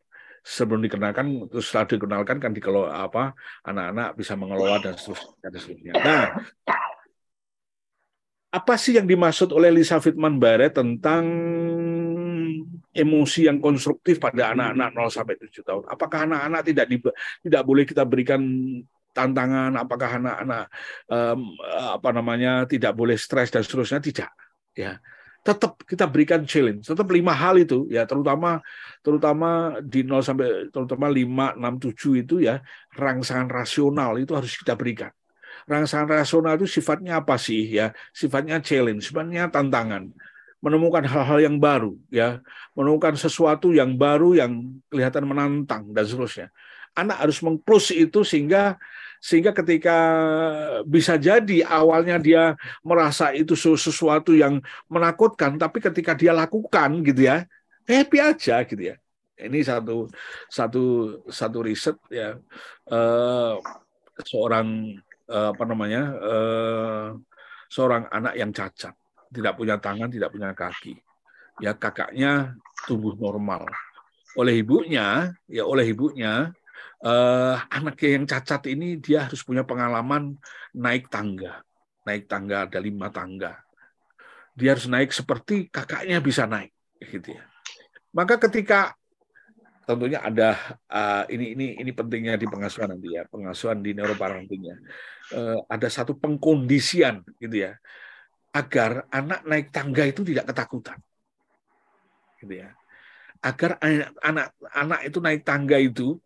sebelum 0.44 0.84
dikenalkan 0.84 1.48
terus 1.48 1.72
setelah 1.72 1.96
dikenalkan 1.96 2.36
kan 2.36 2.52
dikelola 2.52 3.08
apa 3.08 3.32
anak-anak 3.64 4.12
bisa 4.12 4.36
mengelola 4.36 4.76
dan 4.76 4.92
seterusnya. 5.00 5.96
Nah, 5.96 6.36
apa 8.52 8.74
sih 8.76 8.94
yang 9.00 9.08
dimaksud 9.08 9.50
oleh 9.56 9.72
Lisa 9.72 9.96
Fitman 10.04 10.36
Barret 10.36 10.76
tentang 10.76 11.24
emosi 12.94 13.50
yang 13.50 13.58
konstruktif 13.58 14.22
pada 14.22 14.54
anak-anak 14.54 14.88
0 14.94 15.10
sampai 15.10 15.34
7 15.40 15.64
tahun? 15.64 15.82
Apakah 15.90 16.28
anak-anak 16.28 16.62
tidak 16.62 16.86
di, 16.92 16.96
tidak 17.50 17.62
boleh 17.66 17.82
kita 17.88 18.04
berikan 18.04 18.44
tantangan? 19.10 19.74
Apakah 19.80 20.22
anak-anak 20.22 20.64
um, 21.10 21.56
apa 21.98 22.08
namanya 22.14 22.68
tidak 22.68 22.94
boleh 22.94 23.18
stres 23.18 23.50
dan 23.50 23.66
seterusnya? 23.66 23.98
Tidak. 23.98 24.30
Ya, 24.78 25.02
tetap 25.44 25.76
kita 25.84 26.08
berikan 26.08 26.48
challenge. 26.48 26.88
Tetap 26.88 27.04
lima 27.12 27.36
hal 27.36 27.60
itu 27.60 27.84
ya 27.92 28.08
terutama 28.08 28.64
terutama 29.04 29.76
di 29.84 30.00
0 30.00 30.24
sampai 30.24 30.72
terutama 30.72 31.12
5 31.12 31.60
6 31.60 31.92
7 31.92 32.24
itu 32.24 32.34
ya 32.40 32.64
rangsangan 32.96 33.52
rasional 33.52 34.16
itu 34.16 34.32
harus 34.32 34.56
kita 34.56 34.72
berikan. 34.72 35.12
Rangsangan 35.68 36.08
rasional 36.08 36.56
itu 36.56 36.64
sifatnya 36.64 37.20
apa 37.20 37.36
sih 37.36 37.60
ya? 37.68 37.92
Sifatnya 38.16 38.64
challenge, 38.64 39.12
sifatnya 39.12 39.52
tantangan. 39.52 40.08
Menemukan 40.64 41.04
hal-hal 41.04 41.44
yang 41.44 41.60
baru 41.60 41.92
ya, 42.08 42.40
menemukan 42.72 43.12
sesuatu 43.20 43.68
yang 43.76 44.00
baru 44.00 44.32
yang 44.32 44.80
kelihatan 44.88 45.28
menantang 45.28 45.92
dan 45.92 46.08
seterusnya. 46.08 46.48
Anak 46.96 47.20
harus 47.20 47.44
mengklus 47.44 47.92
itu 47.92 48.24
sehingga 48.24 48.80
sehingga 49.24 49.56
ketika 49.56 49.96
bisa 50.84 51.16
jadi 51.16 51.64
awalnya 51.64 52.20
dia 52.20 52.60
merasa 52.84 53.32
itu 53.32 53.56
sesuatu 53.56 54.36
yang 54.36 54.60
menakutkan 54.84 55.56
tapi 55.56 55.80
ketika 55.80 56.12
dia 56.12 56.36
lakukan 56.36 57.00
gitu 57.00 57.32
ya 57.32 57.48
happy 57.88 58.18
aja 58.20 58.64
gitu 58.68 58.92
ya. 58.92 58.96
Ini 59.34 59.64
satu 59.66 60.06
satu 60.46 60.84
satu 61.26 61.58
riset 61.64 61.96
ya. 62.12 62.38
Uh, 62.86 63.58
seorang 64.22 64.94
uh, 65.26 65.50
apa 65.50 65.64
namanya 65.66 66.02
uh, 66.20 67.08
seorang 67.66 68.06
anak 68.12 68.34
yang 68.38 68.54
cacat 68.54 68.94
tidak 69.34 69.56
punya 69.58 69.80
tangan 69.80 70.12
tidak 70.12 70.30
punya 70.30 70.54
kaki. 70.54 71.00
Ya 71.62 71.74
kakaknya 71.74 72.54
tumbuh 72.86 73.16
normal. 73.16 73.66
Oleh 74.38 74.60
ibunya 74.62 75.34
ya 75.50 75.62
oleh 75.66 75.86
ibunya 75.90 76.54
uh, 77.04 77.56
anak 77.68 78.00
yang 78.02 78.24
cacat 78.24 78.64
ini 78.70 78.96
dia 78.98 79.28
harus 79.28 79.44
punya 79.44 79.62
pengalaman 79.62 80.36
naik 80.72 81.12
tangga. 81.12 81.60
Naik 82.04 82.28
tangga 82.28 82.68
ada 82.68 82.78
lima 82.80 83.08
tangga. 83.12 83.60
Dia 84.54 84.76
harus 84.76 84.86
naik 84.86 85.10
seperti 85.10 85.66
kakaknya 85.66 86.22
bisa 86.22 86.46
naik, 86.46 86.70
gitu 87.02 87.34
ya. 87.34 87.42
Maka 88.14 88.38
ketika 88.38 88.94
tentunya 89.84 90.20
ada 90.24 90.80
uh, 90.88 91.24
ini 91.28 91.52
ini 91.52 91.66
ini 91.76 91.90
pentingnya 91.92 92.40
di 92.40 92.48
pengasuhan 92.48 92.96
nanti 92.96 93.20
ya 93.20 93.28
pengasuhan 93.28 93.84
di 93.84 93.92
neuroparentingnya 93.92 94.80
uh, 95.36 95.60
ada 95.68 95.88
satu 95.92 96.16
pengkondisian 96.16 97.20
gitu 97.36 97.68
ya 97.68 97.76
agar 98.56 99.04
anak 99.12 99.44
naik 99.44 99.68
tangga 99.68 100.08
itu 100.08 100.24
tidak 100.24 100.48
ketakutan 100.48 100.96
gitu 102.40 102.64
ya 102.64 102.72
agar 103.44 103.76
anak 104.24 104.56
anak 104.72 105.00
itu 105.04 105.18
naik 105.20 105.44
tangga 105.44 105.76
itu 105.76 106.16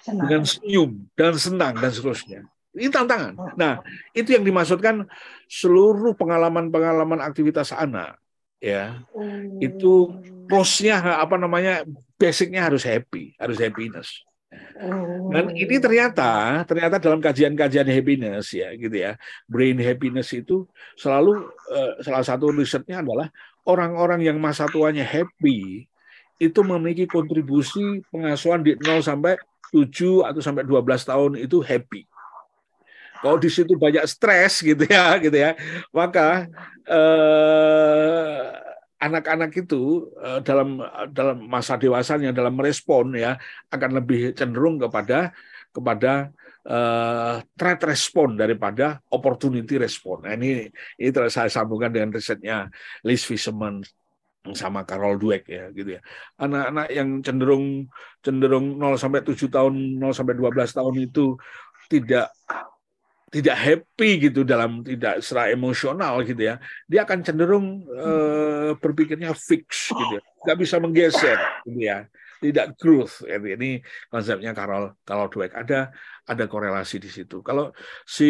senang. 0.00 0.26
dengan 0.26 0.42
senyum 0.46 0.90
dan 1.14 1.32
senang 1.36 1.74
dan 1.78 1.90
seterusnya. 1.90 2.40
Ini 2.74 2.90
tantangan. 2.90 3.34
Oh. 3.38 3.54
Nah, 3.54 3.78
itu 4.10 4.34
yang 4.34 4.42
dimaksudkan 4.42 5.06
seluruh 5.46 6.18
pengalaman-pengalaman 6.18 7.22
aktivitas 7.22 7.70
anak 7.70 8.18
ya. 8.58 9.04
Itu 9.62 10.10
hmm. 10.10 10.50
plusnya 10.50 10.98
apa 11.00 11.38
namanya? 11.38 11.86
basicnya 12.14 12.70
harus 12.70 12.86
happy, 12.86 13.34
harus 13.36 13.58
happiness. 13.58 14.22
Dan 15.34 15.50
ini 15.54 15.82
ternyata 15.82 16.62
ternyata 16.62 17.02
dalam 17.02 17.18
kajian-kajian 17.18 17.90
happiness 17.90 18.54
ya 18.54 18.70
gitu 18.74 18.94
ya. 18.94 19.18
Brain 19.50 19.78
happiness 19.82 20.30
itu 20.30 20.66
selalu 20.94 21.50
uh, 21.74 21.98
salah 22.02 22.22
satu 22.22 22.54
risetnya 22.54 23.02
adalah 23.02 23.34
orang-orang 23.66 24.22
yang 24.22 24.38
masa 24.38 24.70
tuanya 24.70 25.02
happy 25.02 25.90
itu 26.38 26.60
memiliki 26.66 27.06
kontribusi 27.06 28.02
pengasuhan 28.10 28.62
di 28.66 28.74
0 28.78 29.02
sampai 29.02 29.38
7 29.74 30.22
atau 30.22 30.38
sampai 30.38 30.62
12 30.62 31.02
tahun 31.02 31.32
itu 31.42 31.58
happy. 31.58 32.06
Kalau 33.18 33.40
di 33.40 33.50
situ 33.50 33.74
banyak 33.74 34.06
stres 34.06 34.62
gitu 34.62 34.86
ya, 34.86 35.16
gitu 35.24 35.34
ya, 35.34 35.58
maka 35.90 36.46
eh, 36.86 38.42
anak-anak 39.02 39.50
itu 39.58 40.06
eh, 40.22 40.38
dalam 40.46 40.78
dalam 41.10 41.42
masa 41.42 41.74
dewasanya 41.74 42.30
dalam 42.30 42.54
merespon 42.54 43.18
ya 43.18 43.34
akan 43.74 43.90
lebih 43.98 44.30
cenderung 44.38 44.78
kepada 44.78 45.34
kepada 45.74 46.30
uh, 46.70 47.42
threat 47.58 47.80
respon 47.82 48.38
daripada 48.38 49.02
opportunity 49.10 49.74
respon. 49.74 50.24
Nah, 50.24 50.38
ini 50.38 50.70
ini 51.02 51.10
saya 51.26 51.50
sambungkan 51.50 51.90
dengan 51.90 52.14
risetnya 52.14 52.70
Liz 53.02 53.26
Fisherman 53.26 53.82
sama 54.52 54.84
Carol 54.84 55.16
Dweck 55.16 55.48
ya 55.48 55.72
gitu 55.72 55.96
ya. 55.96 56.00
Anak-anak 56.36 56.88
yang 56.92 57.08
cenderung 57.24 57.88
cenderung 58.20 58.76
0 58.76 59.00
sampai 59.00 59.24
7 59.24 59.48
tahun, 59.48 59.96
0 59.96 60.12
sampai 60.12 60.34
12 60.36 60.76
tahun 60.76 60.94
itu 61.00 61.40
tidak 61.88 62.28
tidak 63.32 63.56
happy 63.58 64.30
gitu 64.30 64.46
dalam 64.46 64.84
tidak 64.84 65.24
secara 65.24 65.48
emosional 65.50 66.20
gitu 66.28 66.44
ya. 66.44 66.60
Dia 66.84 67.08
akan 67.08 67.18
cenderung 67.24 67.88
uh, 67.88 68.76
berpikirnya 68.76 69.32
fix 69.32 69.90
gitu 69.90 70.20
ya. 70.20 70.22
Nggak 70.44 70.58
bisa 70.60 70.76
menggeser 70.76 71.38
gitu 71.64 71.80
ya 71.80 72.04
tidak 72.44 72.76
growth. 72.76 73.24
Ini 73.24 73.80
konsepnya 74.12 74.52
Carol 74.52 75.00
Carol 75.00 75.28
Dweck. 75.32 75.56
Ada 75.56 75.88
ada 76.28 76.44
korelasi 76.44 77.00
di 77.00 77.08
situ. 77.08 77.40
Kalau 77.40 77.72
si 78.04 78.28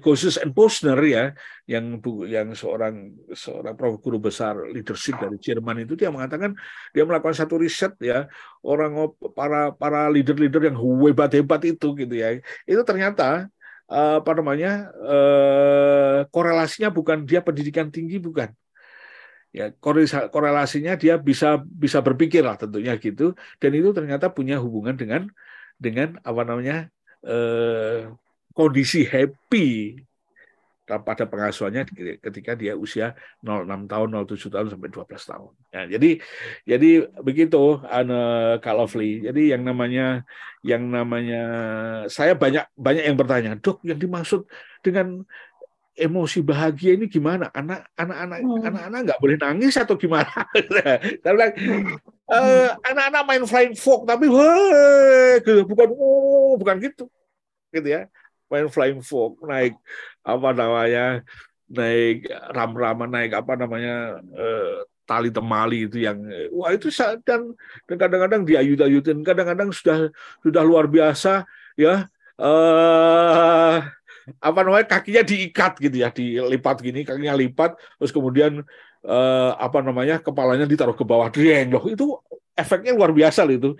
Gosses 0.00 0.40
and 0.40 0.56
Posner 0.56 0.96
ya, 1.04 1.24
yang 1.68 2.00
yang 2.24 2.48
seorang 2.56 3.12
seorang 3.36 3.76
prof 3.76 4.00
guru 4.00 4.16
besar 4.16 4.56
leadership 4.72 5.20
dari 5.20 5.36
Jerman 5.36 5.84
itu 5.84 5.92
dia 6.00 6.08
mengatakan 6.08 6.56
dia 6.96 7.04
melakukan 7.04 7.36
satu 7.36 7.60
riset 7.60 7.92
ya 8.00 8.24
orang 8.64 9.12
para 9.36 9.76
para 9.76 10.08
leader-leader 10.08 10.72
yang 10.72 10.76
hebat-hebat 10.80 11.60
itu 11.68 11.92
gitu 12.00 12.14
ya. 12.16 12.40
Itu 12.64 12.80
ternyata 12.88 13.52
eh, 13.92 14.16
apa 14.24 14.32
namanya 14.32 14.88
eh, 15.04 16.18
korelasinya 16.32 16.88
bukan 16.88 17.28
dia 17.28 17.44
pendidikan 17.44 17.92
tinggi 17.92 18.16
bukan 18.16 18.48
ya 19.50 19.74
korelasinya 20.30 20.94
dia 20.94 21.18
bisa 21.18 21.58
bisa 21.58 21.98
berpikir 21.98 22.46
lah 22.46 22.54
tentunya 22.54 22.94
gitu 23.02 23.34
dan 23.58 23.70
itu 23.74 23.90
ternyata 23.90 24.30
punya 24.30 24.62
hubungan 24.62 24.94
dengan 24.94 25.26
dengan 25.74 26.22
apa 26.22 26.42
namanya 26.46 26.86
eh, 27.26 28.06
kondisi 28.54 29.02
happy 29.02 29.98
pada 30.98 31.22
pengasuhannya 31.22 31.86
ketika 32.18 32.58
dia 32.58 32.74
usia 32.74 33.14
06 33.46 33.86
tahun, 33.86 34.08
07 34.26 34.50
tahun 34.50 34.68
sampai 34.74 34.90
12 34.90 35.30
tahun. 35.30 35.52
Ya, 35.70 35.82
jadi 35.86 36.10
jadi 36.66 36.90
begitu 37.22 37.78
Anne 37.86 38.58
Kak 38.58 38.74
Lovely. 38.74 39.22
Jadi 39.22 39.54
yang 39.54 39.62
namanya 39.62 40.26
yang 40.66 40.82
namanya 40.90 41.42
saya 42.10 42.34
banyak 42.34 42.66
banyak 42.74 43.06
yang 43.06 43.14
bertanya, 43.14 43.54
"Dok, 43.54 43.86
yang 43.86 44.02
dimaksud 44.02 44.50
dengan 44.82 45.22
emosi 46.00 46.40
bahagia 46.40 46.96
ini 46.96 47.06
gimana? 47.06 47.52
Anak 47.52 47.92
anak-anak 47.94 48.38
hmm. 48.40 48.64
anak-anak 48.64 49.00
nggak 49.04 49.20
boleh 49.20 49.36
nangis 49.36 49.76
atau 49.76 50.00
gimana? 50.00 50.32
Karena 51.24 51.46
uh, 52.32 52.70
anak-anak 52.88 53.22
main 53.28 53.44
flying 53.44 53.76
fox 53.76 54.08
tapi 54.08 54.26
wah, 54.32 55.36
gitu. 55.44 55.68
bukan 55.68 55.88
oh, 55.92 56.56
bukan 56.56 56.80
gitu. 56.80 57.04
Gitu 57.70 57.86
ya. 57.86 58.08
Main 58.48 58.72
flying 58.72 59.04
fox, 59.04 59.38
naik 59.44 59.76
apa 60.24 60.48
namanya? 60.56 61.22
naik 61.70 62.26
ram-raman, 62.50 63.06
naik 63.06 63.30
apa 63.30 63.54
namanya? 63.54 64.18
Uh, 64.34 64.82
tali 65.10 65.26
temali 65.26 65.90
itu 65.90 66.06
yang 66.06 66.22
wah 66.54 66.70
itu 66.70 66.86
dan 67.26 67.50
dan 67.90 67.96
kadang-kadang 67.98 68.46
diayut-ayutin 68.46 69.26
kadang-kadang 69.26 69.74
sudah 69.74 70.06
sudah 70.38 70.62
luar 70.62 70.86
biasa 70.86 71.42
ya 71.74 72.06
eh 72.38 73.76
apa 74.40 74.60
namanya 74.62 74.86
kakinya 74.86 75.22
diikat 75.24 75.72
gitu 75.80 75.96
ya, 75.96 76.08
dilipat 76.12 76.76
gini, 76.84 77.02
kakinya 77.02 77.34
lipat, 77.34 77.76
terus 77.98 78.12
kemudian 78.12 78.60
eh, 79.04 79.52
apa 79.56 79.78
namanya 79.80 80.20
kepalanya 80.20 80.68
ditaruh 80.68 80.96
ke 80.96 81.04
bawah 81.04 81.32
dreng 81.32 81.72
loh 81.72 81.84
itu 81.88 82.06
efeknya 82.60 82.92
luar 82.92 83.12
biasa 83.16 83.40
loh 83.48 83.54
itu. 83.56 83.70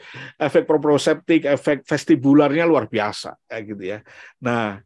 Efek 0.40 0.64
proprioceptik 0.64 1.44
efek 1.44 1.84
vestibularnya 1.84 2.64
luar 2.64 2.88
biasa 2.88 3.36
kayak 3.44 3.62
gitu 3.76 3.82
ya. 3.96 3.98
Nah 4.40 4.80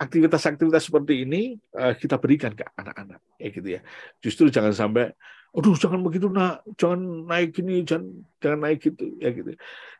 aktivitas-aktivitas 0.00 0.88
seperti 0.88 1.24
ini 1.24 1.56
eh, 1.56 1.94
kita 1.96 2.20
berikan 2.20 2.52
ke 2.52 2.64
anak-anak 2.76 3.20
kayak 3.40 3.52
gitu 3.56 3.68
ya. 3.68 3.80
Justru 4.20 4.52
jangan 4.52 4.76
sampai 4.76 5.12
aduh 5.50 5.74
jangan 5.74 6.00
begitu 6.04 6.28
nak. 6.28 6.62
Jangan 6.76 7.26
naik 7.26 7.56
gini 7.56 7.82
jangan 7.82 8.24
jangan 8.38 8.58
naik 8.68 8.78
gitu 8.84 9.16
ya 9.16 9.28
gitu. 9.32 9.50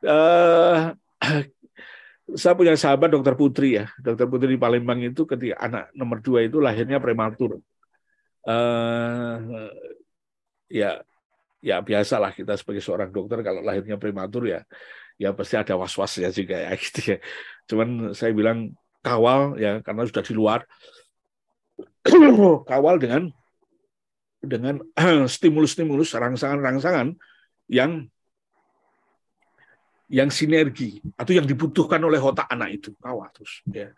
Uh, 0.05 0.93
saya 2.37 2.55
punya 2.55 2.75
sahabat 2.77 3.11
dokter 3.11 3.35
Putri 3.35 3.81
ya, 3.81 3.87
dokter 3.99 4.27
Putri 4.27 4.55
di 4.55 4.61
Palembang 4.61 5.01
itu 5.03 5.27
ketika 5.27 5.57
anak 5.63 5.85
nomor 5.97 6.23
dua 6.23 6.47
itu 6.47 6.59
lahirnya 6.63 7.03
prematur. 7.03 7.63
Uh, 8.41 9.69
ya, 10.71 11.05
ya 11.61 11.77
biasalah 11.85 12.33
kita 12.33 12.57
sebagai 12.57 12.81
seorang 12.81 13.11
dokter 13.13 13.45
kalau 13.45 13.61
lahirnya 13.61 14.01
prematur 14.01 14.49
ya, 14.49 14.61
ya 15.21 15.35
pasti 15.37 15.59
ada 15.59 15.77
was-wasnya 15.77 16.31
juga 16.31 16.57
ya 16.61 16.73
gitu 16.83 17.17
ya. 17.17 17.19
Cuman 17.67 18.15
saya 18.15 18.31
bilang 18.31 18.75
kawal 19.01 19.57
ya 19.57 19.81
karena 19.81 20.03
sudah 20.07 20.23
di 20.25 20.35
luar, 20.37 20.61
kawal 22.71 22.97
dengan 23.01 23.33
dengan 24.41 24.81
stimulus-stimulus 25.35 26.17
rangsangan-rangsangan 26.17 27.13
yang 27.69 28.09
yang 30.11 30.29
sinergi 30.29 30.99
atau 31.15 31.33
yang 31.33 31.47
dibutuhkan 31.47 32.03
oleh 32.03 32.19
otak 32.19 32.51
anak 32.51 32.83
itu. 32.83 32.91
Terus 32.99 33.53
ya. 33.71 33.89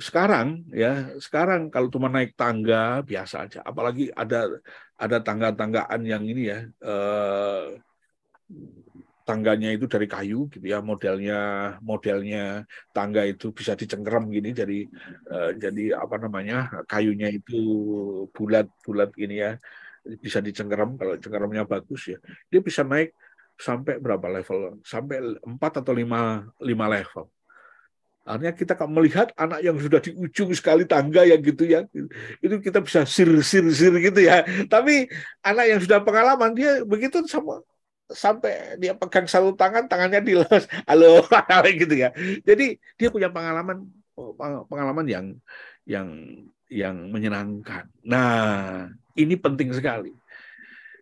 Sekarang 0.00 0.64
ya 0.72 1.12
sekarang 1.20 1.68
kalau 1.68 1.92
cuma 1.92 2.08
naik 2.08 2.32
tangga 2.32 3.04
biasa 3.04 3.44
aja. 3.44 3.60
Apalagi 3.60 4.08
ada 4.16 4.48
ada 4.96 5.18
tangga-tanggaan 5.20 6.00
yang 6.08 6.24
ini 6.24 6.42
ya 6.48 6.58
eh, 6.64 7.76
tangganya 9.28 9.70
itu 9.76 9.86
dari 9.86 10.10
kayu 10.10 10.48
gitu 10.50 10.66
ya 10.66 10.82
modelnya 10.82 11.38
modelnya 11.84 12.66
tangga 12.96 13.22
itu 13.22 13.54
bisa 13.54 13.78
dicengkeram 13.78 14.26
gini 14.32 14.50
jadi 14.50 14.78
eh, 15.30 15.50
jadi 15.60 16.00
apa 16.00 16.16
namanya 16.16 16.82
kayunya 16.90 17.28
itu 17.30 17.60
bulat 18.34 18.66
bulat 18.82 19.12
gini 19.12 19.36
ya 19.44 19.60
bisa 20.00 20.40
dicengkeram. 20.40 20.96
Kalau 20.96 21.14
cengkeramnya 21.20 21.68
bagus 21.68 22.08
ya 22.08 22.18
dia 22.48 22.60
bisa 22.64 22.80
naik 22.82 23.12
sampai 23.60 24.00
berapa 24.00 24.26
level? 24.32 24.80
Sampai 24.80 25.20
empat 25.44 25.84
atau 25.84 25.92
lima 25.92 26.48
lima 26.58 26.86
level. 26.88 27.28
Artinya 28.24 28.54
kita 28.54 28.74
melihat 28.86 29.32
anak 29.34 29.64
yang 29.64 29.74
sudah 29.80 29.98
di 29.98 30.12
ujung 30.12 30.52
sekali 30.52 30.84
tangga 30.84 31.24
yang 31.24 31.40
gitu 31.40 31.64
ya, 31.66 31.88
itu 32.44 32.56
kita 32.60 32.78
bisa 32.84 33.02
sir 33.08 33.28
sir 33.40 33.64
sir 33.72 33.92
gitu 33.96 34.20
ya. 34.20 34.44
Tapi 34.68 35.08
anak 35.40 35.64
yang 35.66 35.80
sudah 35.80 35.98
pengalaman 36.04 36.52
dia 36.52 36.84
begitu 36.84 37.24
sama 37.26 37.64
sampai 38.10 38.76
dia 38.76 38.92
pegang 38.92 39.24
satu 39.30 39.54
tangan 39.54 39.86
tangannya 39.86 40.20
dilos 40.20 40.64
halo 40.86 41.24
gitu 41.80 41.94
ya. 41.96 42.12
Jadi 42.44 42.76
dia 43.00 43.08
punya 43.08 43.32
pengalaman 43.32 43.88
pengalaman 44.68 45.06
yang 45.08 45.26
yang 45.88 46.08
yang 46.70 46.96
menyenangkan. 47.10 47.90
Nah, 48.06 48.86
ini 49.16 49.34
penting 49.34 49.74
sekali 49.74 50.19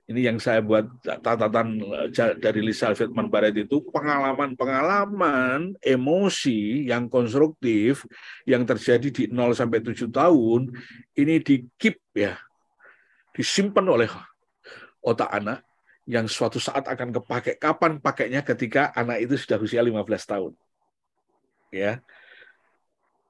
ini 0.09 0.25
yang 0.25 0.41
saya 0.41 0.65
buat 0.65 0.89
catatan 1.05 1.85
eh, 1.85 2.35
dari 2.41 2.65
Lisa 2.65 2.97
Fitman 2.97 3.29
Barat 3.29 3.53
itu 3.53 3.85
pengalaman-pengalaman 3.93 5.77
emosi 5.85 6.89
yang 6.89 7.13
konstruktif 7.13 8.09
yang 8.49 8.65
terjadi 8.65 9.09
di 9.13 9.25
0 9.29 9.53
sampai 9.53 9.85
7 9.85 10.09
tahun 10.09 10.73
ini 11.13 11.35
di 11.45 11.69
ya. 12.17 12.41
Disimpan 13.37 13.87
oleh 13.87 14.09
otak 15.05 15.29
anak 15.29 15.63
yang 16.09 16.25
suatu 16.25 16.57
saat 16.57 16.89
akan 16.89 17.13
kepakai 17.13 17.61
kapan 17.61 18.01
pakainya 18.01 18.41
ketika 18.41 18.91
anak 18.97 19.29
itu 19.29 19.37
sudah 19.37 19.61
usia 19.61 19.85
15 19.85 20.03
tahun? 20.25 20.53
Ya 21.69 22.01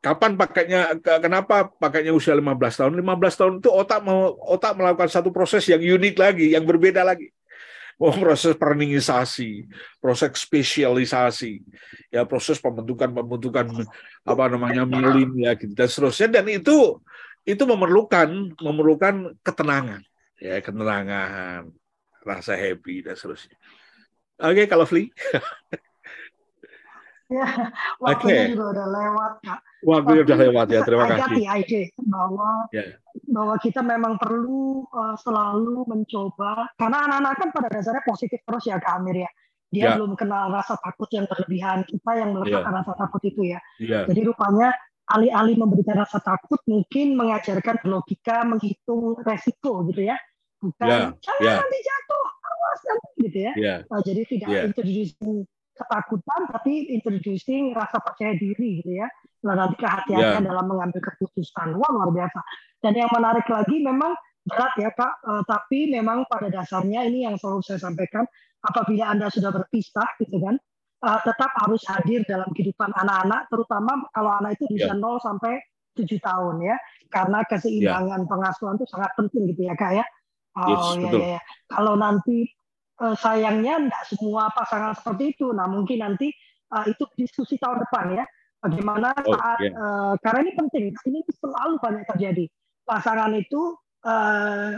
Kapan 0.09 0.41
pakainya? 0.41 0.81
Kenapa 1.21 1.69
pakainya 1.69 2.17
usia 2.17 2.33
15 2.33 2.81
tahun? 2.81 2.93
15 2.97 3.37
tahun 3.37 3.53
itu 3.61 3.69
otak 3.69 4.01
otak 4.41 4.73
melakukan 4.73 5.13
satu 5.13 5.29
proses 5.29 5.69
yang 5.69 5.85
unik 5.85 6.17
lagi, 6.17 6.57
yang 6.57 6.65
berbeda 6.65 7.05
lagi. 7.05 7.29
Oh, 8.01 8.15
proses 8.15 8.57
pereningisasi, 8.57 9.69
proses 10.01 10.33
spesialisasi, 10.39 11.61
ya 12.09 12.25
proses 12.25 12.57
pembentukan 12.57 13.11
pembentukan 13.13 13.85
apa 14.25 14.45
namanya 14.49 14.89
milim 14.89 15.35
ya 15.37 15.53
gitu 15.59 15.75
dan 15.75 15.91
seterusnya 15.91 16.41
dan 16.41 16.47
itu 16.47 17.03
itu 17.43 17.63
memerlukan 17.67 18.55
memerlukan 18.63 19.35
ketenangan 19.43 20.07
ya 20.39 20.63
ketenangan 20.63 21.69
rasa 22.23 22.55
happy 22.55 23.03
dan 23.03 23.19
seterusnya. 23.19 23.59
Oke, 24.39 24.63
okay, 24.63 24.67
kalau 24.71 24.87
Fli. 24.87 25.11
Ya, 27.29 27.45
waktunya 28.01 28.49
okay. 28.49 28.51
juga 28.57 28.65
udah 28.73 28.87
lewat, 28.89 29.33
Kak. 29.45 29.61
Waktunya 29.85 30.21
udah 30.25 30.39
lewat 30.49 30.67
ya, 30.73 30.81
terima 30.81 31.05
kasih. 31.13 31.45
Hati 31.45 31.93
bahwa 32.01 32.65
yeah. 32.73 32.97
bahwa 33.29 33.55
kita 33.61 33.85
memang 33.85 34.17
perlu 34.17 34.89
uh, 34.89 35.13
selalu 35.21 35.85
mencoba 35.85 36.73
karena 36.81 37.05
anak-anak 37.05 37.33
kan 37.37 37.49
pada 37.53 37.69
dasarnya 37.69 38.01
positif 38.09 38.41
terus 38.49 38.65
ya 38.65 38.81
Kak 38.81 38.97
Amir 38.97 39.29
ya. 39.29 39.31
Dia 39.69 39.83
yeah. 39.85 39.95
belum 40.01 40.17
kenal 40.17 40.49
rasa 40.49 40.81
takut 40.81 41.13
yang 41.13 41.29
berlebihan, 41.29 41.85
kita 41.85 42.11
yang 42.17 42.33
meletakkan 42.33 42.73
yeah. 42.73 42.81
rasa 42.81 42.93
takut 42.97 43.23
itu 43.29 43.43
ya. 43.45 43.61
Yeah. 43.77 44.09
Jadi 44.09 44.21
rupanya 44.25 44.73
alih-alih 45.13 45.57
memberikan 45.61 46.01
rasa 46.01 46.25
takut 46.25 46.65
mungkin 46.65 47.13
mengajarkan 47.13 47.85
logika 47.85 48.49
menghitung 48.49 49.21
resiko 49.21 49.85
gitu 49.93 50.09
ya. 50.09 50.17
Bukan 50.65 50.89
yeah. 50.89 51.13
jangan 51.21 51.45
yeah. 51.45 51.57
nanti 51.61 51.79
jatuh, 51.85 52.27
awas 52.41 52.81
nanti 52.89 53.09
gitu 53.29 53.39
ya. 53.45 53.53
Yeah. 53.61 53.79
Uh, 53.93 54.01
jadi 54.01 54.23
tidak 54.25 54.49
yeah. 54.49 54.65
introducing 54.65 55.45
ketakutan 55.79 56.41
tapi 56.51 56.91
introducing 56.91 57.73
rasa 57.73 58.03
percaya 58.03 58.35
diri 58.35 58.83
gitu 58.83 58.99
ya. 58.99 59.09
Nah, 59.47 59.55
nanti 59.55 59.79
kehati-hatian 59.79 60.43
yeah. 60.43 60.49
dalam 60.51 60.67
mengambil 60.67 60.99
keputusan. 60.99 61.79
Wah 61.79 61.91
luar 61.95 62.11
biasa. 62.11 62.41
Dan 62.83 62.99
yang 62.99 63.11
menarik 63.15 63.47
lagi 63.47 63.79
memang 63.79 64.13
berat 64.43 64.75
ya 64.83 64.91
kak. 64.91 65.23
Uh, 65.23 65.43
tapi 65.47 65.89
memang 65.89 66.27
pada 66.27 66.51
dasarnya 66.51 67.07
ini 67.07 67.25
yang 67.25 67.39
selalu 67.39 67.63
saya 67.63 67.79
sampaikan 67.79 68.27
apabila 68.67 69.15
anda 69.15 69.31
sudah 69.31 69.55
berpisah 69.55 70.19
gitu 70.19 70.43
kan 70.43 70.59
uh, 71.07 71.21
tetap 71.23 71.55
harus 71.63 71.79
hadir 71.87 72.27
dalam 72.27 72.51
kehidupan 72.51 72.91
anak-anak 72.91 73.47
terutama 73.47 74.03
kalau 74.11 74.35
anak 74.43 74.59
itu 74.59 74.67
bisa 74.75 74.91
yeah. 74.91 74.99
0 74.99 75.23
sampai 75.23 75.55
7 75.95 76.19
tahun 76.19 76.57
ya. 76.67 76.77
Karena 77.09 77.39
keseimbangan 77.47 78.21
yeah. 78.27 78.31
pengasuhan 78.31 78.75
itu 78.77 78.87
sangat 78.91 79.11
penting 79.15 79.43
gitu 79.55 79.63
ya 79.71 79.75
kak 79.79 79.93
ya. 80.03 80.05
Oh 80.59 80.99
yes, 80.99 80.99
ya, 80.99 81.11
ya 81.15 81.29
ya. 81.39 81.41
Kalau 81.71 81.95
nanti 81.95 82.58
uh, 83.03 83.17
sayangnya 83.17 83.79
tidak 83.83 84.05
semua 84.11 84.51
pasangan 84.53 84.95
seperti 84.99 85.39
itu. 85.39 85.51
Nah 85.55 85.67
mungkin 85.71 86.03
nanti 86.03 86.35
uh, 86.75 86.85
itu 86.87 87.07
diskusi 87.15 87.57
tahun 87.59 87.83
depan 87.87 88.19
ya. 88.19 88.25
Bagaimana 88.59 89.15
oh, 89.15 89.39
saat 89.39 89.59
yeah. 89.63 89.71
Iya. 89.71 89.79
uh, 89.79 90.15
karena 90.19 90.39
ini 90.43 90.53
penting. 90.59 90.85
Ini 90.91 91.19
selalu 91.31 91.75
banyak 91.79 92.05
terjadi. 92.11 92.45
Pasangan 92.83 93.31
itu 93.39 93.79
uh, 94.03 94.73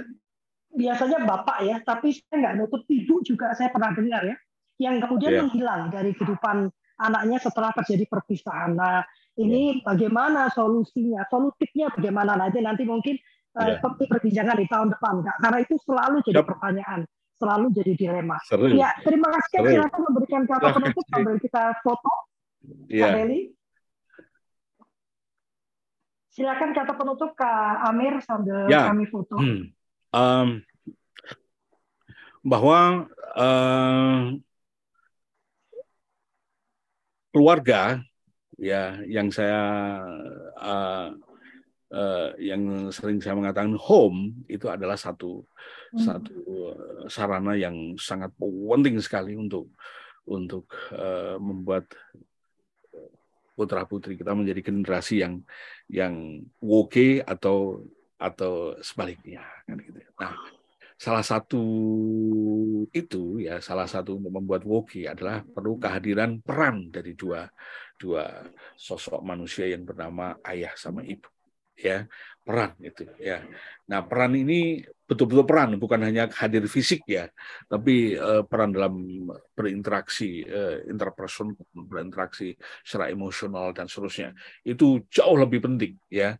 biasanya 0.70 1.26
bapak 1.26 1.58
ya, 1.66 1.76
tapi 1.82 2.14
saya 2.14 2.36
nggak 2.46 2.54
nutup 2.60 2.82
ibu 2.86 3.24
juga 3.26 3.56
saya 3.58 3.74
pernah 3.74 3.90
dengar 3.90 4.22
ya, 4.22 4.36
yang 4.78 5.02
kemudian 5.02 5.30
yeah. 5.34 5.42
menghilang 5.42 5.82
dari 5.90 6.14
kehidupan 6.14 6.70
anaknya 7.00 7.38
setelah 7.40 7.74
terjadi 7.74 8.04
perpisahan. 8.06 8.76
Nah 8.76 9.02
ini 9.40 9.80
yeah. 9.80 9.82
bagaimana 9.82 10.52
solusinya, 10.52 11.26
solutifnya 11.26 11.90
bagaimana 11.90 12.36
nanti 12.36 12.60
nanti 12.60 12.82
mungkin 12.84 13.16
uh, 13.56 13.80
yeah. 13.80 13.80
perbincangan 13.82 14.60
di 14.60 14.66
tahun 14.68 14.88
depan, 14.94 15.14
karena 15.40 15.58
itu 15.64 15.74
selalu 15.82 16.16
jadi 16.22 16.42
yep. 16.42 16.48
pertanyaan 16.50 17.00
selalu 17.40 17.66
jadi 17.72 17.92
dilema. 17.96 18.36
Seru. 18.44 18.68
Ya, 18.76 18.92
terima 19.00 19.32
kasih. 19.32 19.64
Seru. 19.64 19.68
Silakan 19.72 20.00
memberikan 20.12 20.42
kata 20.44 20.68
penutup 20.76 21.04
sambil 21.12 21.34
kita 21.40 21.62
foto. 21.80 22.12
Iya. 22.92 23.16
silakan 26.30 26.70
kata 26.76 26.92
penutup 26.94 27.32
Kak 27.34 27.90
Amir 27.90 28.20
sambil 28.22 28.68
Ya. 28.68 28.86
kami 28.92 29.08
foto. 29.08 29.34
Hmm. 29.40 29.72
Um, 30.14 30.48
bahwa 32.46 33.08
eh, 33.36 34.20
keluarga 37.34 38.00
ya 38.60 39.00
yang 39.08 39.28
saya 39.32 39.60
eh, 40.60 41.08
eh, 41.90 42.30
yang 42.50 42.90
sering 42.94 43.18
saya 43.18 43.34
mengatakan 43.36 43.74
home 43.76 44.46
itu 44.46 44.66
adalah 44.70 44.96
satu 44.98 45.44
Hmm. 45.90 46.06
satu 46.06 46.38
eh, 46.70 47.10
sarana 47.10 47.58
yang 47.58 47.98
sangat 47.98 48.30
penting 48.38 49.02
sekali 49.02 49.34
untuk 49.34 49.74
untuk 50.30 50.70
eh, 50.94 51.34
membuat 51.34 51.90
putra 53.58 53.84
putri 53.84 54.16
kita 54.16 54.32
menjadi 54.32 54.72
generasi 54.72 55.20
yang 55.20 55.42
yang 55.90 56.40
woke 56.64 57.20
atau 57.26 57.84
atau 58.16 58.76
sebaliknya 58.80 59.44
kan 59.68 59.76
gitu. 59.84 60.00
Nah, 60.16 60.32
salah 60.96 61.24
satu 61.24 61.64
itu 62.92 63.40
ya 63.40 63.60
salah 63.60 63.88
satu 63.88 64.16
untuk 64.16 64.32
membuat 64.32 64.64
woke 64.64 65.04
adalah 65.04 65.44
perlu 65.44 65.76
kehadiran 65.76 66.40
peran 66.40 66.88
dari 66.88 67.12
dua 67.12 67.48
dua 68.00 68.44
sosok 68.76 69.20
manusia 69.20 69.68
yang 69.68 69.84
bernama 69.84 70.36
ayah 70.48 70.72
sama 70.76 71.04
ibu 71.04 71.28
ya 71.76 72.08
peran 72.50 72.74
itu 72.82 73.06
ya. 73.22 73.46
Nah 73.86 74.02
peran 74.02 74.34
ini 74.34 74.82
betul-betul 75.06 75.46
peran 75.46 75.74
bukan 75.78 76.02
hanya 76.06 76.26
hadir 76.34 76.66
fisik 76.66 77.02
ya 77.06 77.30
tapi 77.70 78.18
eh, 78.18 78.42
peran 78.46 78.74
dalam 78.74 79.26
berinteraksi 79.54 80.42
eh, 80.42 80.86
interpersonal 80.90 81.54
berinteraksi 81.74 82.58
secara 82.82 83.06
emosional 83.14 83.70
dan 83.70 83.86
seterusnya. 83.86 84.34
Itu 84.66 85.06
jauh 85.06 85.38
lebih 85.38 85.62
penting 85.62 85.94
ya 86.10 86.34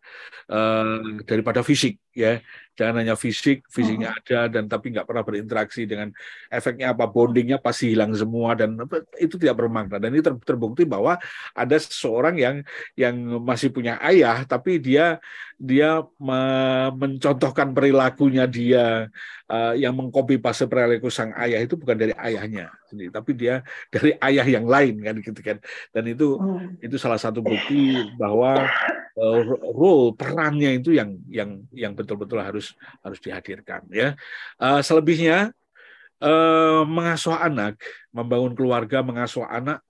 eh, 0.51 0.99
daripada 1.23 1.63
fisik 1.63 2.03
ya. 2.11 2.43
Jangan 2.75 3.05
hanya 3.05 3.15
fisik 3.15 3.69
fisiknya 3.69 4.17
ada 4.17 4.49
dan 4.49 4.65
tapi 4.65 4.89
nggak 4.91 5.05
pernah 5.05 5.21
berinteraksi 5.21 5.85
dengan 5.85 6.09
efeknya 6.49 6.97
apa 6.97 7.05
bondingnya 7.05 7.61
pasti 7.61 7.93
hilang 7.93 8.11
semua 8.17 8.57
dan 8.57 8.73
itu 9.21 9.37
tidak 9.37 9.63
bermakna. 9.63 10.01
Dan 10.01 10.17
ini 10.17 10.25
ter- 10.25 10.41
terbukti 10.43 10.89
bahwa 10.89 11.21
ada 11.53 11.77
seseorang 11.77 12.41
yang 12.41 12.57
yang 12.97 13.15
masih 13.45 13.69
punya 13.69 14.01
ayah 14.01 14.43
tapi 14.49 14.81
dia 14.81 15.21
dia 15.61 16.01
me- 16.17 16.89
mencontohkan 16.97 17.69
perilakunya 17.77 18.49
dia 18.49 19.13
eh, 19.53 19.73
yang 19.77 19.93
mengcopy 19.93 20.41
paste 20.41 20.65
perilaku 20.65 21.13
sang 21.13 21.37
ayah 21.37 21.61
itu 21.61 21.77
bukan 21.77 21.97
dari 22.01 22.15
ayahnya 22.17 22.73
sendiri 22.89 23.13
tapi 23.13 23.37
dia 23.37 23.61
dari 23.93 24.17
ayah 24.25 24.47
yang 24.49 24.65
lain 24.65 24.97
kan 25.05 25.15
gitu 25.21 25.41
kan 25.45 25.61
dan 25.93 26.05
itu 26.09 26.41
Hmm. 26.41 26.81
itu 26.81 26.97
salah 26.97 27.21
satu 27.21 27.45
bukti 27.45 27.93
bahwa 28.17 28.65
eh, 29.21 29.41
role 29.77 30.17
perannya 30.17 30.81
itu 30.81 30.97
yang 30.97 31.21
yang 31.29 31.51
yang 31.77 31.93
betul-betul 31.93 32.41
harus 32.41 32.73
harus 33.05 33.21
dihadirkan 33.21 33.85
ya 33.93 34.17
Eh, 34.57 34.81
selebihnya 34.81 35.53
mengasuh 36.85 37.33
anak 37.33 37.81
membangun 38.13 38.53
keluarga 38.53 39.01
mengasuh 39.01 39.41
anak 39.49 39.81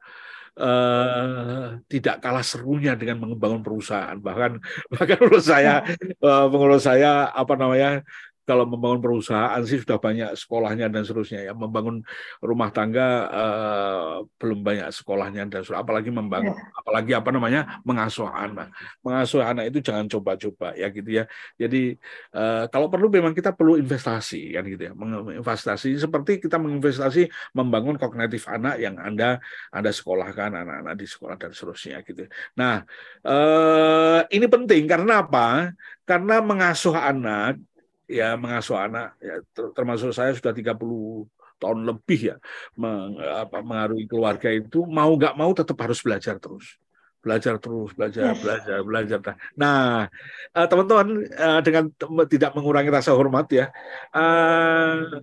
eh, 0.60 1.66
tidak 1.88 2.16
kalah 2.22 2.44
serunya 2.44 2.92
dengan 3.00 3.16
membangun 3.24 3.64
perusahaan. 3.64 4.16
Bahkan 4.20 4.50
bahkan 4.94 5.18
menurut 5.20 5.44
saya 5.44 5.82
eh, 6.06 6.46
menurut 6.52 6.82
saya 6.84 7.32
apa 7.32 7.54
namanya 7.56 8.04
kalau 8.50 8.66
membangun 8.66 8.98
perusahaan 8.98 9.62
sih 9.62 9.78
sudah 9.78 10.02
banyak 10.02 10.34
sekolahnya 10.34 10.90
dan 10.90 11.06
seterusnya 11.06 11.46
ya. 11.46 11.52
Membangun 11.54 12.02
rumah 12.42 12.74
tangga 12.74 13.06
eh, 13.30 14.14
belum 14.42 14.66
banyak 14.66 14.90
sekolahnya 14.90 15.46
dan 15.46 15.62
seterusnya. 15.62 15.86
apalagi 15.86 16.10
membangun 16.10 16.58
apalagi 16.74 17.14
apa 17.14 17.30
namanya 17.30 17.78
mengasuh 17.86 18.26
anak. 18.26 18.74
Mengasuh 19.06 19.46
anak 19.46 19.70
itu 19.70 19.78
jangan 19.86 20.10
coba-coba 20.10 20.74
ya 20.74 20.90
gitu 20.90 21.22
ya. 21.22 21.24
Jadi 21.54 21.94
eh, 22.34 22.64
kalau 22.74 22.90
perlu 22.90 23.06
memang 23.06 23.30
kita 23.38 23.54
perlu 23.54 23.78
investasi 23.78 24.58
kan 24.58 24.66
gitu 24.66 24.82
ya. 24.90 24.92
Menginvestasi 24.98 25.94
seperti 25.94 26.42
kita 26.42 26.58
menginvestasi 26.58 27.54
membangun 27.54 27.94
kognitif 28.02 28.50
anak 28.50 28.82
yang 28.82 28.98
anda 28.98 29.38
anda 29.70 29.94
sekolahkan 29.94 30.58
anak-anak 30.58 30.98
di 30.98 31.06
sekolah 31.06 31.38
dan 31.38 31.54
seterusnya 31.54 32.02
gitu. 32.02 32.26
Nah 32.58 32.82
eh, 33.22 34.20
ini 34.34 34.46
penting 34.50 34.90
karena 34.90 35.22
apa? 35.22 35.70
Karena 36.02 36.42
mengasuh 36.42 36.98
anak 36.98 37.62
ya 38.18 38.34
mengasuh 38.42 38.76
anak. 38.86 39.06
Ya 39.22 39.34
ter- 39.54 39.72
termasuk 39.76 40.10
saya 40.18 40.30
sudah 40.38 40.52
30 40.58 41.28
tahun 41.60 41.78
lebih 41.88 42.20
ya 42.32 42.36
meng, 42.80 43.20
apa, 43.20 43.60
mengaruhi 43.60 44.04
keluarga 44.10 44.48
itu 44.48 44.88
mau 44.88 45.10
nggak 45.18 45.34
mau 45.40 45.50
tetap 45.54 45.76
harus 45.84 46.00
belajar 46.02 46.34
terus. 46.42 46.66
Belajar 47.20 47.54
terus 47.60 47.90
belajar 47.92 48.32
belajar 48.42 48.78
belajar. 48.88 49.18
Nah 49.60 50.08
eh, 50.56 50.66
teman-teman 50.70 51.08
eh, 51.28 51.60
dengan 51.66 51.84
tidak 52.32 52.50
mengurangi 52.56 52.90
rasa 52.90 53.12
hormat 53.12 53.46
ya 53.52 53.68
eh, 54.16 55.20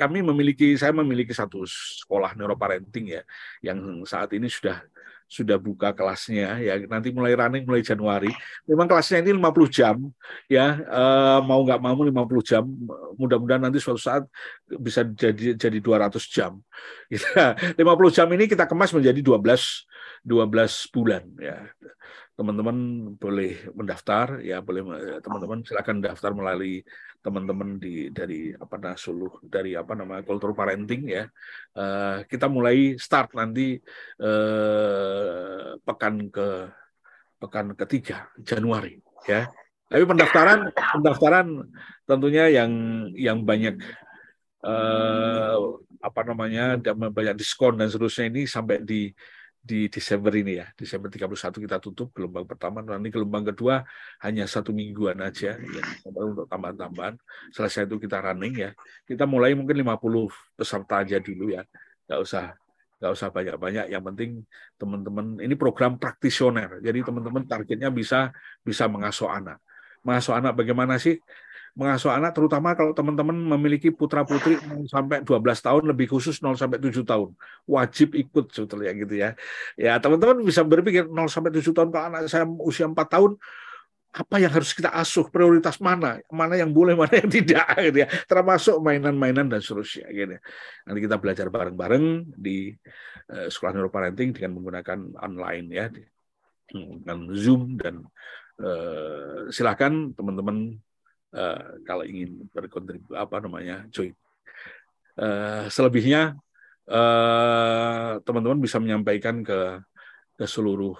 kami 0.00 0.24
memiliki 0.24 0.80
saya 0.80 0.96
memiliki 0.96 1.36
satu 1.36 1.60
sekolah 2.00 2.32
neuroparenting 2.32 3.20
ya 3.20 3.22
yang 3.60 4.00
saat 4.08 4.32
ini 4.32 4.48
sudah 4.48 4.80
sudah 5.30 5.54
buka 5.62 5.94
kelasnya 5.94 6.58
ya. 6.58 6.74
Nanti 6.90 7.14
mulai 7.14 7.38
running 7.38 7.62
mulai 7.62 7.86
Januari. 7.86 8.34
Memang 8.66 8.90
kelasnya 8.90 9.22
ini 9.22 9.30
50 9.38 9.70
jam 9.70 9.96
ya. 10.50 10.82
Eh, 10.82 11.38
mau 11.46 11.62
nggak 11.62 11.78
mau 11.78 11.94
50 11.94 12.42
jam 12.42 12.66
mudah-mudahan 13.14 13.62
nanti 13.62 13.78
suatu 13.78 14.02
saat 14.02 14.26
bisa 14.66 15.06
jadi 15.06 15.54
jadi 15.54 15.78
200 15.78 16.18
jam. 16.26 16.58
Kita 17.06 17.54
50 17.78 18.10
jam 18.10 18.26
ini 18.34 18.50
kita 18.50 18.66
kemas 18.66 18.90
menjadi 18.90 19.22
12 19.22 19.86
12 20.26 20.92
bulan 20.92 21.22
ya 21.40 21.64
teman-teman 22.38 22.76
boleh 23.20 23.68
mendaftar 23.76 24.40
ya 24.40 24.64
boleh 24.64 24.82
teman-teman 25.20 25.60
silakan 25.60 26.00
daftar 26.00 26.32
melalui 26.32 26.80
teman-teman 27.20 27.76
di 27.76 28.08
dari 28.08 28.56
apa 28.56 28.80
nah 28.80 28.96
Suluh 28.96 29.44
dari 29.44 29.76
apa 29.76 29.92
nama 29.92 30.24
kultur 30.24 30.56
parenting 30.56 31.04
ya. 31.04 31.28
Eh, 31.76 32.18
kita 32.24 32.48
mulai 32.48 32.96
start 32.96 33.36
nanti 33.36 33.76
eh, 34.20 35.66
pekan 35.84 36.32
ke 36.32 36.48
pekan 37.40 37.76
ketiga 37.76 38.32
Januari 38.40 38.96
ya. 39.28 39.48
Tapi 39.90 40.04
pendaftaran 40.06 40.72
pendaftaran 40.72 41.46
tentunya 42.08 42.48
yang 42.48 42.72
yang 43.12 43.44
banyak 43.44 43.76
eh, 44.64 45.56
apa 46.00 46.20
namanya 46.24 46.80
banyak 46.88 47.36
diskon 47.36 47.76
dan 47.76 47.92
seterusnya 47.92 48.32
ini 48.32 48.48
sampai 48.48 48.80
di 48.80 49.12
di 49.60 49.92
Desember 49.92 50.32
ini 50.32 50.56
ya 50.56 50.72
Desember 50.72 51.12
31 51.12 51.60
kita 51.60 51.76
tutup 51.76 52.16
gelombang 52.16 52.48
pertama. 52.48 52.80
Nanti 52.80 53.12
gelombang 53.12 53.52
kedua 53.52 53.84
hanya 54.24 54.48
satu 54.48 54.72
mingguan 54.72 55.20
aja 55.20 55.60
ya, 55.60 55.82
untuk 56.08 56.48
tambahan-tambahan. 56.48 57.20
Selesai 57.52 57.84
itu 57.84 58.00
kita 58.00 58.24
running 58.24 58.56
ya. 58.56 58.70
Kita 59.04 59.28
mulai 59.28 59.52
mungkin 59.52 59.76
50 59.84 60.32
peserta 60.56 61.04
aja 61.04 61.20
dulu 61.20 61.52
ya. 61.52 61.62
Nggak 62.08 62.20
usah 62.24 62.44
nggak 63.00 63.12
usah 63.12 63.28
banyak-banyak. 63.28 63.86
Yang 63.92 64.04
penting 64.12 64.30
teman-teman 64.80 65.26
ini 65.44 65.54
program 65.56 66.00
praktisioner. 66.00 66.80
Jadi 66.80 67.04
teman-teman 67.04 67.44
targetnya 67.44 67.92
bisa 67.92 68.32
bisa 68.64 68.88
mengasuh 68.88 69.28
anak. 69.28 69.60
Mengasuh 70.00 70.40
anak 70.40 70.56
bagaimana 70.56 70.96
sih 70.96 71.20
mengasuh 71.80 72.12
anak 72.12 72.36
terutama 72.36 72.76
kalau 72.76 72.92
teman-teman 72.92 73.32
memiliki 73.56 73.88
putra 73.88 74.20
putri 74.20 74.60
0 74.60 74.84
sampai 74.84 75.24
12 75.24 75.32
tahun 75.64 75.82
lebih 75.88 76.12
khusus 76.12 76.36
0 76.44 76.52
sampai 76.52 76.76
7 76.76 77.08
tahun. 77.08 77.32
Wajib 77.64 78.12
ikut 78.20 78.52
sebetulnya 78.52 78.92
gitu 78.92 79.14
ya. 79.16 79.32
Ya 79.80 79.96
teman-teman 79.96 80.44
bisa 80.44 80.60
berpikir 80.60 81.08
0 81.08 81.16
sampai 81.32 81.48
7 81.56 81.72
tahun 81.72 81.88
kalau 81.88 82.04
anak 82.12 82.28
saya 82.28 82.44
usia 82.44 82.84
4 82.84 82.92
tahun 83.08 83.40
apa 84.12 84.36
yang 84.42 84.52
harus 84.52 84.76
kita 84.76 84.92
asuh? 84.92 85.32
Prioritas 85.32 85.80
mana? 85.80 86.20
Mana 86.28 86.60
yang 86.60 86.68
boleh 86.68 86.92
mana 86.92 87.16
yang 87.16 87.32
tidak 87.40 87.64
gitu 87.80 88.04
ya. 88.04 88.08
Termasuk 88.28 88.76
mainan-mainan 88.84 89.48
dan 89.48 89.64
seterusnya 89.64 90.12
gitu 90.12 90.36
nanti 90.84 91.00
kita 91.00 91.16
belajar 91.16 91.48
bareng-bareng 91.48 92.36
di 92.36 92.76
uh, 93.32 93.48
sekolah 93.48 93.72
neuroparenting 93.72 94.36
dengan 94.36 94.60
menggunakan 94.60 95.16
online 95.16 95.66
ya. 95.72 95.88
Dengan 96.76 97.32
zoom 97.32 97.80
dan 97.80 98.04
uh, 98.60 99.48
silakan 99.48 100.12
teman-teman 100.12 100.76
uh, 101.34 101.80
kalau 101.86 102.04
ingin 102.06 102.46
berkontribusi 102.50 103.16
apa 103.16 103.36
namanya 103.42 103.86
join 103.90 104.14
uh, 105.18 105.66
selebihnya 105.70 106.36
teman-teman 108.26 108.58
uh, 108.58 108.64
bisa 108.66 108.82
menyampaikan 108.82 109.46
ke 109.46 109.78
ke 110.34 110.42
seluruh 110.48 110.98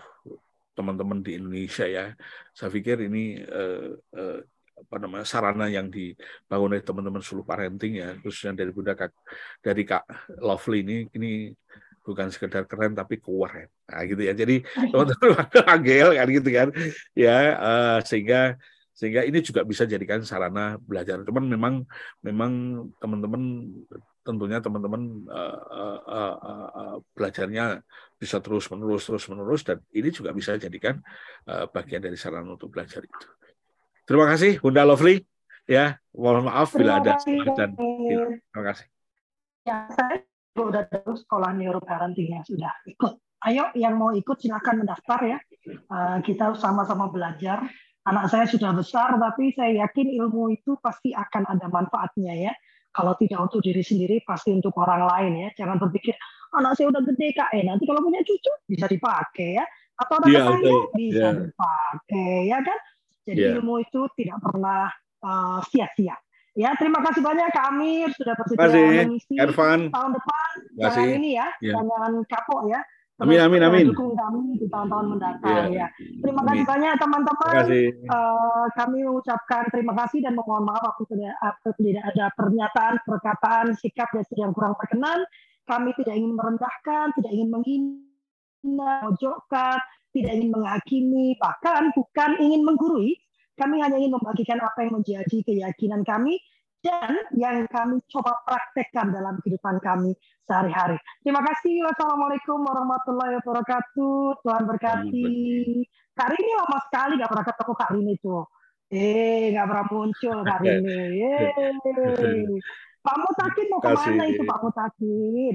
teman-teman 0.80 1.20
di 1.20 1.36
Indonesia 1.36 1.84
ya. 1.84 2.16
Saya 2.56 2.72
pikir 2.72 3.04
ini 3.04 3.36
eh, 3.40 3.92
eh, 4.16 4.38
apa 4.80 4.96
namanya 4.96 5.28
sarana 5.28 5.68
yang 5.68 5.92
dibangun 5.92 6.72
oleh 6.72 6.80
teman-teman 6.80 7.20
seluruh 7.20 7.44
parenting 7.44 8.00
ya, 8.00 8.16
khususnya 8.24 8.64
dari 8.64 8.72
Bunda 8.72 8.96
Kak 8.96 9.12
dari 9.60 9.84
Kak 9.84 10.08
Lovely 10.40 10.80
ini 10.80 10.96
ini 11.12 11.52
bukan 12.00 12.32
sekedar 12.32 12.64
keren 12.64 12.96
tapi 12.96 13.20
keren. 13.20 13.68
Nah, 13.68 14.00
gitu 14.08 14.22
ya. 14.24 14.32
Jadi 14.32 14.64
teman-teman 14.92 15.46
agel 15.76 16.08
kan 16.16 16.26
gitu 16.32 16.48
kan. 16.48 16.68
Ya, 17.12 17.38
eh, 17.60 17.98
sehingga 18.08 18.56
sehingga 19.00 19.24
ini 19.24 19.40
juga 19.40 19.64
bisa 19.64 19.88
jadikan 19.88 20.20
sarana 20.20 20.76
belajar. 20.76 21.24
Cuman 21.24 21.48
memang 21.48 21.74
memang 22.20 22.52
teman-teman 23.00 23.64
tentunya 24.20 24.60
teman-teman 24.60 25.24
uh, 25.24 25.60
uh, 25.72 26.00
uh, 26.04 26.68
uh, 26.68 26.96
belajarnya 27.16 27.80
bisa 28.20 28.44
terus 28.44 28.68
menerus 28.68 29.08
terus 29.08 29.24
menerus 29.32 29.64
dan 29.64 29.80
ini 29.96 30.12
juga 30.12 30.36
bisa 30.36 30.60
jadikan 30.60 31.00
uh, 31.48 31.64
bagian 31.72 32.04
dari 32.04 32.20
sarana 32.20 32.52
untuk 32.52 32.68
belajar 32.68 33.00
itu. 33.00 33.28
Terima 34.04 34.28
kasih 34.28 34.60
Bunda 34.60 34.84
Lovely 34.84 35.24
ya. 35.64 35.96
Mohon 36.12 36.52
maaf 36.52 36.76
bila 36.76 37.00
ada 37.00 37.16
salah 37.16 37.56
dan 37.56 37.72
terima 37.72 38.64
kasih. 38.68 38.86
Ya, 39.64 39.88
saya 39.96 40.20
sudah 40.52 40.84
terus 40.92 41.24
sekolah 41.24 41.56
neuroparenting 41.56 42.36
ya 42.36 42.44
sudah 42.44 42.72
ikut. 42.84 43.16
Ayo 43.48 43.72
yang 43.72 43.96
mau 43.96 44.12
ikut 44.12 44.36
silakan 44.36 44.84
mendaftar 44.84 45.20
ya. 45.24 45.38
Uh, 45.88 46.20
kita 46.20 46.52
sama-sama 46.60 47.08
belajar. 47.08 47.64
Anak 48.08 48.32
saya 48.32 48.48
sudah 48.48 48.72
besar 48.72 49.12
tapi 49.20 49.52
saya 49.52 49.84
yakin 49.84 50.08
ilmu 50.16 50.56
itu 50.56 50.80
pasti 50.80 51.12
akan 51.12 51.44
ada 51.52 51.68
manfaatnya 51.68 52.32
ya 52.48 52.52
kalau 52.90 53.14
tidak 53.14 53.38
untuk 53.50 53.62
diri 53.62 53.82
sendiri, 53.86 54.18
pasti 54.26 54.50
untuk 54.50 54.74
orang 54.78 55.06
lain 55.06 55.32
ya. 55.46 55.48
Jangan 55.62 55.78
berpikir, 55.78 56.14
anak 56.58 56.74
saya 56.74 56.90
udah 56.90 57.02
gede 57.06 57.28
kak, 57.38 57.50
eh 57.54 57.62
nanti 57.62 57.86
kalau 57.86 58.02
punya 58.02 58.18
cucu 58.26 58.52
bisa 58.66 58.86
dipakai 58.90 59.62
ya. 59.62 59.64
Atau 60.00 60.16
ada 60.16 60.26
yeah, 60.26 60.42
tetangga 60.48 60.76
bisa 60.96 61.18
yeah. 61.20 61.32
dipakai 61.38 62.34
ya 62.50 62.58
kan. 62.64 62.78
Jadi 63.30 63.40
yeah. 63.46 63.54
ilmu 63.60 63.74
itu 63.84 64.00
tidak 64.18 64.38
pernah 64.42 64.90
uh, 65.22 65.60
sia-sia. 65.70 66.16
Ya, 66.58 66.74
terima 66.74 66.98
kasih 66.98 67.22
banyak 67.22 67.46
Kak 67.54 67.66
Amir 67.70 68.10
sudah 68.18 68.34
bersedia 68.34 69.06
mengisi 69.06 69.38
tahun 69.38 70.10
depan. 70.18 70.50
Jangan 70.82 71.06
ini 71.14 71.38
ya, 71.38 71.46
yeah. 71.62 71.78
jangan 71.78 72.26
kapok 72.26 72.66
ya. 72.66 72.80
Amin, 73.20 73.36
amin, 73.36 73.60
amin. 73.60 73.84
Dukung 73.92 74.16
kami 74.16 74.56
di 74.56 74.64
tahun-tahun 74.72 75.06
mendatang 75.12 75.68
yeah. 75.68 75.92
ya. 75.92 76.18
Terima 76.24 76.40
kasih 76.48 76.64
banyak 76.64 76.92
teman-teman. 76.96 77.52
Uh, 78.08 78.66
kami 78.72 78.98
mengucapkan 79.04 79.62
terima 79.68 79.92
kasih 79.92 80.24
dan 80.24 80.32
mohon 80.40 80.64
maaf 80.64 80.96
apabila 80.96 81.28
tidak 81.76 82.04
ada 82.16 82.24
pernyataan, 82.32 82.94
perkataan, 83.04 83.66
sikap 83.76 84.08
dan 84.16 84.24
yang 84.40 84.56
kurang 84.56 84.72
berkenan. 84.80 85.20
Kami 85.68 85.92
tidak 86.00 86.16
ingin 86.16 86.32
merendahkan, 86.32 87.12
tidak 87.20 87.30
ingin 87.30 87.48
menghina, 87.52 89.04
mojokkan, 89.04 89.78
tidak 90.16 90.32
ingin 90.40 90.50
menghakimi, 90.56 91.36
bahkan 91.36 91.92
bukan 91.92 92.40
ingin 92.40 92.64
menggurui. 92.64 93.20
Kami 93.60 93.84
hanya 93.84 94.00
ingin 94.00 94.16
membagikan 94.16 94.56
apa 94.64 94.88
yang 94.88 94.96
menjadi 94.96 95.38
keyakinan 95.44 96.00
kami 96.08 96.40
dan 96.80 97.12
yang 97.36 97.68
kami 97.68 98.00
coba 98.08 98.40
praktekkan 98.48 99.12
dalam 99.12 99.36
kehidupan 99.44 99.80
kami 99.84 100.16
sehari-hari. 100.48 100.96
Terima 101.20 101.44
kasih. 101.44 101.84
Wassalamualaikum 101.84 102.58
warahmatullahi 102.64 103.36
wabarakatuh. 103.40 104.40
Tuhan 104.40 104.64
berkati. 104.64 105.28
Kak 106.16 106.28
Rini 106.32 106.52
lama 106.56 106.78
sekali 106.88 107.20
gak 107.20 107.30
pernah 107.30 107.46
ketemu 107.46 107.72
Kak 107.76 107.90
Rini 107.92 108.14
tuh. 108.20 108.44
Eh, 108.90 109.52
gak 109.52 109.66
pernah 109.68 109.86
muncul 109.92 110.36
Kak 110.40 110.58
Rini. 110.64 110.98
Yeay. 111.20 111.52
Pak 113.06 113.16
Mutakin 113.16 113.66
mau 113.72 113.80
ke 113.80 113.90
mana 113.96 114.24
itu 114.28 114.42
Pak 114.44 114.60
Mutakin? 114.60 115.54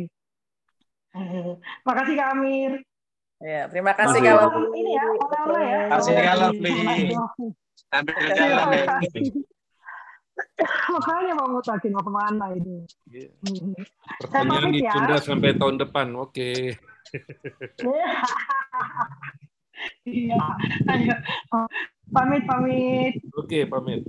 Eh, 1.16 1.54
makasih 1.88 2.16
Kak 2.18 2.30
Amir. 2.38 2.74
Ya, 3.44 3.68
terima 3.68 3.92
kasih 3.92 4.24
kalau 4.24 4.72
ini 4.72 4.96
ya, 4.96 5.12
oleh-oleh 5.12 5.64
ya. 5.68 5.82
Terima 5.92 6.00
kasih 6.00 6.14
kalau 6.24 6.56
jumpa. 8.72 9.44
Makanya 10.96 11.34
mau 11.36 11.48
ngutakin 11.52 11.92
mau 11.92 12.04
ke 12.04 12.12
mana 12.12 12.46
ini. 12.56 12.88
Yeah. 13.12 13.32
Pertanyaan 14.24 14.72
ya. 14.72 14.88
ditunda 14.88 15.16
ya. 15.20 15.24
sampai 15.24 15.52
tahun 15.60 15.76
depan. 15.84 16.08
Oke. 16.16 16.52
Iya. 20.08 20.40
Ayo. 20.88 21.16
Pamit, 22.10 22.48
pamit. 22.48 23.14
Oke, 23.36 23.68
pamit. 23.68 24.08